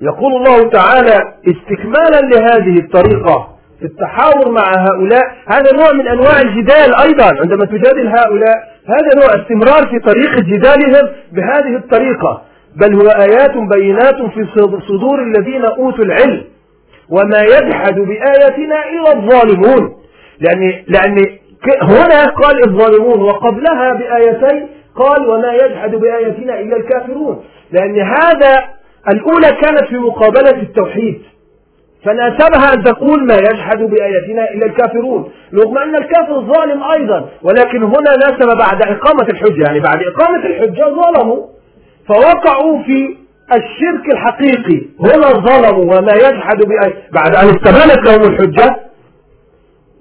يقول 0.01 0.33
الله 0.33 0.69
تعالى 0.69 1.17
استكمالا 1.47 2.21
لهذه 2.21 2.79
الطريقة 2.79 3.54
في 3.79 3.85
التحاور 3.85 4.51
مع 4.51 4.63
هؤلاء 4.77 5.23
هذا 5.47 5.71
نوع 5.73 5.91
من 5.91 6.07
أنواع 6.07 6.41
الجدال 6.41 6.95
أيضا. 6.95 7.41
عندما 7.41 7.65
تجادل 7.65 8.07
هؤلاء 8.07 8.55
هذا 8.87 9.09
نوع 9.15 9.41
استمرار 9.41 9.87
في 9.87 9.99
طريقة 9.99 10.41
جدالهم 10.41 11.09
بهذه 11.31 11.75
الطريقة. 11.75 12.41
بل 12.75 12.93
هو 12.95 13.07
آيات 13.09 13.57
بينات 13.57 14.15
في 14.15 14.47
صدور 14.87 15.23
الذين 15.23 15.65
أوتوا 15.65 16.05
العلم. 16.05 16.43
وما 17.09 17.41
يجحد 17.41 17.95
بآياتنا 17.95 18.75
إلا 18.89 19.13
الظالمون. 19.13 19.95
لأن, 20.39 20.83
لأن 20.87 21.25
هنا 21.81 22.25
قال 22.25 22.67
الظالمون 22.67 23.21
وقبلها 23.21 23.93
بآيتين 23.93 24.67
قال 24.95 25.27
وما 25.27 25.53
يجحد 25.53 25.95
بآياتنا 25.95 26.59
إلا 26.59 26.77
الكافرون. 26.77 27.43
لأن 27.71 27.99
هذا 27.99 28.63
الأولى 29.13 29.61
كانت 29.61 29.83
في 29.89 29.95
مقابلة 29.95 30.61
التوحيد. 30.61 31.21
فناسبها 32.05 32.73
أن 32.73 32.83
تقول 32.83 33.27
ما 33.27 33.35
يجحد 33.35 33.77
بآياتنا 33.77 34.51
إلا 34.53 34.65
الكافرون 34.65 35.31
رغم 35.53 35.77
أن 35.77 35.95
الكافر 35.95 36.41
ظالم 36.41 36.83
أيضا 36.83 37.29
ولكن 37.43 37.83
هنا 37.83 38.15
ناسب 38.25 38.57
بعد 38.57 38.81
إقامة 38.81 39.29
الحجة 39.29 39.63
يعني 39.67 39.79
بعد 39.79 39.99
إقامة 40.03 40.45
الحجة 40.45 40.83
ظلموا 40.83 41.45
فوقعوا 42.07 42.83
في 42.83 43.15
الشرك 43.53 44.13
الحقيقي 44.13 44.81
هنا 44.99 45.27
ظلموا 45.27 45.97
وما 45.97 46.13
يجحد 46.13 46.57
بآيات 46.57 46.93
بعد 47.11 47.35
أن 47.35 47.49
استبانت 47.49 48.07
لهم 48.09 48.33
الحجة 48.33 48.75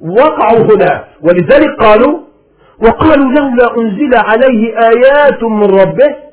وقعوا 0.00 0.59
هنا 0.74 1.05
ولذلك 1.22 1.70
قالوا 1.80 2.18
وقالوا 2.82 3.24
لولا 3.32 3.76
أنزل 3.78 4.11
عليه 4.14 4.78
آيات 4.78 5.42
من 5.42 5.80
ربه 5.80 6.24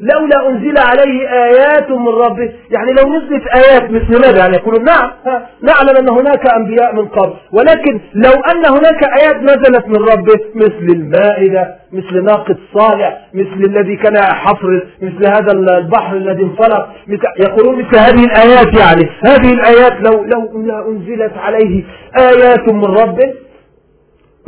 لولا 0.00 0.48
أنزل 0.48 0.78
عليه 0.78 1.28
آيات 1.28 1.90
من 1.90 2.08
ربه. 2.08 2.52
يعني 2.70 2.92
لو 2.92 3.14
نزلت 3.14 3.42
آيات 3.54 3.90
مثل 3.90 4.20
ماذا؟ 4.20 4.38
يعني 4.38 4.56
يقولون 4.56 4.84
نعم 4.84 5.10
نعلم 5.62 5.96
أن 5.98 6.08
هناك 6.08 6.54
أنبياء 6.56 6.94
من 6.94 7.08
قبل. 7.08 7.32
ولكن 7.52 8.00
لو 8.14 8.32
أن 8.32 8.66
هناك 8.66 9.04
آيات 9.20 9.36
نزلت 9.42 9.88
من 9.88 9.96
ربه 9.96 10.40
مثل 10.54 10.86
المائدة 10.94 11.74
مثل 11.92 12.24
ناقة 12.24 12.56
صالح 12.74 13.28
مثل 13.34 13.70
الذي 13.70 13.96
كان 13.96 14.16
حفر 14.22 14.86
مثل 15.02 15.26
هذا 15.26 15.52
البحر 15.78 16.16
الذي 16.16 16.42
انفلق. 16.42 16.88
يقولون 17.40 17.78
مثل 17.78 17.98
هذه 17.98 18.24
الآيات 18.24 18.78
يعني. 18.78 19.10
هذه 19.24 19.52
الآيات 19.52 19.92
لو 20.00 20.24
لو 20.24 20.90
أنزلت 20.90 21.32
عليه 21.38 21.84
آيات 22.18 22.68
من 22.72 22.84
ربه 22.84 23.32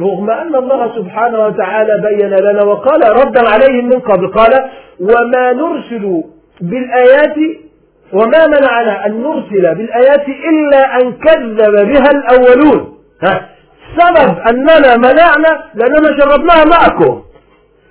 رغم 0.01 0.31
أن 0.31 0.55
الله 0.55 0.95
سبحانه 0.97 1.47
وتعالى 1.47 2.03
بين 2.09 2.31
لنا 2.31 2.65
وقال 2.65 3.03
ردا 3.03 3.49
عليهم 3.49 3.89
من 3.89 4.01
قبل 4.01 4.33
قال 4.33 4.71
وما 5.01 5.53
نرسل 5.53 6.23
بالآيات 6.61 7.37
وما 8.13 8.47
منعنا 8.47 9.07
أن 9.07 9.23
نرسل 9.23 9.75
بالآيات 9.75 10.27
إلا 10.29 11.01
أن 11.01 11.13
كذب 11.13 11.87
بها 11.89 12.11
الأولون. 12.11 12.99
ها 13.23 13.49
سبب 13.99 14.39
أننا 14.51 14.97
منعنا 14.97 15.65
لأننا 15.75 16.11
جربناها 16.11 16.65
معكم. 16.65 17.23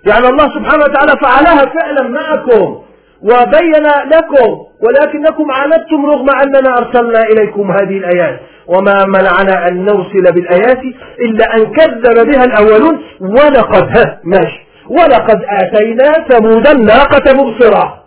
يعني 0.08 0.28
الله 0.28 0.48
سبحانه 0.56 0.84
وتعالى 0.84 1.14
فعلها 1.22 1.66
فعلا 1.66 2.10
معكم 2.10 2.82
وبين 3.22 3.86
لكم. 4.14 4.71
ولكنكم 4.84 5.52
عاندتم 5.52 6.06
رغم 6.06 6.28
أننا 6.30 6.78
أرسلنا 6.78 7.24
إليكم 7.24 7.72
هذه 7.72 7.98
الآيات. 7.98 8.40
وما 8.68 9.06
منعنا 9.06 9.68
أن 9.68 9.86
نرسل 9.86 10.34
بالآيات 10.34 10.82
إلا 11.20 11.56
أن 11.56 11.66
كذب 11.66 12.28
بها 12.28 12.44
الأولون 12.44 13.02
ولقد 13.22 13.98
ها 13.98 14.20
ماشي. 14.24 14.60
ولقد 14.90 15.42
آتينا 15.62 16.14
ثمود 16.30 16.68
الناقة 16.68 17.34
مبصرة. 17.34 18.04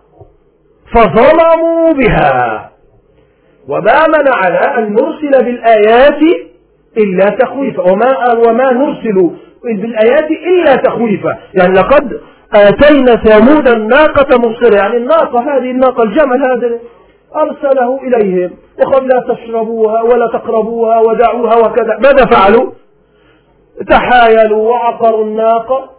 فظلموا 0.94 1.92
بها. 1.92 2.70
وما 3.68 4.06
منعنا 4.08 4.78
أن 4.78 4.92
نرسل 4.92 5.44
بالآيات 5.44 6.20
إلا 6.98 7.24
تخويفا. 7.24 7.82
وما, 7.82 8.32
وما 8.48 8.72
نرسل 8.72 9.30
بالآيات 9.64 10.28
إلا 10.30 10.74
تخويفا. 10.74 11.38
يعني 11.54 11.74
لقد 11.74 12.20
آتينا 12.52 13.16
ثمود 13.16 13.68
الناقة 13.68 14.38
مبصرة. 14.38 14.76
يعني 14.76 14.96
الناقة 14.96 15.40
هذه 15.40 15.70
الناقة 15.70 16.02
الجمل 16.02 16.46
هذا 16.46 16.78
أرسله 17.36 18.00
إليهم. 18.02 18.50
وقال 18.78 19.08
لا 19.08 19.34
تشربوها 19.34 20.02
ولا 20.02 20.26
تقربوها 20.26 21.00
ودعوها 21.00 21.56
وكذا. 21.56 21.98
ماذا 21.98 22.26
فعلوا؟ 22.26 22.70
تحايلوا 23.90 24.70
وعقروا 24.70 25.24
الناقة 25.24 25.90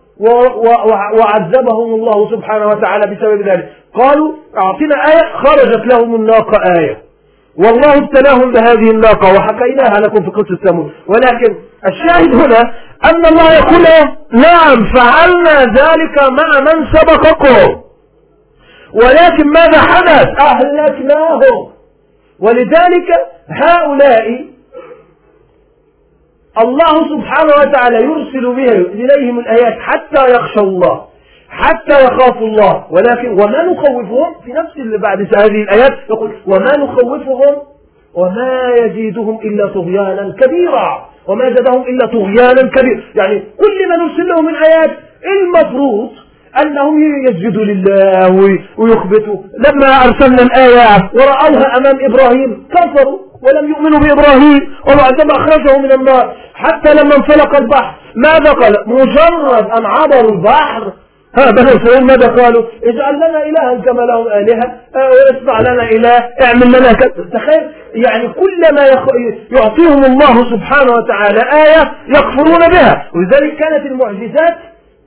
وعذبهم 1.20 1.94
الله 1.96 2.32
سبحانه 2.32 2.68
وتعالى 2.68 3.16
بسبب 3.16 3.42
ذلك. 3.42 3.74
قالوا 3.94 4.32
أعطنا 4.58 4.96
آية 4.96 5.34
خرجت 5.34 5.94
لهم 5.94 6.16
الناقة 6.16 6.80
آية. 6.80 7.05
والله 7.58 7.98
ابتلاهم 7.98 8.52
بهذه 8.52 8.92
الناقة 8.92 9.34
وحكيناها 9.34 10.00
لكم 10.00 10.24
في 10.24 10.30
قصة 10.30 10.58
ثمود 10.64 10.92
ولكن 11.08 11.56
الشاهد 11.88 12.36
هنا 12.36 12.74
أن 13.06 13.26
الله 13.26 13.54
يقول 13.54 13.84
نعم 14.32 14.94
فعلنا 14.96 15.62
ذلك 15.62 16.24
مع 16.24 16.60
من 16.60 16.86
سبقكم. 16.94 17.82
ولكن 18.94 19.48
ماذا 19.48 19.82
حدث؟ 19.82 20.28
أهلكناهم. 20.42 21.72
ولذلك 22.40 23.08
هؤلاء 23.50 24.46
الله 26.64 27.10
سبحانه 27.10 27.54
وتعالى 27.60 27.98
يرسل 28.04 28.56
بهم 28.56 28.86
إليهم 28.86 29.40
الآيات 29.40 29.80
حتى 29.80 30.32
يخشوا 30.32 30.64
الله. 30.64 31.06
حتى 31.50 32.04
يخافوا 32.06 32.48
الله. 32.48 32.86
ولكن 32.92 33.30
وما 33.30 33.64
نخوفهم؟ 33.64 34.36
في 34.46 34.52
نفس 34.54 34.78
اللي 34.78 34.98
بعد 34.98 35.20
هذه 35.20 35.64
الآيات 35.64 35.94
يقول 36.10 36.32
وما 36.48 36.78
نخوفهم؟ 36.78 37.56
وما 38.14 38.70
يزيدهم 38.80 39.40
إلا 39.44 39.68
طغيانا 39.68 40.36
كبيرا. 40.42 41.10
وما 41.28 41.46
زادهم 41.46 41.82
إلا 41.82 42.06
طغيانا 42.06 42.62
كبيرا. 42.62 43.02
يعني 43.16 43.40
كل 43.40 43.90
ما 43.90 43.96
نرسل 43.96 44.28
لهم 44.28 44.46
من 44.46 44.56
آيات 44.56 44.92
المفروض 45.26 46.10
أنهم 46.62 47.24
يسجدوا 47.28 47.64
لله 47.64 48.32
ويخبتوا. 48.78 49.38
لما 49.58 49.88
أرسلنا 49.88 50.42
الآية 50.42 51.12
ورأوها 51.14 51.78
أمام 51.78 51.98
إبراهيم 52.06 52.68
كفروا 52.72 53.20
ولم 53.42 53.70
يؤمنوا 53.70 54.00
بإبراهيم 54.00 54.74
وبعدما 54.88 55.34
أخرجه 55.36 55.78
من 55.78 55.92
النار. 55.92 56.36
حتى 56.54 56.94
لما 56.94 57.16
انفلق 57.16 57.56
البحر 57.56 57.96
ماذا 58.16 58.52
قال؟ 58.52 58.76
مجرد 58.88 59.70
أن 59.78 59.86
عبروا 59.86 60.32
البحر. 60.32 60.94
ها 61.38 61.52
بني 61.52 61.68
إسرائيل 61.68 62.06
ماذا 62.06 62.28
قالوا؟ 62.28 62.64
اجعل 62.84 63.16
لنا 63.16 63.44
إلها 63.44 63.82
كما 63.86 64.02
لهم 64.02 64.28
آلهة 64.28 64.76
اسمع 65.32 65.60
لنا 65.60 65.84
إله 65.84 66.30
اعمل 66.44 66.68
لنا 66.68 66.94
كذا. 66.94 67.26
تخيل؟ 67.34 67.72
يعني 67.94 68.28
كلما 68.28 68.86
يعطيهم 69.52 70.04
الله 70.06 70.50
سبحانه 70.52 70.92
وتعالى 70.92 71.40
آية 71.40 71.92
يكفرون 72.08 72.70
بها. 72.72 73.06
ولذلك 73.16 73.56
كانت 73.56 73.86
المعجزات 73.86 74.56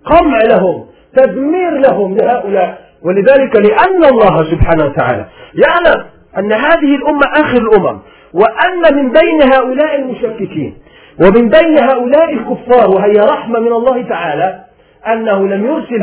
قمع 0.05 0.39
لهم 0.43 0.87
تدمير 1.17 1.71
لهم 1.71 2.17
لهؤلاء. 2.17 2.79
ولذلك 3.03 3.57
لأن 3.57 4.05
الله 4.05 4.51
سبحانه 4.51 4.85
وتعالى 4.85 5.25
يعلم 5.55 6.05
أن 6.39 6.53
هذه 6.53 6.97
الأمة 6.97 7.27
آخر 7.37 7.59
الأمم 7.59 7.99
وأن 8.35 8.97
من 8.97 9.13
بين 9.13 9.53
هؤلاء 9.53 9.95
المشككين 9.95 10.75
ومن 11.21 11.49
بين 11.49 11.79
هؤلاء 11.79 12.33
الكفار 12.33 12.91
وهي 12.91 13.13
رحمة 13.13 13.61
من 13.61 13.73
الله 13.73 14.03
تعالى 14.09 14.61
أنه 15.07 15.47
لم 15.49 15.67
يرسل 15.67 16.03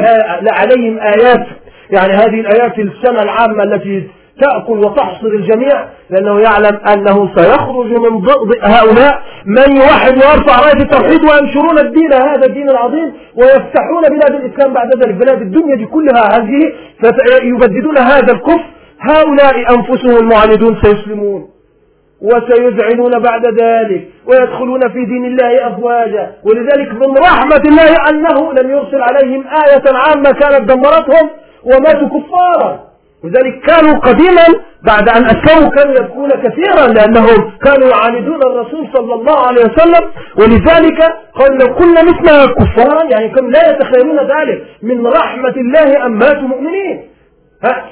عليهم 0.50 1.00
آيات 1.00 1.48
يعني 1.92 2.14
هذه 2.14 2.40
الآيات 2.40 2.80
السنة 2.80 3.22
العامة 3.24 3.64
التي 3.64 4.08
تأكل 4.42 4.80
وتحصر 4.80 5.28
الجميع 5.28 5.86
لأنه 6.10 6.40
يعلم 6.40 6.78
أنه 6.94 7.30
سيخرج 7.36 7.92
من 7.92 8.20
ضغط 8.20 8.48
هؤلاء 8.64 9.22
من 9.46 9.76
يوحد 9.78 10.12
ويرفع 10.14 10.60
راية 10.60 10.82
التوحيد 10.84 11.20
وينشرون 11.24 11.80
الدين 11.80 12.14
هذا 12.14 12.46
الدين 12.46 12.70
العظيم 12.70 13.14
ويفتحون 13.36 14.04
بلاد 14.10 14.34
الإسلام 14.36 14.74
بعد 14.74 14.88
ذلك 14.98 15.14
بلاد 15.16 15.42
الدنيا 15.42 15.76
دي 15.76 15.86
كلها 15.86 16.38
هذه 16.38 16.74
فيبددون 17.02 17.98
هذا 17.98 18.34
الكفر. 18.34 18.66
هؤلاء 19.00 19.76
أنفسهم 19.76 20.18
المعاندون 20.18 20.78
سيسلمون. 20.84 21.48
وسيذعنون 22.22 23.20
بعد 23.20 23.46
ذلك 23.46 24.08
ويدخلون 24.28 24.90
في 24.90 25.06
دين 25.06 25.26
الله 25.26 25.68
أفواجا. 25.68 26.32
ولذلك 26.44 26.94
من 26.94 27.18
رحمة 27.18 27.62
الله 27.66 28.10
أنه 28.10 28.54
لم 28.54 28.72
يرسل 28.72 29.02
عليهم 29.02 29.46
آية 29.48 29.84
عامة 29.98 30.32
كانت 30.32 30.72
دمرتهم 30.72 31.30
وماتوا 31.64 32.08
كفارا. 32.08 32.80
لذلك 33.24 33.60
كانوا 33.60 34.00
قديما 34.00 34.46
بعد 34.84 35.10
أن 35.10 35.26
أسلموا 35.26 35.70
كانوا 35.70 35.94
يبكون 35.96 36.30
كثيرا 36.30 36.88
لأنهم 36.88 37.52
كانوا 37.66 37.88
يعاندون 37.88 38.40
الرسول 38.44 38.88
صلى 38.94 39.14
الله 39.14 39.48
عليه 39.48 39.62
وسلم. 39.62 40.10
ولذلك 40.40 41.02
قال 41.36 41.58
لو 41.58 41.76
كنا 41.76 42.04
مثل 42.04 42.54
كفارا 42.54 43.04
يعني 43.04 43.30
كانوا 43.30 43.50
لا 43.50 43.70
يتخيلون 43.70 44.20
ذلك. 44.20 44.64
من 44.84 45.08
رحمة 45.08 45.54
الله 45.58 46.06
أن 46.06 46.12
ماتوا 46.12 46.48
مؤمنين. 46.48 47.04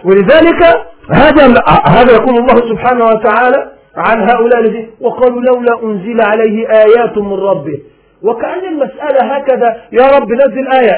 ولذلك 0.04 0.64
هذا 1.10 1.64
هذا 1.88 2.12
يقول 2.12 2.38
الله 2.38 2.70
سبحانه 2.70 3.06
وتعالى 3.06 3.72
عن 3.98 4.30
هؤلاء 4.30 4.60
الذين 4.60 4.88
وقالوا 5.02 5.42
لولا 5.42 5.84
أنزل 5.84 6.22
عليه 6.22 6.68
آيات 6.70 7.18
من 7.18 7.34
ربه. 7.34 7.80
وكأن 8.24 8.66
المسألة 8.68 9.36
هكذا 9.36 9.76
يا 9.92 10.18
رب 10.18 10.32
نزل 10.32 10.68
آية 10.68 10.92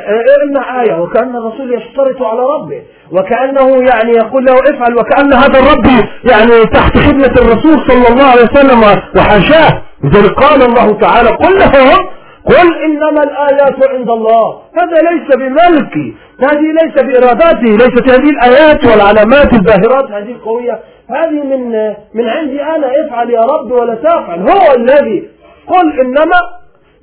ارمع 0.43 0.81
آية 0.81 1.01
وكأن 1.01 1.35
الرسول 1.35 1.73
يشترط 1.73 2.23
على 2.23 2.41
ربه. 2.41 2.81
وكأنه 3.11 3.83
يعني 3.89 4.11
يقول 4.11 4.45
له 4.45 4.53
افعل 4.53 4.95
وكأن 4.97 5.33
هذا 5.33 5.59
الرب 5.59 6.05
يعني 6.31 6.65
تحت 6.73 6.97
خدمة 6.97 7.33
الرسول 7.41 7.79
صلى 7.87 8.07
الله 8.07 8.23
عليه 8.23 8.43
وسلم 8.43 8.79
وحاشاه. 9.15 9.81
لذلك 10.03 10.33
قال 10.33 10.61
الله 10.61 10.99
تعالى 10.99 11.29
قل 11.29 11.59
لهم 11.59 12.07
قل 12.45 12.83
إنما 12.85 13.23
الآيات 13.23 13.89
عند 13.89 14.09
الله. 14.09 14.61
هذا 14.77 15.01
ليس 15.11 15.35
بملكي 15.35 16.15
هذه 16.39 16.71
ليس 16.83 17.03
بإراداتي 17.03 17.71
ليست 17.71 18.09
هذه 18.09 18.29
الآيات 18.29 18.85
والعلامات 18.85 19.53
الباهرات 19.53 20.11
هذه 20.11 20.31
القوية. 20.31 20.79
هذه 21.09 21.43
من 21.43 21.71
من 22.13 22.29
عندي 22.29 22.63
أنا 22.63 22.91
افعل 23.05 23.29
يا 23.29 23.41
رب 23.41 23.71
ولا 23.71 23.95
تفعل. 23.95 24.39
هو 24.49 24.75
الذي 24.75 25.29
قل 25.67 25.99
إنما 25.99 26.39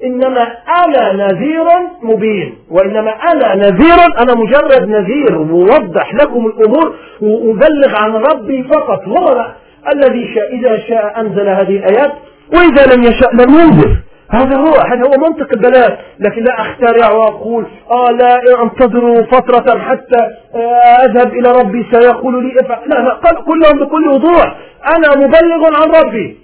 إنما 0.04 0.42
أنا 0.84 1.12
نذير 1.12 1.64
مبين 2.02 2.58
وإنما 2.70 3.10
أنا 3.10 3.54
نذير 3.54 3.94
أنا 4.22 4.34
مجرد 4.34 4.88
نذير 4.88 5.38
موضح 5.38 6.14
لكم 6.14 6.46
الأمور 6.46 6.94
وأبلغ 7.20 7.96
عن 7.96 8.12
ربي 8.14 8.62
فقط. 8.62 9.08
هو 9.08 9.46
الذي 9.94 10.34
شاء 10.34 10.54
إذا 10.54 10.78
شاء 10.88 11.20
أنزل 11.20 11.48
هذه 11.48 11.76
الآيات 11.76 12.12
وإذا 12.54 12.94
لم 12.94 13.02
يشاء 13.02 13.34
لم 13.34 13.54
ينزل 13.54 13.96
هذا 14.30 14.56
هو 14.56 14.74
هذا 14.74 15.02
هو 15.06 15.28
منطق 15.28 15.48
البلاغ. 15.52 15.96
لكن 16.18 16.44
لا 16.44 16.60
اخترع 16.60 17.10
وأقول 17.10 17.66
آه 17.90 18.10
لا 18.10 18.62
انتظروا 18.62 19.22
فترة 19.22 19.78
حتى 19.78 20.18
آه 20.54 21.04
أذهب 21.04 21.32
إلى 21.32 21.52
ربي 21.52 21.86
سيقول 21.92 22.44
لي 22.44 22.60
افعل. 22.60 22.88
لا 22.88 22.94
لا 22.94 23.14
قل 23.14 23.58
لهم 23.58 23.86
بكل 23.86 24.08
وضوح. 24.08 24.56
أنا 24.96 25.26
مبلغ 25.26 25.82
عن 25.82 26.04
ربي. 26.04 26.38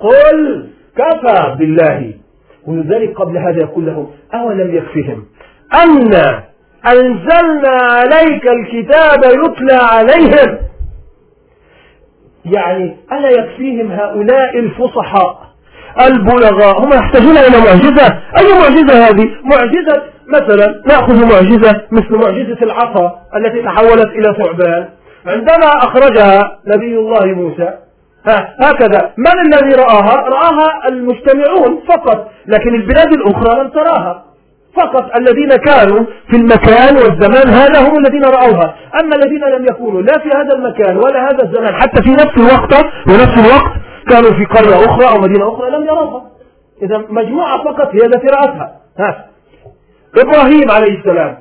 قل 0.00 0.68
كفى 0.96 1.56
بالله. 1.58 2.14
ولذلك 2.66 3.16
قبل 3.16 3.38
هذا 3.38 3.60
يقول 3.60 3.86
لهم 3.86 4.10
أولم 4.34 4.74
يكفهم 4.74 5.24
أن 5.84 6.14
أنزلنا 6.86 7.82
عليك 7.82 8.46
الكتاب 8.48 9.24
يتلى 9.24 9.78
عليهم؟ 9.92 10.58
يعني 12.44 12.96
ألا 13.12 13.30
يكفيهم 13.30 13.92
هؤلاء 13.92 14.58
الفصحاء؟ 14.58 15.46
البلغاء 16.00 16.84
هم 16.84 16.92
يحتاجون 16.92 17.36
إلى 17.38 17.58
معجزة. 17.58 18.18
أي 18.38 18.52
معجزة 18.60 19.08
هذه؟ 19.08 19.28
معجزة 19.44 20.02
مثلا 20.28 20.82
نأخذ 20.86 21.24
معجزة 21.24 21.80
مثل 21.92 22.14
معجزة 22.14 22.58
العصا 22.62 23.18
التي 23.36 23.62
تحولت 23.62 24.06
إلى 24.06 24.34
ثعبان. 24.38 24.88
عندما 25.26 25.66
أخرجها 25.66 26.58
نبي 26.66 26.96
الله 26.98 27.24
موسى 27.24 27.70
هكذا. 28.60 29.12
من 29.16 29.54
الذي 29.54 29.74
رآها؟ 29.82 30.14
رآها 30.28 30.88
المجتمعون 30.88 31.82
فقط 31.88 32.30
لكن 32.46 32.74
البلاد 32.74 33.12
الأخرى 33.12 33.62
لم 33.62 33.68
تراها. 33.68 34.22
فقط 34.76 35.16
الذين 35.16 35.48
كانوا 35.48 36.04
في 36.30 36.36
المكان 36.36 36.96
والزمان 36.96 37.48
هذا 37.48 37.88
هم 37.88 37.98
الذين 37.98 38.24
رأوها. 38.24 38.74
أما 39.00 39.16
الذين 39.16 39.40
لم 39.58 39.64
يكونوا 39.64 40.02
لا 40.02 40.18
في 40.18 40.28
هذا 40.28 40.54
المكان 40.56 40.96
ولا 40.96 41.30
هذا 41.30 41.42
الزمان. 41.42 41.74
حتى 41.74 42.02
في 42.02 42.10
نفس 42.10 42.36
الوقت 42.36 42.74
ونفس 43.08 43.38
الوقت 43.38 43.72
كانوا 44.10 44.30
في 44.30 44.44
قرية 44.44 44.84
أخرى 44.84 45.08
أو 45.08 45.18
مدينة 45.20 45.54
أخرى 45.54 45.70
لم 45.70 45.84
يروها 45.84 46.22
إذا 46.82 47.04
مجموعة 47.08 47.64
فقط 47.64 47.94
هي 47.94 48.06
التي 48.06 48.26
رأتها. 48.26 48.80
ها. 48.98 49.26
إبراهيم 50.18 50.70
عليه 50.70 50.98
السلام. 50.98 51.38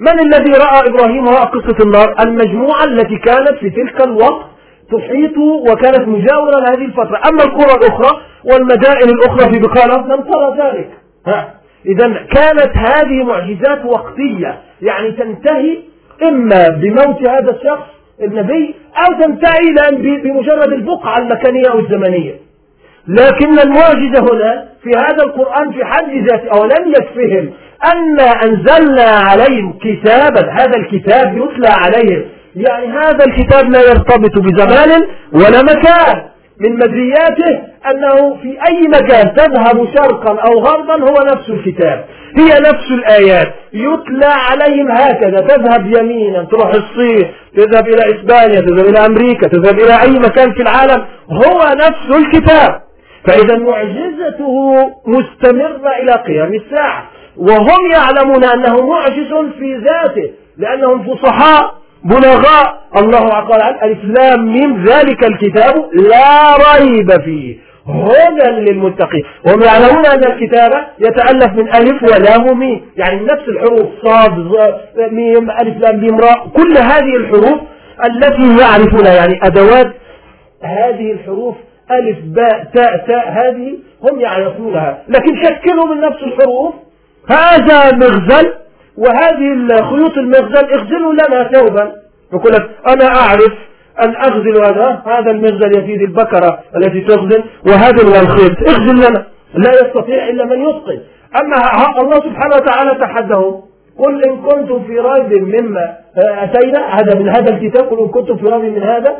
من 0.00 0.20
الذي 0.20 0.52
رأى 0.52 0.88
إبراهيم 0.88 1.26
ورأى 1.26 1.44
قصة 1.44 1.84
النار؟ 1.84 2.14
المجموعة 2.20 2.84
التي 2.84 3.16
كانت 3.18 3.54
في 3.60 3.70
تلك 3.70 4.00
الوقت 4.00 4.46
تحيط 4.92 5.38
وكانت 5.70 6.08
مجاورة 6.08 6.60
لهذه 6.60 6.84
الفترة. 6.84 7.20
أما 7.28 7.42
القرى 7.44 7.74
الأخرى 7.74 8.20
والمدائن 8.44 9.08
الأخرى 9.08 9.52
في 9.52 9.58
بقالة 9.58 9.96
لم 9.96 10.22
ترى 10.22 10.56
ذلك. 10.58 10.90
ها. 11.26 11.54
إذا 11.86 12.06
كانت 12.06 12.76
هذه 12.76 13.24
معجزات 13.24 13.84
وقتية. 13.84 14.60
يعني 14.82 15.12
تنتهي 15.12 15.78
إما 16.22 16.68
بموت 16.68 17.22
هذا 17.22 17.50
الشخص 17.50 17.95
النبي 18.22 18.74
أو 18.98 19.22
تنتهي 19.22 19.90
بمجرد 20.24 20.72
البقعة 20.72 21.18
المكانية 21.18 21.70
أو 21.70 21.78
الزمنية. 21.78 22.34
لكن 23.08 23.58
المعجزة 23.58 24.20
هنا 24.20 24.68
في 24.82 24.90
هذا 24.98 25.24
القرآن 25.24 25.72
في 25.72 25.84
حد 25.84 26.10
ذاته 26.30 26.50
أولم 26.58 26.88
يكفهم 26.88 27.50
أن 27.92 28.20
أنزلنا 28.20 29.02
عليهم 29.02 29.78
كتابا 29.82 30.50
هذا 30.50 30.76
الكتاب 30.76 31.36
يتلى 31.38 31.68
عليهم. 31.68 32.24
يعني 32.56 32.86
هذا 32.86 33.24
الكتاب 33.26 33.70
لا 33.70 33.80
يرتبط 33.80 34.38
بزمان 34.38 35.02
ولا 35.32 35.62
مكان. 35.62 36.22
من 36.60 36.76
مزياته 36.76 37.60
أنه 37.90 38.36
في 38.42 38.58
أي 38.68 38.88
مكان 38.88 39.34
تذهب 39.34 39.88
شرقا 39.96 40.40
أو 40.40 40.58
غربا 40.58 41.10
هو 41.10 41.16
نفس 41.32 41.48
الكتاب. 41.48 42.04
هي 42.38 42.60
نفس 42.60 42.90
الآيات. 42.90 43.54
يتلى 43.72 44.26
عليهم 44.26 44.90
هكذا. 44.90 45.40
تذهب 45.40 45.86
يمينا 45.86 46.44
تروح 46.44 46.68
الصين 46.68 47.32
تذهب 47.56 47.88
إلى 47.88 48.16
إسبانيا 48.16 48.60
تذهب 48.60 48.88
إلى 48.88 49.06
أمريكا 49.06 49.48
تذهب 49.48 49.78
إلى 49.78 50.02
أي 50.02 50.10
مكان 50.10 50.52
في 50.52 50.62
العالم. 50.62 51.04
هو 51.30 51.74
نفس 51.76 52.16
الكتاب. 52.16 52.82
فإذا 53.26 53.58
معجزته 53.58 54.76
مستمرة 55.06 55.90
إلى 56.02 56.12
قيام 56.12 56.54
الساعة. 56.54 57.10
وهم 57.36 57.90
يعلمون 57.92 58.44
أنه 58.44 58.86
معجز 58.86 59.52
في 59.58 59.76
ذاته 59.76 60.30
لأنهم 60.58 61.02
فصحاء 61.02 61.74
بلغاء. 62.04 62.86
الله 62.96 63.28
قال 63.28 63.62
الإسلام 63.62 64.40
من 64.40 64.84
ذلك 64.84 65.24
الكتاب 65.24 65.74
لا 65.92 66.56
ريب 66.56 67.22
فيه. 67.24 67.65
هدى 67.88 68.50
للمتقين. 68.50 69.24
وهم 69.46 69.62
يعلمون 69.62 70.06
أن 70.06 70.24
الكتاب 70.24 70.70
يتألف 70.98 71.52
من 71.52 71.74
ألف 71.74 72.02
ولام 72.02 72.46
وميم 72.50 72.80
يعني 72.96 73.20
نفس 73.20 73.48
الحروف 73.48 73.86
صاد 74.02 74.32
ميم 75.12 75.50
ألف 75.50 75.78
لام 75.78 76.00
ميم 76.00 76.20
راء. 76.20 76.48
كل 76.48 76.78
هذه 76.78 77.16
الحروف 77.16 77.60
التي 78.06 78.58
يعرفونها 78.60 79.14
يعني 79.14 79.40
أدوات 79.42 79.92
هذه 80.62 81.12
الحروف 81.12 81.56
ألف 81.90 82.18
باء 82.24 82.64
تاء 82.74 83.06
تاء 83.06 83.28
هذه 83.28 83.78
هم 84.02 84.20
يعرفونها. 84.20 85.02
لكن 85.08 85.42
شكلوا 85.44 85.86
من 85.86 86.00
نفس 86.00 86.22
الحروف. 86.22 86.74
هذا 87.30 87.96
مغزل 87.96 88.52
وهذه 88.98 89.52
الخيوط 89.52 90.18
المغزل 90.18 90.72
اغزلوا 90.72 91.12
لنا 91.12 91.50
ثوبا. 91.52 91.92
يقول 92.32 92.52
لك 92.52 92.70
أنا 92.88 93.06
أعرف 93.16 93.52
أن 94.04 94.16
أغزل 94.16 94.64
هذا 94.64 95.02
هذا 95.06 95.30
المغزل 95.30 95.78
يفيد 95.78 96.02
البكرة 96.02 96.58
التي 96.76 97.00
تغزل 97.00 97.44
وهذا 97.66 98.20
الخيط 98.22 98.52
اغزل 98.68 98.96
لنا. 98.96 99.26
لا 99.54 99.70
يستطيع 99.70 100.28
إلا 100.28 100.44
من 100.44 100.60
يتقن 100.62 101.00
أما 101.40 101.56
الله 102.00 102.16
سبحانه 102.16 102.56
وتعالى 102.56 103.00
تحدهم 103.00 103.62
قل 103.98 104.24
إن 104.24 104.36
كنتم 104.36 104.84
في 104.84 104.98
ريب 104.98 105.32
مما 105.32 105.96
أتينا. 106.16 106.86
هذا 106.86 107.18
من 107.18 107.28
هذا 107.28 107.54
الكتاب 107.54 107.88
قل 107.88 107.98
إن 107.98 108.08
كنتم 108.08 108.36
في 108.36 108.46
ريب 108.46 108.64
من 108.74 108.82
هذا 108.82 109.16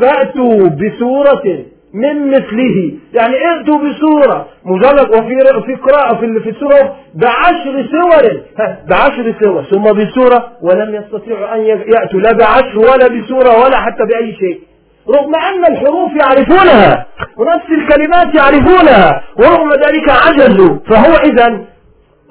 فأتوا 0.00 0.68
بسورة 0.68 1.64
من 1.94 2.30
مثله. 2.30 2.92
يعني 3.14 3.34
ائتوا 3.34 3.78
بسورة. 3.78 4.46
مجرد 4.64 5.08
وفي 5.10 5.64
في 5.66 5.74
قراءة 5.74 6.16
في 6.20 6.40
في 6.40 6.50
السورة 6.50 6.96
بعشر 7.14 7.86
سور. 7.92 8.40
بعشر 8.88 9.34
سور. 9.40 9.62
ثم 9.62 9.82
بسورة 9.82 10.52
ولم 10.62 10.94
يستطيعوا 10.94 11.54
أن 11.54 11.60
يأتوا. 11.60 12.20
لا 12.20 12.32
بعشر 12.32 12.78
ولا 12.78 13.08
بسورة 13.08 13.64
ولا 13.64 13.76
حتى 13.80 14.04
بأي 14.04 14.32
شيء. 14.32 14.60
رغم 15.16 15.34
أن 15.34 15.72
الحروف 15.72 16.10
يعرفونها. 16.22 17.06
ونفس 17.36 17.70
الكلمات 17.70 18.34
يعرفونها. 18.34 19.22
ورغم 19.36 19.70
ذلك 19.72 20.10
عجزوا. 20.10 20.78
فهو 20.86 21.16
إذا 21.16 21.64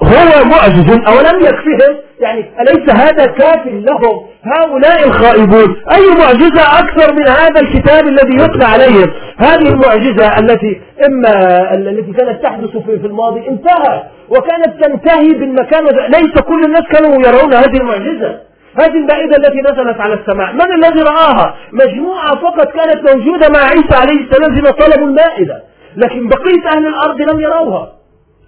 هو 0.03 0.45
معجز 0.45 0.89
أو 1.07 1.19
لم 1.21 1.45
يكفهم 1.45 1.97
يعني 2.19 2.45
أليس 2.61 2.95
هذا 2.95 3.25
كاف 3.25 3.65
لهم؟ 3.65 4.27
هؤلاء 4.43 5.07
الخائبون 5.07 5.75
أي 5.91 6.07
معجزة 6.09 6.79
أكثر 6.79 7.13
من 7.13 7.27
هذا 7.27 7.61
الكتاب 7.61 8.07
الذي 8.07 8.43
يتلى 8.43 8.65
عليهم؟ 8.65 9.13
هذه 9.37 9.69
المعجزة 9.69 10.39
التي 10.39 10.81
إما 11.07 11.33
التي 11.73 12.13
كانت 12.13 12.43
تحدث 12.43 12.77
في 12.77 13.07
الماضي 13.07 13.47
انتهى 13.47 14.03
وكانت 14.29 14.83
تنتهي 14.83 15.33
بالمكان 15.33 15.85
ليس 15.85 16.41
كل 16.41 16.63
الناس 16.65 16.83
كانوا 16.91 17.27
يرون 17.27 17.53
هذه 17.53 17.77
المعجزة. 17.77 18.39
هذه 18.79 18.97
المائدة 18.97 19.37
التي 19.37 19.61
نزلت 19.61 20.01
على 20.01 20.13
السماء. 20.13 20.53
من 20.53 20.71
الذي 20.83 21.01
رآها؟ 21.01 21.55
مجموعة 21.71 22.35
فقط 22.35 22.67
كانت 22.71 23.09
موجودة 23.09 23.49
مع 23.49 23.59
عيسى 23.59 23.95
عليه 23.95 24.25
السلام 24.25 24.55
فيما 24.55 24.71
طلبوا 24.71 25.07
المائدة. 25.07 25.63
لكن 25.95 26.27
بقية 26.27 26.69
أهل 26.75 26.87
الأرض 26.87 27.21
لم 27.21 27.39
يروها. 27.39 27.96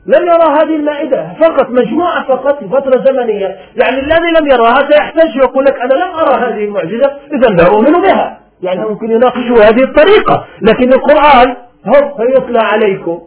لم 0.05 0.27
يرى 0.27 0.43
هذه 0.43 0.75
المائدة 0.75 1.33
فقط 1.39 1.69
مجموعة 1.69 2.27
فقط 2.27 2.59
في 2.59 2.69
فترة 2.69 3.03
زمنية. 3.05 3.57
يعني 3.75 3.99
الذي 3.99 4.31
لم 4.39 4.47
يراها 4.47 4.91
سيحتاج 4.91 5.35
يقول 5.35 5.65
لك 5.65 5.75
أنا 5.81 5.93
لم 5.93 6.11
أرى 6.11 6.35
هذه 6.35 6.63
المعجزة 6.65 7.11
إذا 7.33 7.47
لا 7.49 7.67
أؤمن 7.67 8.01
بها. 8.01 8.39
يعني 8.61 8.85
ممكن 8.85 9.11
يناقشوا 9.11 9.63
هذه 9.63 9.83
الطريقة. 9.83 10.45
لكن 10.61 10.93
القرآن 10.93 11.55
هو 11.87 12.23
يطلع 12.37 12.63
عليكم. 12.63 13.19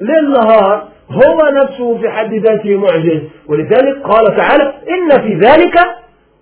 ليل 0.00 0.30
نهار 0.30 0.88
هو 1.10 1.50
نفسه 1.52 1.98
في 1.98 2.10
حد 2.10 2.34
ذاته 2.34 2.76
معجز. 2.76 3.20
ولذلك 3.48 4.02
قال 4.02 4.36
تعالى 4.36 4.72
إن 4.90 5.20
في 5.22 5.34
ذلك 5.34 5.78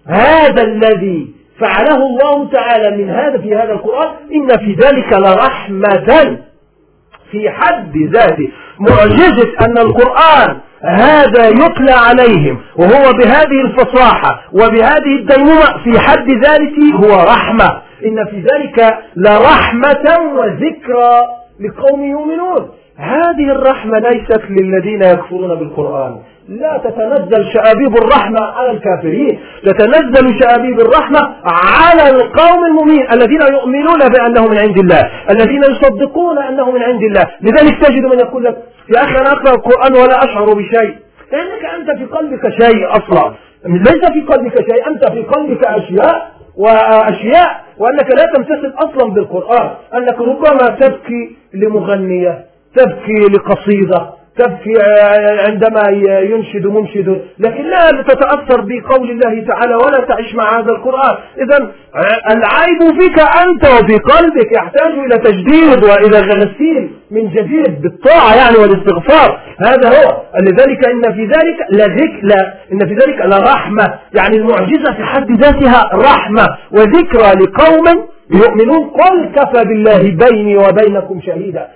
هذا 0.06 0.62
الذي 0.62 1.34
فعله 1.60 1.96
الله 1.96 2.50
تعالى 2.50 2.96
من 2.96 3.10
هذا 3.10 3.38
في 3.38 3.54
هذا 3.54 3.72
القرآن. 3.72 4.10
إن 4.34 4.48
في 4.48 4.72
ذلك 4.72 5.12
لرحمة. 5.12 6.38
في 7.30 7.50
حد 7.50 7.96
ذاته. 7.96 8.48
معجزة 8.78 9.52
أن 9.60 9.78
القرآن 9.78 10.56
هذا 10.82 11.48
يتلى 11.48 11.92
عليهم 11.92 12.60
وهو 12.76 13.12
بهذه 13.12 13.60
الفصاحة 13.60 14.42
وبهذه 14.52 15.16
الديمومة 15.20 15.82
في 15.84 16.00
حد 16.00 16.30
ذلك 16.30 16.94
هو 16.94 17.24
رحمة. 17.24 17.82
إن 18.04 18.26
في 18.30 18.36
ذلك 18.36 18.98
لرحمة 19.16 20.18
وذكرى 20.38 21.20
لقوم 21.60 22.04
يؤمنون. 22.04 22.68
هذه 22.98 23.52
الرحمة 23.52 23.98
ليست 23.98 24.42
للذين 24.50 25.02
يكفرون 25.02 25.54
بالقرآن. 25.54 26.16
لا 26.48 26.80
تتنزل 26.84 27.52
شآبيب 27.52 27.96
الرحمة 27.96 28.40
على 28.40 28.70
الكافرين. 28.70 29.38
تتنزل 29.64 30.40
شآبيب 30.40 30.80
الرحمة 30.80 31.20
على 31.44 32.10
القوم 32.10 32.64
المؤمنين 32.64 33.06
الذين 33.12 33.40
يؤمنون 33.52 33.98
بأنه 33.98 34.48
من 34.48 34.58
عند 34.58 34.78
الله 34.78 35.10
الذين 35.30 35.62
يصدقون 35.62 36.38
أنه 36.38 36.70
من 36.70 36.82
عند 36.82 37.02
الله. 37.02 37.26
لذلك 37.40 37.86
تجد 37.86 38.04
من 38.04 38.18
يقول 38.18 38.44
لك 38.44 38.56
يا 38.96 39.04
أخي 39.04 39.20
أنا 39.20 39.32
أقرأ 39.32 39.54
القرآن 39.54 39.92
ولا 39.92 40.24
أشعر 40.24 40.44
بشيء. 40.44 40.94
لأنك 41.32 41.64
أنت 41.78 41.98
في 41.98 42.04
قلبك 42.04 42.48
شيء 42.62 42.90
أصلا. 42.90 43.34
ليس 43.64 44.10
في 44.12 44.20
قلبك 44.20 44.56
شيء 44.70 44.86
أنت 44.88 45.10
في 45.10 45.22
قلبك 45.22 45.64
أشياء 45.64 46.30
وأشياء 46.56 47.64
وأنك 47.78 48.10
لا 48.14 48.24
تمتثل 48.34 48.74
أصلا 48.78 49.12
بالقرآن. 49.14 49.70
أنك 49.94 50.20
ربما 50.20 50.68
تبكي 50.80 51.36
لمغنية. 51.54 52.55
تبكي 52.76 53.32
لقصيدة 53.34 54.16
تبكي 54.38 54.74
عندما 55.48 55.82
ينشد 56.30 56.66
منشد 56.66 57.20
لكن 57.38 57.70
لا 57.70 58.02
تتأثر 58.02 58.60
بقول 58.60 59.10
الله 59.10 59.44
تعالى 59.48 59.74
ولا 59.74 60.04
تعيش 60.08 60.34
مع 60.34 60.58
هذا 60.58 60.70
القرآن. 60.70 61.16
إذا 61.38 61.72
العيب 62.30 63.00
فيك 63.00 63.18
أنت 63.18 63.64
وفي 63.64 63.98
قلبك 63.98 64.52
يحتاج 64.56 64.92
إلى 64.92 65.18
تجديد 65.18 65.84
وإلى 65.84 66.18
غسيل 66.18 66.90
من 67.10 67.28
جديد 67.28 67.82
بالطاعة 67.82 68.34
يعني 68.36 68.56
والاستغفار. 68.56 69.40
هذا 69.58 69.88
هو. 69.88 70.22
لذلك 70.40 70.88
إن 70.88 71.12
في 71.14 71.24
ذلك 71.24 71.56
لذك 71.70 72.12
لا 72.22 72.54
إن 72.72 72.78
في 72.78 72.94
ذلك 72.94 73.20
لرحمة. 73.26 73.94
يعني 74.14 74.36
المعجزة 74.36 74.94
في 74.94 75.04
حد 75.04 75.30
ذاتها 75.30 75.90
رحمة 75.94 76.46
وذكرى 76.72 77.32
لقوم 77.32 78.06
يؤمنون 78.30 78.90
قل 78.90 79.32
كفى 79.34 79.64
بالله 79.64 80.26
بيني 80.28 80.56
وبينكم 80.56 81.20
شهيدا. 81.20 81.68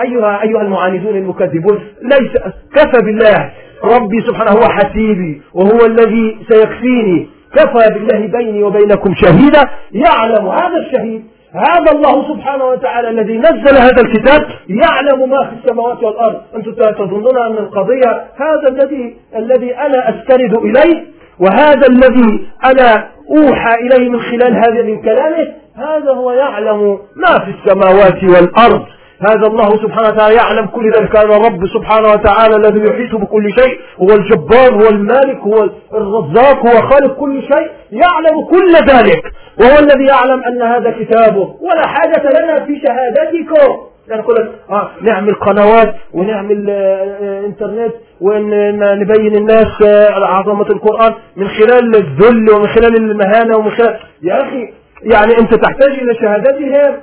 أيها, 0.00 0.42
أيها 0.42 0.62
المعاندون 0.62 1.16
المكذبون 1.16 1.80
ليس 2.02 2.32
كفى 2.74 3.04
بالله. 3.04 3.50
ربي 3.84 4.20
سبحانه 4.26 4.50
هو 4.50 4.68
حسيبي 4.68 5.42
وهو 5.54 5.86
الذي 5.86 6.38
سيكفيني. 6.48 7.28
كفى 7.56 7.94
بالله 7.94 8.26
بيني 8.38 8.62
وبينكم 8.62 9.14
شهيدا. 9.14 9.70
يعلم 9.92 10.48
هذا 10.48 10.76
الشهيد 10.76 11.24
هذا 11.54 11.92
الله 11.92 12.34
سبحانه 12.34 12.64
وتعالى 12.64 13.10
الذي 13.10 13.38
نزل 13.38 13.76
هذا 13.76 14.02
الكتاب 14.02 14.46
يعلم 14.68 15.30
ما 15.30 15.50
في 15.50 15.52
السماوات 15.64 16.02
والأرض. 16.02 16.40
أنتم 16.56 16.72
تظنون 16.72 17.38
أن 17.38 17.52
القضية 17.52 18.24
هذا 18.36 18.68
الذي 18.68 19.16
الذي 19.36 19.76
أنا 19.76 20.08
أستند 20.08 20.54
إليه 20.54 21.04
وهذا 21.38 21.86
الذي 21.86 22.46
أنا 22.64 23.08
أوحى 23.30 23.74
إليه 23.74 24.08
من 24.08 24.20
خلال 24.20 24.56
هذا 24.56 24.82
من 24.82 25.02
كلامه. 25.02 25.48
هذا 25.80 26.12
هو 26.12 26.30
يعلم 26.30 26.98
ما 27.16 27.38
في 27.44 27.50
السماوات 27.50 28.24
والأرض. 28.24 28.84
هذا 29.20 29.46
الله 29.46 29.68
سبحانه 29.82 30.08
وتعالى 30.08 30.34
يعلم 30.34 30.66
كل 30.66 30.92
ذلك. 30.92 31.08
كان 31.08 31.30
رب 31.30 31.66
سبحانه 31.66 32.08
وتعالى 32.08 32.56
الذي 32.56 32.80
يحيط 32.80 33.14
بكل 33.16 33.52
شيء 33.52 33.78
هو 34.00 34.14
الجبار 34.14 34.82
هو 34.82 34.88
المالك 34.88 35.38
هو 35.38 35.70
الرزاق 35.94 36.66
هو 36.66 36.88
خالق 36.88 37.16
كل 37.16 37.42
شيء 37.42 37.70
يعلم 37.92 38.46
كل 38.50 38.72
ذلك. 38.92 39.22
وهو 39.60 39.78
الذي 39.78 40.04
يعلم 40.04 40.42
أن 40.44 40.62
هذا 40.62 40.90
كتابه. 40.90 41.54
ولا 41.60 41.86
حاجة 41.86 42.22
لنا 42.40 42.64
في 42.64 42.80
شهادتكم. 42.86 43.90
يعني 44.08 44.22
نقول 44.22 44.36
لك 44.36 44.50
آه 44.70 44.90
نعمل 45.02 45.34
قنوات 45.34 45.94
ونعمل 46.14 46.70
آه, 46.70 46.74
آه، 46.74 47.46
إنترنت 47.46 47.92
ونبين 48.20 49.36
الناس 49.36 49.82
آه 49.86 50.24
عظمة 50.24 50.66
القرآن 50.70 51.14
من 51.36 51.48
خلال 51.48 51.96
الذل 51.96 52.50
ومن 52.50 52.66
خلال 52.66 52.96
المهانة 52.96 53.56
ومن 53.56 53.70
خلال 53.70 53.96
يا 54.22 54.42
أخي 54.42 54.79
يعني 55.02 55.38
أنت 55.38 55.54
تحتاج 55.54 55.90
إلى 55.90 56.14
شهادتهم 56.14 56.96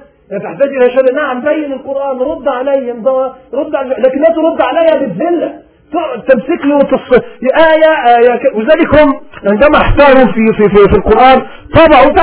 تحتاج 0.44 0.70
إلى 0.70 0.90
شهادة. 0.90 1.14
نعم 1.14 1.42
بين 1.42 1.74
القرآن 1.74 2.20
رد 2.20 2.48
علي 2.48 2.92
رد 3.54 3.76
علي 3.76 3.96
لكن 4.00 4.20
لا 4.20 4.36
ترد 4.36 4.62
علي 4.62 5.00
بالذلة. 5.00 5.54
تمسك 6.28 6.66
له 6.66 6.76
وتص... 6.76 7.14
آية 7.44 8.18
آية 8.18 8.56
وذلك 8.56 8.96
هم 9.02 9.20
عندما 9.52 9.78
احتاروا 9.78 10.26
في 10.26 10.54
في 10.58 10.70
في, 10.70 10.88
في 10.90 10.98
القرآن 10.98 11.42
طبعوا 11.76 12.14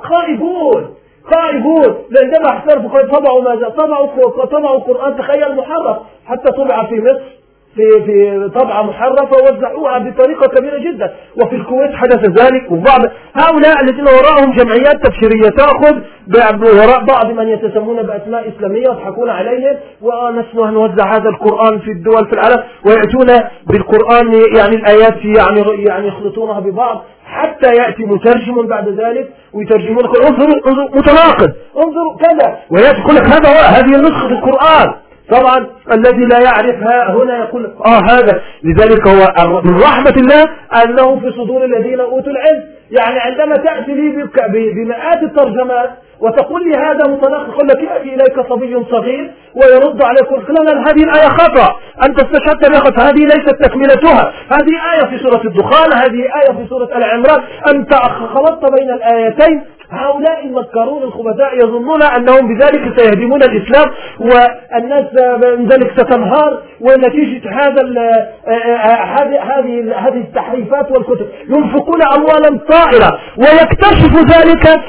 خائبون 0.00 0.94
خائبون. 1.24 1.94
عندما 2.22 2.48
احتاروا 2.48 2.82
في 2.82 3.06
طبعوا 3.08 3.42
ماذا؟ 3.42 3.68
طبعوا 3.68 4.06
طبعوا 4.46 4.76
القرآن 4.76 5.16
تخيل 5.16 5.56
محرف 5.56 5.96
حتى 6.26 6.52
طبع 6.52 6.84
في 6.84 6.94
مصر. 6.94 7.43
في 7.76 8.04
في 8.06 8.48
طبعة 8.54 8.82
محرفة 8.82 9.36
وزعوها 9.42 9.98
بطريقة 9.98 10.46
كبيرة 10.46 10.78
جدا. 10.78 11.14
وفي 11.42 11.56
الكويت 11.56 11.94
حدث 11.94 12.28
ذلك 12.28 12.70
وبعض 12.70 13.00
هؤلاء 13.34 13.82
الذين 13.82 14.04
وراءهم 14.04 14.52
جمعيات 14.52 15.06
تبشيرية 15.06 15.48
تأخذ 15.56 16.00
وراء 16.62 17.04
بعض 17.04 17.26
من 17.26 17.48
يتسمون 17.48 18.02
بأسماء 18.02 18.48
إسلامية 18.48 18.82
يضحكون 18.82 19.30
عليهم. 19.30 19.76
ونسمع 20.02 20.70
نوزع 20.70 21.16
هذا 21.16 21.28
القرآن 21.28 21.78
في 21.78 21.90
الدول 21.90 22.26
في 22.26 22.32
العالم 22.32 22.62
ويأتون 22.86 23.48
بالقرآن 23.66 24.32
يعني 24.56 24.76
الآيات 24.76 25.24
يعني 25.24 25.84
يعني 25.84 26.08
يخلطونها 26.08 26.60
ببعض. 26.60 27.02
حتى 27.26 27.74
يأتي 27.74 28.04
مترجم 28.04 28.66
بعد 28.66 28.88
ذلك 28.88 29.28
ويترجمون 29.52 30.04
انظروا 30.04 30.68
انظروا 30.68 30.88
متناقض. 30.96 31.52
انظروا 31.76 32.16
كذا. 32.16 32.58
ويأتي 32.70 33.00
يقول 33.00 33.14
لك 33.14 33.26
هذا 33.26 33.50
هذه 33.50 34.00
نسخة 34.00 34.28
القرآن. 34.28 34.94
طبعا 35.30 35.66
الذي 35.92 36.24
لا 36.24 36.38
يعرفها 36.40 37.12
هنا 37.12 37.38
يقول 37.38 37.74
آه 37.86 38.00
هذا. 38.10 38.40
لذلك 38.62 39.08
هو 39.08 39.60
من 39.64 39.80
رحمة 39.80 40.14
الله 40.16 40.44
أنه 40.84 41.20
في 41.20 41.30
صدور 41.32 41.64
الذين 41.64 42.00
أوتوا 42.00 42.32
العلم. 42.32 42.62
يعني 42.90 43.18
عندما 43.20 43.56
تأتي 43.56 43.92
لي 43.94 44.28
بمئات 44.52 45.22
الترجمات 45.22 45.90
وتقول 46.20 46.62
لي 46.64 46.78
هذا 46.78 47.10
متناقض 47.10 47.48
يقول 47.48 47.68
لك 47.68 47.82
يأتي 47.82 48.14
إليك 48.14 48.40
صبي 48.48 48.84
صغير 48.90 49.30
ويرد 49.54 50.02
عليك 50.02 50.26
يقول 50.30 50.66
لا 50.66 50.80
هذه 50.80 51.04
الآية 51.04 51.28
خطأ. 51.28 51.76
أنت 52.08 52.22
استشهدت 52.22 52.70
بها 52.70 53.08
هذه 53.08 53.24
ليست 53.24 53.64
تكملتها. 53.64 54.32
هذه 54.52 54.74
آية 54.94 55.04
في 55.10 55.18
سورة 55.18 55.40
الدخان 55.44 55.92
هذه 55.92 56.22
آية 56.22 56.52
في 56.56 56.66
سورة 56.68 56.88
العمران 56.96 57.42
أنت 57.74 57.94
خلطت 58.34 58.72
بين 58.72 58.90
الآيتين 58.90 59.62
هؤلاء 59.90 60.46
المكرون 60.46 61.02
الخبثاء 61.02 61.56
يظنون 61.56 62.02
أنهم 62.02 62.54
بذلك 62.54 63.00
سيهدمون 63.00 63.42
الإسلام 63.42 63.90
والناس 64.20 65.04
من 65.58 65.68
ذلك 65.68 66.00
ستنهار 66.00 66.62
ونتيجة 66.80 67.50
هذا 67.50 67.82
هذه 69.44 69.92
هذه 69.96 70.20
التحريفات 70.20 70.90
والكتب. 70.90 71.26
ينفقون 71.48 72.02
أموالا 72.14 72.60
طائلة 72.70 73.18
ويكتشف 73.38 74.14
ذلك. 74.36 74.80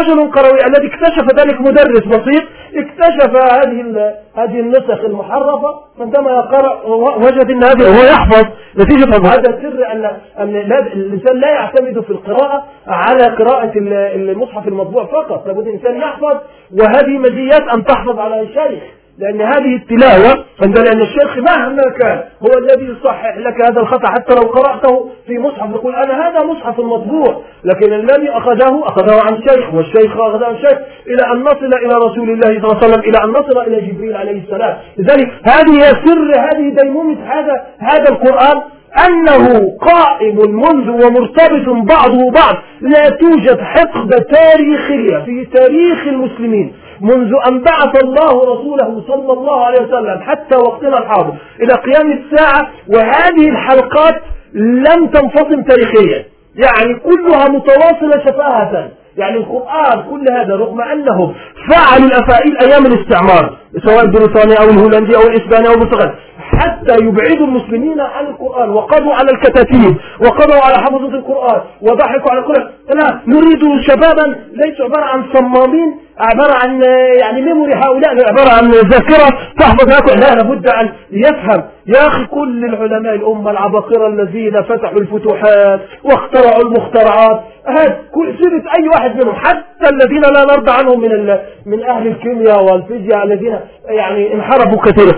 رجل 0.00 0.30
قروي 0.30 0.66
الذي 0.66 0.86
اكتشف 0.86 1.26
ذلك 1.40 1.60
مدرس 1.60 2.04
بسيط 2.06 2.42
اكتشف 2.76 3.36
هذه 3.36 4.14
هذه 4.36 4.60
النسخ 4.60 5.04
المحرفة 5.04 5.80
عندما 6.00 6.30
يقرأ 6.30 6.84
وجد 7.16 7.50
إن 7.50 7.64
هذه 7.64 7.98
هو 7.98 8.04
يحفظ 8.04 8.46
نتيجة 8.76 9.16
هذا 9.16 9.62
سر 9.62 9.92
ان 9.92 10.04
أن 10.38 10.56
الإنسان 10.72 11.40
لا 11.40 11.50
يعتمد 11.50 12.00
في 12.00 12.10
القراءة 12.10 12.64
على 12.86 13.24
قراءة 13.24 13.72
المصحف 13.76 14.68
المطبوع 14.68 15.04
فقط. 15.06 15.46
لابد 15.46 15.66
الإنسان 15.66 15.96
يحفظ 15.96 16.36
وهذه 16.80 17.18
مزيات 17.18 17.62
أن 17.74 17.84
تحفظ 17.84 18.18
على 18.18 18.40
الشيخ 18.40 18.82
لأن 19.22 19.40
هذه 19.40 19.76
التلاوة 19.76 20.44
لأن 20.60 21.00
الشيخ 21.02 21.36
مهما 21.36 21.82
كان 22.00 22.20
هو 22.42 22.58
الذي 22.58 22.84
يصحح 22.84 23.36
لك 23.36 23.60
هذا 23.60 23.80
الخطأ 23.80 24.08
حتى 24.08 24.34
لو 24.34 24.42
قرأته 24.42 25.10
في 25.26 25.38
مصحف 25.38 25.70
يقول 25.70 25.94
أنا 25.94 26.28
هذا 26.28 26.44
مصحف 26.44 26.80
مطبوع 26.80 27.42
لكن 27.64 27.92
الذي 27.92 28.30
أخذه 28.30 28.82
أخذه 28.84 29.20
عن 29.20 29.38
شيخ 29.48 29.74
والشيخ 29.74 30.20
أخذه 30.20 30.46
عن 30.46 30.56
شيخ 30.56 30.78
إلى 31.06 31.32
أن 31.32 31.42
نصل 31.42 31.74
إلى 31.84 31.94
رسول 31.94 32.30
الله 32.30 32.46
صلى 32.46 32.56
الله 32.56 32.76
عليه 32.76 32.86
وسلم 32.86 33.00
إلى 33.00 33.24
أن 33.24 33.30
نصل 33.30 33.58
إلى 33.58 33.80
جبريل 33.80 34.16
عليه 34.16 34.42
السلام. 34.42 34.76
لذلك 34.98 35.30
هذه 35.44 35.80
سر 35.80 36.40
هذه 36.40 36.74
ديمومة 36.82 37.16
هذا 37.26 37.66
هذا 37.78 38.08
القرآن 38.08 38.62
أنه 39.06 39.76
قائم 39.80 40.36
منذ 40.36 40.90
ومرتبط 40.90 41.68
بعضه 41.68 42.30
بعض. 42.30 42.54
لا 42.80 43.08
توجد 43.08 43.60
حقبة 43.60 44.16
تاريخية 44.18 45.24
في 45.24 45.44
تاريخ 45.44 46.06
المسلمين. 46.06 46.72
منذ 47.02 47.32
أن 47.48 47.62
بعث 47.62 48.02
الله 48.04 48.54
رسوله 48.54 49.02
صلى 49.08 49.32
الله 49.32 49.64
عليه 49.64 49.80
وسلم 49.82 50.20
حتى 50.20 50.56
وقتنا 50.56 50.98
الحاضر 50.98 51.34
إلى 51.60 51.72
قيام 51.74 52.12
الساعة 52.12 52.62
وهذه 52.88 53.48
الحلقات 53.48 54.14
لم 54.54 55.06
تنفصل 55.06 55.64
تاريخيا. 55.64 56.24
يعني 56.54 56.94
كلها 56.94 57.48
متواصلة 57.48 58.24
شفاهة. 58.26 58.88
يعني 59.16 59.36
القرآن 59.36 60.02
كل 60.10 60.24
هذا 60.32 60.56
رغم 60.56 60.80
أنهم 60.80 61.34
فعلوا 61.70 62.06
الأفاعيل 62.06 62.58
أيام 62.58 62.86
الاستعمار 62.86 63.56
سواء 63.84 64.04
البريطاني 64.04 64.54
أو 64.60 64.64
الهولندي 64.70 65.16
أو 65.16 65.22
الإسباني 65.22 65.68
أو 65.68 65.72
البرتغال. 65.72 66.14
حتى 66.60 66.94
يبعدوا 67.04 67.46
المسلمين 67.46 68.00
عن 68.00 68.26
القرآن. 68.26 68.70
وقضوا 68.70 69.14
على 69.14 69.30
الكتاتيب 69.30 69.96
وقضوا 70.20 70.60
على 70.64 70.74
حفظة 70.74 71.14
القرآن 71.14 71.60
وضحكوا 71.82 72.30
على 72.30 72.40
القرآن 72.40 72.68
لا 72.94 73.20
نريد 73.26 73.62
شبابا 73.88 74.36
ليسوا 74.52 74.84
عبارة 74.84 75.04
عن 75.04 75.24
صمامين 75.34 75.96
عبارة 76.18 76.54
عن 76.62 76.82
يعني 77.20 77.42
ميموري 77.42 77.72
هؤلاء 77.74 78.28
عبارة 78.28 78.50
عن 78.58 78.70
ذاكرة 78.70 79.38
تحفظ 79.60 79.88
لكم 79.96 80.20
لا 80.20 80.34
لابد 80.34 80.66
أن 80.66 80.92
يفهم. 81.10 81.62
يا 81.86 82.06
أخي 82.06 82.26
كل 82.26 82.64
العلماء 82.64 83.14
الأمة 83.14 83.50
العباقرة 83.50 84.06
الذين 84.06 84.62
فتحوا 84.62 85.00
الفتوحات 85.00 85.80
واخترعوا 86.04 86.62
المخترعات. 86.62 87.40
هذا 87.66 87.96
كل 88.14 88.34
سيرة 88.40 88.62
أي 88.78 88.88
واحد 88.88 89.16
منهم 89.16 89.34
حتى 89.34 89.88
الذين 89.92 90.22
لا 90.22 90.44
نرضى 90.54 90.70
عنهم 90.70 91.00
من 91.00 91.38
من 91.66 91.84
أهل 91.84 92.06
الكيمياء 92.06 92.64
والفيزياء 92.64 93.24
الذين 93.24 93.60
يعني 93.88 94.34
انحرفوا 94.34 94.78
كثيرا. 94.82 95.12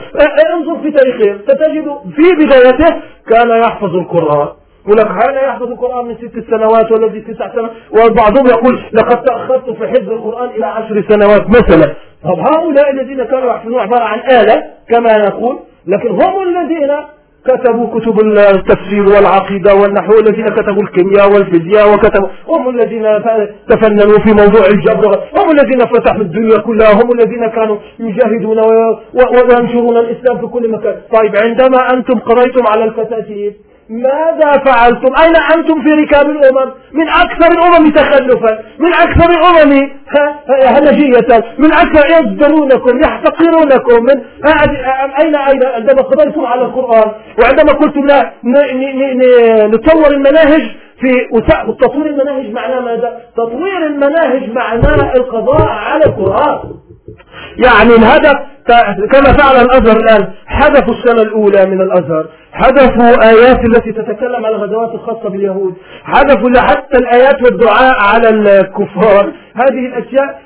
انظر 0.55 0.79
في 0.83 0.91
تاريخهم. 0.91 1.24
ستجد 1.47 1.87
في 2.17 2.45
بدايته 2.45 2.91
كان 3.31 3.51
يحفظ 3.65 3.95
القرآن. 3.97 4.49
يقول 4.87 4.99
لك 4.99 5.07
هذا 5.07 5.43
يحفظ 5.47 5.71
القرآن 5.71 6.05
من 6.07 6.15
ست 6.15 6.51
سنوات 6.51 6.93
والذي 6.93 7.21
تسع 7.21 7.53
سنوات 7.53 7.71
وبعضهم 7.91 8.47
يقول 8.47 8.81
لقد 8.93 9.23
تأخرت 9.23 9.71
في 9.71 9.89
حفظ 9.89 10.11
القرآن 10.11 10.49
إلى 10.51 10.67
عشر 10.67 11.05
سنوات 11.09 11.49
مثلا. 11.49 11.95
طب 12.25 12.39
هؤلاء 12.39 12.91
الذين 12.91 13.25
كانوا 13.25 13.51
يحفظون 13.51 13.81
عبارة 13.81 14.05
عن 14.05 14.19
آلة 14.19 14.63
كما 14.89 15.19
نقول 15.19 15.59
لكن 15.87 16.11
هم 16.11 16.43
الذين 16.43 16.91
كتبوا 17.49 18.01
كتب 18.01 18.21
التفسير 18.21 19.05
والعقيدة 19.15 19.75
والنحو 19.75 20.13
الذين 20.19 20.49
كتبوا 20.49 20.83
الكيمياء 20.83 21.33
والفيزياء 21.33 21.95
وكتبوا 21.95 22.29
هم 22.49 22.69
الذين 22.69 23.07
تفننوا 23.69 24.19
في 24.25 24.31
موضوع 24.33 24.67
الجبر. 24.75 25.13
هم 25.39 25.51
الذين 25.51 25.81
فتحوا 25.93 26.21
الدنيا 26.21 26.59
كلها. 26.59 26.93
هم 26.93 27.09
الذين 27.13 27.47
كانوا 27.47 27.77
يجاهدون 28.01 28.59
وينشرون 29.15 29.97
الإسلام 29.97 30.39
في 30.39 30.47
كل 30.47 30.71
مكان. 30.71 30.95
طيب 31.13 31.37
عندما 31.37 31.79
أنتم 31.95 32.19
قريتم 32.19 32.67
على 32.67 32.85
الكتاتيب 32.85 33.55
ماذا 33.91 34.53
فعلتم؟ 34.65 35.15
أين 35.23 35.37
أنتم 35.57 35.83
في 35.83 35.91
ركاب 35.91 36.31
الأمم؟ 36.31 36.71
من 36.93 37.09
أكثر 37.09 37.53
الأمم 37.53 37.91
تخلفا 37.91 38.59
من 38.79 38.93
أكثر 38.93 39.31
الأمم 39.31 39.91
همجية 40.77 41.45
من 41.59 41.73
أكثر 41.73 42.07
يصدرونكم 42.07 43.01
يحتقرونكم 43.05 44.03
من 44.05 44.23
أين 45.21 45.37
أين؟ 45.37 45.65
عندما 45.65 46.03
قضيتم 46.03 46.47
على 46.47 46.63
القرآن 46.63 47.11
وعندما 47.41 47.73
قلتم 47.73 48.07
لا 48.07 48.33
نطور 49.67 50.11
المناهج 50.11 50.63
في 51.01 51.11
تطوير 51.81 52.07
المناهج 52.07 52.53
معناه 52.53 52.81
ماذا؟ 52.81 53.21
تطوير 53.37 53.87
المناهج 53.87 54.51
معناه 54.53 55.13
القضاء 55.17 55.67
على 55.69 56.05
القرآن. 56.07 56.59
يعني 57.57 57.95
الهدف 57.95 58.37
كما 59.13 59.33
فعل 59.33 59.57
الأزهر 59.65 59.97
الآن 59.97 60.29
حذفوا 60.47 60.95
السنة 60.95 61.23
الأولى 61.23 61.67
من 61.67 61.81
الأزهر 61.81 62.27
حذفوا 62.53 63.29
آيات 63.31 63.61
التي 63.65 63.93
تتكلم 63.93 64.47
على 64.47 64.57
الغزوات 64.57 64.95
الخاصة 64.95 65.29
باليهود 65.29 65.75
حذفوا 66.05 66.61
حتى 66.61 66.99
الآيات 66.99 67.43
والدعاء 67.43 67.95
على 67.99 68.29
الكفار. 68.29 69.33
هذه 69.55 69.87
الأشياء 69.87 70.41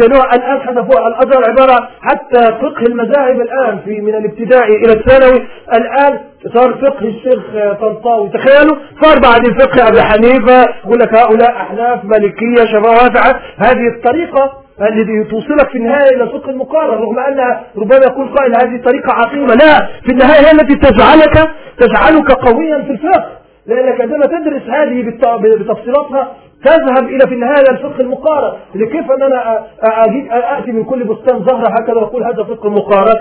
شالوها 0.00 0.34
الآن 0.34 0.60
حذفوها. 0.60 1.08
الأزهر 1.08 1.50
عبارة 1.50 1.88
حتى 2.00 2.42
فقه 2.42 2.82
المذاهب 2.88 3.40
الآن 3.40 3.78
في 3.84 4.00
من 4.00 4.14
الابتدائي 4.14 4.76
إلى 4.76 4.92
الثانوي. 4.92 5.46
الآن 5.74 6.18
صار 6.54 6.74
فقه 6.74 7.06
الشيخ 7.08 7.42
طنطاوي 7.80 8.28
تخيلوا 8.28 8.76
صار 9.02 9.18
بعد 9.18 9.60
فقه 9.60 9.88
أبي 9.88 10.02
حنيفة 10.02 10.64
يقول 10.84 10.98
لك 10.98 11.14
هؤلاء 11.14 11.56
أحناف 11.56 12.04
مالكية 12.04 12.64
شفاعة 12.64 13.40
هذه 13.58 13.88
الطريقة 13.96 14.65
الذي 14.82 15.24
توصلك 15.30 15.68
في 15.70 15.78
النهاية 15.78 16.16
إلى 16.16 16.26
صدق 16.32 16.48
المقارنة 16.48 17.00
رغم 17.00 17.18
أن 17.18 17.56
ربما 17.76 18.00
يكون 18.06 18.28
قائل 18.28 18.52
هذه 18.56 18.82
طريقة 18.84 19.12
عقيمة. 19.12 19.54
لا 19.54 19.86
في 20.04 20.12
النهاية 20.12 20.46
هي 20.46 20.50
التي 20.50 20.74
تجعلك 20.74 21.50
تجعلك 21.78 22.32
قويا 22.32 22.82
في 22.82 22.90
الفقه 22.90 23.24
لأنك 23.66 24.00
عندما 24.00 24.26
تدرس 24.26 24.62
هذه 24.62 25.02
بتفصيلاتها 25.58 26.32
تذهب 26.64 27.08
إلى 27.08 27.20
في 27.28 27.34
النهاية 27.34 27.70
الفقه 27.70 28.00
المقارن 28.00 28.52
لكيف 28.74 29.10
أن 29.10 29.22
أنا 29.22 29.64
أجيب 29.82 30.26
أأتي 30.32 30.72
من 30.72 30.84
كل 30.84 31.04
بستان 31.04 31.44
زهرة 31.44 31.68
هكذا 31.68 31.94
وأقول 31.94 32.24
هذا 32.24 32.42
فقه 32.44 32.66
المقارن 32.68 33.14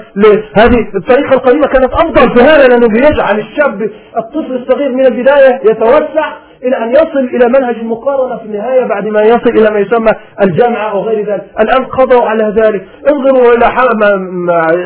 هذه 0.53 0.77
الطريقة 0.95 1.33
القديمة 1.33 1.67
كانت 1.67 1.93
أفضل 1.93 2.35
في 2.35 2.41
هذا 2.43 2.67
لأنه 2.67 2.87
بيجعل 2.87 3.39
الشاب 3.39 3.89
الطفل 4.17 4.55
الصغير 4.55 4.91
من 4.91 5.05
البداية 5.05 5.59
يتوسع 5.69 6.33
إلى 6.67 6.77
أن 6.77 6.91
يصل 6.91 7.19
إلى 7.35 7.47
منهج 7.59 7.75
المقارنة 7.75 8.37
في 8.37 8.45
النهاية 8.45 8.85
بعد 8.85 9.07
ما 9.07 9.21
يصل 9.21 9.49
إلى 9.49 9.69
ما 9.73 9.79
يسمى 9.79 10.11
الجامعة 10.43 10.91
أو 10.91 11.01
غير 11.01 11.25
ذلك. 11.25 11.43
الآن 11.59 11.85
قضوا 11.85 12.25
على 12.29 12.53
ذلك. 12.57 12.85
انظروا 13.11 13.53
إلى 13.53 13.65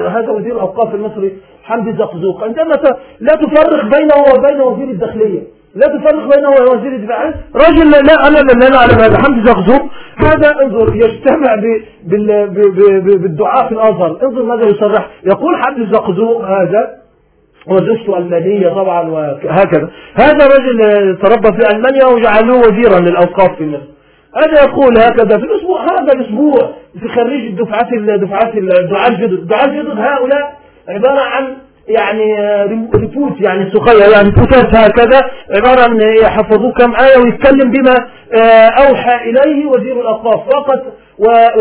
هذا 0.09 0.29
وزير 0.31 0.55
الأوقاف 0.55 0.95
المصري 0.95 1.37
حمدي 1.63 1.93
زقزوق. 1.97 2.43
عندما 2.43 2.75
لا 3.19 3.33
تفرق 3.35 3.83
بينه 3.83 4.15
وبين 4.33 4.61
وزير 4.61 4.89
الداخلية. 4.89 5.41
لا 5.75 5.87
تفرق 5.87 6.35
بينه 6.35 6.49
وزير 6.49 6.95
الدفاع. 6.95 7.33
رجل 7.55 7.91
لا 7.91 8.27
أنا 8.27 8.37
لا 8.37 8.77
أعلم 8.77 8.99
هذا 9.01 9.17
حمدي 9.17 9.41
زقزوق. 9.49 9.81
هذا 10.17 10.61
انظر 10.63 10.95
يجتمع 10.95 11.55
بالدعاء 13.03 13.67
في 13.67 13.71
الأزهر 13.71 14.17
انظر 14.23 14.43
ماذا 14.43 14.65
يصرح. 14.69 15.09
يقول 15.23 15.55
حمدي 15.55 15.85
زقزوق 15.91 16.45
هذا 16.45 16.98
وزوجته 17.71 18.17
ألمانية 18.17 18.69
طبعا 18.69 19.09
وهكذا. 19.09 19.89
هذا 20.15 20.47
رجل 20.47 20.79
تربى 21.17 21.57
في 21.57 21.75
ألمانيا 21.75 22.05
وجعلوه 22.05 22.59
وزيرا 22.59 22.99
للأوقاف 22.99 23.57
في 23.57 23.65
مصر. 23.65 23.89
هذا 24.35 24.63
يقول 24.63 24.97
هكذا 24.97 25.37
في 25.37 25.43
الأسبوع 25.43 25.81
هذا 25.83 26.13
الأسبوع 26.13 26.71
في 26.99 27.07
خريج 27.07 27.45
الدفعات 27.45 27.93
الدفعات 27.93 28.55
الدعاة 28.57 29.09
الجدد. 29.09 29.33
الدعاة 29.33 29.65
الجدد 29.69 29.99
هؤلاء 29.99 30.59
عبارة 30.89 31.19
عن 31.19 31.43
يعني 31.89 32.35
ريبوت 32.95 33.41
يعني 33.41 33.71
صغير 33.71 34.09
يعني 34.11 34.29
بوتات 34.29 34.75
هكذا. 34.75 35.21
عبارة 35.55 35.81
عن 35.83 36.01
يحفظوه 36.01 36.71
كم 36.71 36.95
آية 36.95 37.17
ويتكلم 37.17 37.71
بما 37.71 37.95
آه، 38.41 38.69
أوحى 38.69 39.29
إليه 39.29 39.65
وزير 39.65 40.01
الأوقاف. 40.01 40.49
فقط 40.49 40.83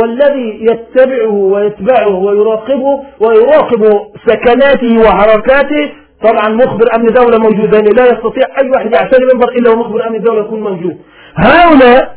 والذي 0.02 0.58
يتبعه 0.70 1.30
ويتبعه 1.34 2.14
ويراقبه 2.16 3.02
ويراقب 3.20 4.00
سكناته 4.26 4.98
وحركاته. 4.98 5.90
طبعا 6.22 6.48
مخبر 6.48 6.86
أمن 6.96 7.06
دولة 7.06 7.38
موجودين 7.38 7.84
لا 7.96 8.04
يستطيع 8.04 8.46
أي 8.58 8.70
واحد 8.70 8.92
يعتلي 8.92 9.26
منبر 9.34 9.48
إلا 9.48 9.70
ومخبر 9.70 10.06
أمن 10.08 10.16
الدولة 10.16 10.40
يكون 10.40 10.60
موجود. 10.60 10.96
هؤلاء 11.36 12.16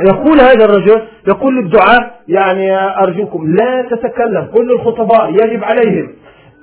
يقول 0.00 0.40
هذا 0.40 0.64
الرجل 0.64 1.02
يقول 1.28 1.56
للدعاء 1.56 2.20
يعني 2.28 2.76
أرجوكم 3.02 3.54
لا 3.54 3.82
تتكلم 3.90 4.48
كل 4.54 4.70
الخطباء 4.72 5.30
يجب 5.30 5.64
عليهم. 5.64 6.12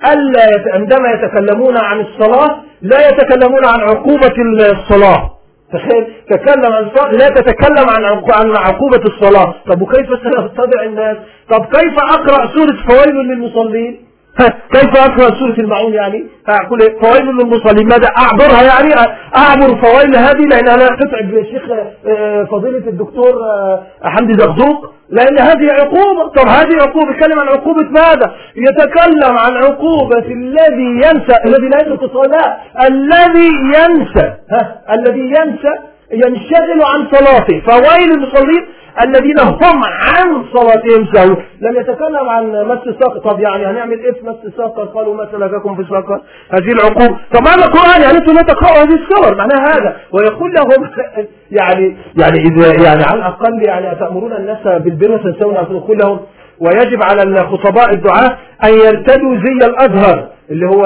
ألا 0.04 0.44
يت... 0.44 0.74
عندما 0.74 1.08
يتكلمون 1.10 1.76
عن 1.76 2.00
الصلاة 2.00 2.56
لا 2.82 3.08
يتكلمون 3.08 3.64
عن 3.64 3.80
عقوبة 3.80 4.34
الصلاة. 4.70 5.30
تخيل 5.72 6.06
تكلم 6.30 6.72
عن 6.72 6.84
الصلاة 6.84 7.12
لا 7.12 7.28
تتكلم 7.28 7.90
عن 7.90 8.04
عن 8.34 8.56
عقوبة 8.56 9.02
الصلاة. 9.04 9.54
طب 9.66 9.82
وكيف 9.82 10.06
سيتبع 10.22 10.82
الناس؟ 10.84 11.16
طب 11.50 11.64
كيف 11.64 11.94
أقرأ 11.98 12.46
سورة 12.46 12.76
فويل 12.88 13.16
للمصلين؟ 13.16 14.09
كيف 14.48 14.96
أقرأ 14.96 15.38
سورة 15.38 15.54
المعون 15.58 15.94
يعني؟ 15.94 16.26
أقول 16.48 16.80
فويل 16.80 17.26
للمصلين. 17.26 17.88
ماذا 17.88 18.08
أعبرها 18.18 18.62
يعني؟ 18.62 18.94
أعبر 19.36 19.80
فويل 19.82 20.16
هذه 20.16 20.44
لأنها 20.50 20.76
لا 20.76 20.86
تتعب 20.86 21.34
الشيخ 21.34 21.62
آه، 22.06 22.44
فضيلة 22.44 22.88
الدكتور 22.88 23.32
آه، 23.44 23.82
حمدي 24.02 24.34
زغزوق. 24.34 24.92
لأن 25.10 25.38
هذه 25.38 25.72
عقوبة 25.72 26.28
طب 26.28 26.48
هذه 26.48 26.76
عقوبة 26.82 27.10
يتكلم 27.10 27.38
عن 27.40 27.48
عقوبة 27.48 27.88
ماذا؟ 27.90 28.34
يتكلم 28.56 29.38
عن 29.38 29.56
عقوبة 29.56 30.18
الذي 30.18 30.90
ينسى 30.94 31.36
الذي 31.44 31.68
لا 31.68 31.80
يدرك 31.82 32.02
الصلاة 32.02 32.56
الذي 32.88 33.50
ينسى 33.64 34.34
ها؟ 34.50 34.80
الذي 34.94 35.20
ينسى 35.20 35.72
ينشغل 36.12 36.82
عن 36.82 37.08
صلاته. 37.12 37.60
فويل 37.60 38.12
المصلين 38.12 38.66
الذين 39.04 39.38
هم 39.40 39.84
عن 39.84 40.44
صلاتهم 40.54 41.06
سهوا 41.14 41.36
لم 41.60 41.80
يتكلم 41.80 42.28
عن 42.28 42.44
مس 42.50 42.94
ساق 43.00 43.18
طب 43.18 43.40
يعني 43.40 43.66
هنعمل 43.66 43.98
إيه 43.98 44.12
في 44.12 44.26
مس 44.26 44.54
ساق 44.56 44.94
قالوا 44.94 45.14
ما 45.14 45.28
سلككم 45.32 45.76
في 45.76 45.84
ساق 45.90 46.10
هذه 46.50 46.72
العقوبة 46.72 47.18
طب 47.34 47.46
هذا 47.48 47.64
القرآن؟ 47.64 48.02
يعني 48.02 48.18
أنتم 48.18 48.32
لا 48.32 48.42
تقرأوا 48.42 48.82
هذه 48.82 48.94
الصور 48.94 49.36
معناها 49.36 49.66
هذا. 49.74 49.96
ويقول 50.12 50.54
لهم 50.54 50.90
يعني 51.60 51.96
يعني 52.16 52.38
إذا 52.38 52.82
يعني 52.84 53.02
على 53.02 53.18
الأقل 53.18 53.62
يعني 53.62 53.96
تأمرون 53.96 54.32
الناس 54.32 54.62
بالبر 54.62 55.10
وتنسون 55.10 55.54
يقول 55.54 55.98
لهم 55.98 56.20
ويجب 56.60 57.02
على 57.02 57.22
الخطباء 57.22 57.92
الدعاء 57.94 58.38
أن 58.64 58.74
يرتدوا 58.74 59.36
زي 59.36 59.66
الأزهر 59.66 60.28
اللي 60.50 60.66
هو 60.66 60.84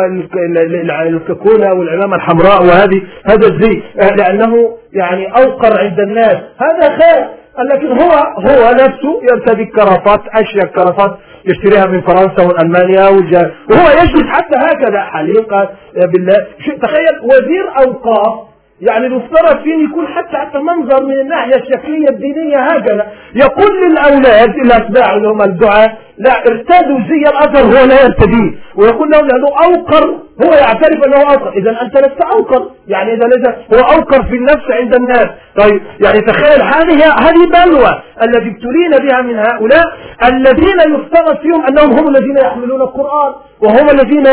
الككونة 1.09 1.73
والعمامة 1.73 2.17
الحمراء 2.17 2.63
وهذه 2.63 3.03
هذا 3.27 3.47
الزي 3.49 3.83
لأنه 4.17 4.77
يعني 4.93 5.27
أوقر 5.27 5.81
عند 5.81 6.01
الناس. 6.01 6.37
هذا 6.59 6.89
خير 6.89 7.27
لكن 7.73 7.87
هو 7.87 8.11
هو 8.39 8.73
نفسه 8.73 9.21
يرتدي 9.33 9.65
كرافات 9.65 10.21
اشيك 10.35 10.71
كرافات 10.71 11.19
يشتريها 11.45 11.87
من 11.87 12.01
فرنسا 12.01 12.43
والمانيا 12.43 13.09
وهو 13.09 13.91
يجلس 14.03 14.27
حتى 14.29 14.59
هكذا 14.59 15.01
حليقة 15.01 15.71
بالله. 15.97 16.47
تخيل 16.83 17.21
وزير 17.23 17.65
أوقاف 17.87 18.54
يعني 18.81 19.07
المفترض 19.07 19.63
فيه 19.63 19.85
يكون 19.91 20.07
حتى 20.07 20.37
حتى 20.37 20.59
منظر 20.59 21.05
من 21.05 21.21
الناحية 21.21 21.57
الشكلية 21.57 22.09
الدينية 22.09 22.59
هكذا. 22.59 23.07
يقول 23.35 23.71
للأولاد 23.91 24.55
الأتباع 24.65 25.15
اللي 25.17 25.29
هم 25.29 25.43
الدعاء 25.43 25.99
لا 26.19 26.33
ارتدوا 26.39 26.99
زي 27.09 27.23
الأثر 27.29 27.65
هو 27.67 27.85
لا 27.87 28.03
يرتديه 28.03 28.59
ويقول 28.77 29.11
لهم 29.11 29.27
لأنه 29.27 29.49
أوقر 29.65 30.19
هو 30.45 30.53
يعترف 30.53 31.07
أنه 31.07 31.17
أوقر. 31.17 31.53
إذا 31.53 31.83
أنت 31.83 31.97
لست 31.97 32.23
أوقر. 32.35 32.71
يعني 32.89 33.13
إذا 33.13 33.27
ليس 33.27 33.49
هو 33.75 33.79
أوقر 33.97 34.23
في 34.23 34.37
النفس 34.37 34.71
عند 34.71 34.95
الناس. 34.95 35.27
طيب 35.61 35.81
يعني 36.05 36.21
تخيل 36.21 36.63
هذه 36.63 37.13
هذه 37.21 37.47
بلوى 37.47 38.03
التي 38.27 38.49
ابتلينا 38.49 38.99
بها 38.99 39.23
من 39.23 39.39
هؤلاء 39.39 39.85
الذين 40.25 40.79
يفترض 40.95 41.37
فيهم 41.43 41.67
أنهم 41.67 41.99
هم 41.99 42.09
الذين 42.09 42.37
يحملون 42.37 42.81
القرآن 42.83 43.33
وهم 43.61 43.89
الذين 43.91 44.27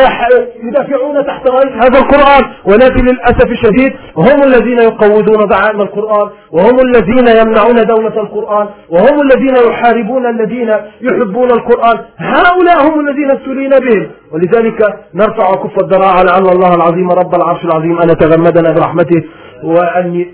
يدافعون 0.64 1.26
تحت 1.26 1.48
راية 1.48 1.76
هذا 1.76 2.00
القرآن. 2.00 2.52
ولكن 2.66 3.06
للأسف 3.06 3.52
الشديد 3.52 3.94
هم 4.18 4.44
الذين 4.44 4.80
يقودون 4.80 5.48
دعائم 5.48 5.82
القرآن 5.82 6.30
وهم 6.52 6.80
الذين 6.80 7.28
يمنعون 7.28 7.76
دولة 7.76 8.22
القرآن 8.22 8.68
وهم 8.90 9.22
الذين 9.22 9.56
يحاربون 9.70 10.26
الذين 10.26 10.70
يحبون 11.02 11.52
القرآن. 11.52 11.71
هؤلاء 12.18 12.88
هم 12.88 13.08
الذين 13.08 13.32
ابتلينا 13.32 13.80
بهم. 13.80 14.08
ولذلك 14.32 14.80
نرفع 15.16 15.52
كف 15.64 15.84
الدراع 15.84 16.22
لعل 16.22 16.46
الله 16.56 16.76
العظيم 16.76 17.10
رب 17.12 17.36
العرش 17.36 17.66
العظيم 17.66 18.00
أن 18.02 18.10
يتغمدنا 18.10 18.72
برحمته 18.72 19.24
وأن 19.64 20.26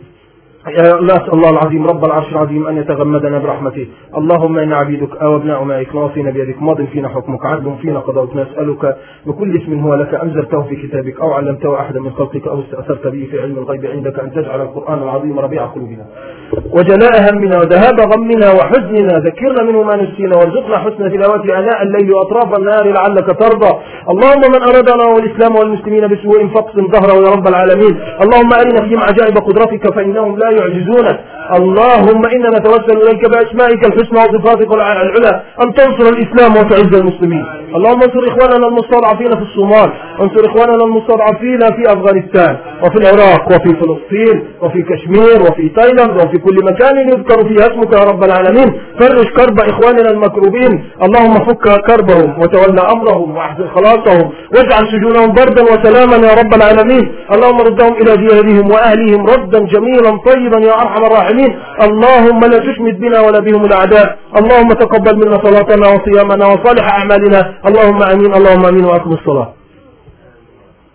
نسأل 1.01 1.33
الله 1.33 1.49
العظيم 1.49 1.87
رب 1.87 2.05
العرش 2.05 2.31
العظيم 2.31 2.67
أن 2.67 2.77
يتغمدنا 2.77 3.39
برحمته. 3.39 3.87
اللهم 4.17 4.57
إن 4.57 4.73
عبيدك 4.73 5.17
أو 5.21 5.35
أبناء 5.35 5.63
مائك 5.63 5.95
نواصينا 5.95 6.31
بيدك 6.31 6.61
ماض 6.61 6.81
فينا 6.81 7.09
حكمك 7.09 7.45
عدل 7.45 7.75
فينا 7.81 7.99
قضاءك 7.99 8.35
نسألك 8.35 8.97
بكل 9.25 9.57
اسم 9.57 9.79
هو 9.79 9.95
لك 9.95 10.13
أنزلته 10.13 10.61
في 10.61 10.75
كتابك 10.75 11.21
أو 11.21 11.33
علمته 11.33 11.79
أحدا 11.79 11.99
من 11.99 12.11
خلقك 12.11 12.47
أو 12.47 12.59
استأثرت 12.59 13.07
به 13.07 13.27
في 13.31 13.41
علم 13.41 13.57
الغيب 13.57 13.85
عندك 13.85 14.19
أن 14.19 14.31
تجعل 14.31 14.61
القرآن 14.61 15.03
العظيم 15.03 15.39
ربيع 15.39 15.65
قلوبنا. 15.65 16.05
وجلاء 16.73 17.31
همنا 17.31 17.59
وذهاب 17.59 17.99
غمنا 17.99 18.51
وحزننا 18.51 19.19
ذكرنا 19.19 19.63
منه 19.63 19.83
ما 19.83 19.95
نسينا 19.95 20.35
وارزقنا 20.37 20.77
حسن 20.77 21.11
تلاوته 21.11 21.59
آناء 21.59 21.83
الليل 21.83 22.11
وأطراف 22.13 22.59
النهار 22.59 22.85
لعلك 22.97 23.27
ترضى. 23.39 23.71
اللهم 24.09 24.41
من 24.53 24.61
أرادنا 24.69 25.05
والإسلام 25.15 25.55
والمسلمين 25.55 26.07
بسوء 26.07 26.47
فاقسم 26.47 26.87
ظهره 26.87 27.15
يا 27.25 27.35
رب 27.35 27.47
العالمين. 27.47 27.93
اللهم 28.23 28.51
أرنا 28.61 28.87
فيهم 28.87 29.01
عجائب 29.09 29.37
قدرتك 29.37 29.93
فإنهم 29.95 30.37
لا 30.37 30.56
يعجزونك. 30.57 31.19
اللهم 31.55 32.25
إنا 32.25 32.49
نتوسل 32.59 32.97
إليك 33.03 33.29
بأسمائك 33.29 33.85
الحسنى 33.85 34.19
وصفاتك 34.19 34.73
العلى 34.73 35.41
أن 35.63 35.73
تنصر 35.73 36.05
الإسلام 36.13 36.51
وتعز 36.57 36.93
المسلمين. 37.01 37.45
اللهم 37.75 38.01
انصر 38.03 38.23
إخواننا 38.27 38.67
المستضعفين 38.67 39.31
في 39.35 39.41
الصومال 39.41 39.91
وانصر 40.19 40.45
إخواننا 40.45 40.83
المستضعفين 40.83 41.59
في 41.59 41.93
أفغانستان 41.93 42.57
وفي 42.83 42.97
العراق 42.97 43.47
وفي 43.47 43.75
فلسطين 43.79 44.43
وفي 44.61 44.81
كشمير 44.81 45.41
وفي 45.41 45.69
تايلاند 45.69 46.15
وفي 46.21 46.37
كل 46.37 46.57
مكان 46.63 46.97
يذكر 46.97 47.47
فيه 47.47 47.59
اسمك 47.67 47.93
يا 47.93 48.03
رب 48.11 48.23
العالمين. 48.23 48.69
فرج 48.99 49.27
كرب 49.37 49.59
إخواننا 49.59 50.09
المكروبين. 50.09 50.83
اللهم 51.03 51.33
فك 51.33 51.81
كربهم 51.87 52.39
وتولى 52.41 52.81
أمرهم 52.81 53.35
واحزن 53.37 53.67
خلاصهم. 53.75 54.29
واجعل 54.55 54.83
سجونهم 54.91 55.33
بردا 55.33 55.63
وسلاما 55.63 56.27
يا 56.27 56.33
رب 56.41 56.53
العالمين. 56.53 57.11
اللهم 57.33 57.57
ردهم 57.61 57.93
إلى 58.01 58.17
ديارهم 58.17 58.71
وأهلهم 58.71 59.27
ردا 59.27 59.59
جميلا 59.59 60.11
طيبا 60.25 60.59
يا 60.67 60.73
أرحم 60.73 61.05
الراحمين. 61.05 61.36
اللهم 61.87 62.39
لا 62.39 62.57
تشمت 62.57 62.95
بنا 62.95 63.19
ولا 63.19 63.39
بهم 63.39 63.65
الأعداء. 63.65 64.17
اللهم 64.39 64.67
تقبل 64.67 65.15
منا 65.15 65.37
صلاتنا 65.43 65.87
وصيامنا 65.87 66.45
وصالح 66.45 66.85
أعمالنا. 66.99 67.53
اللهم 67.67 68.03
أمين. 68.03 68.35
اللهم 68.35 68.65
أمين 68.65 68.85
وأقم 68.85 69.11
الصلاة. 69.11 69.56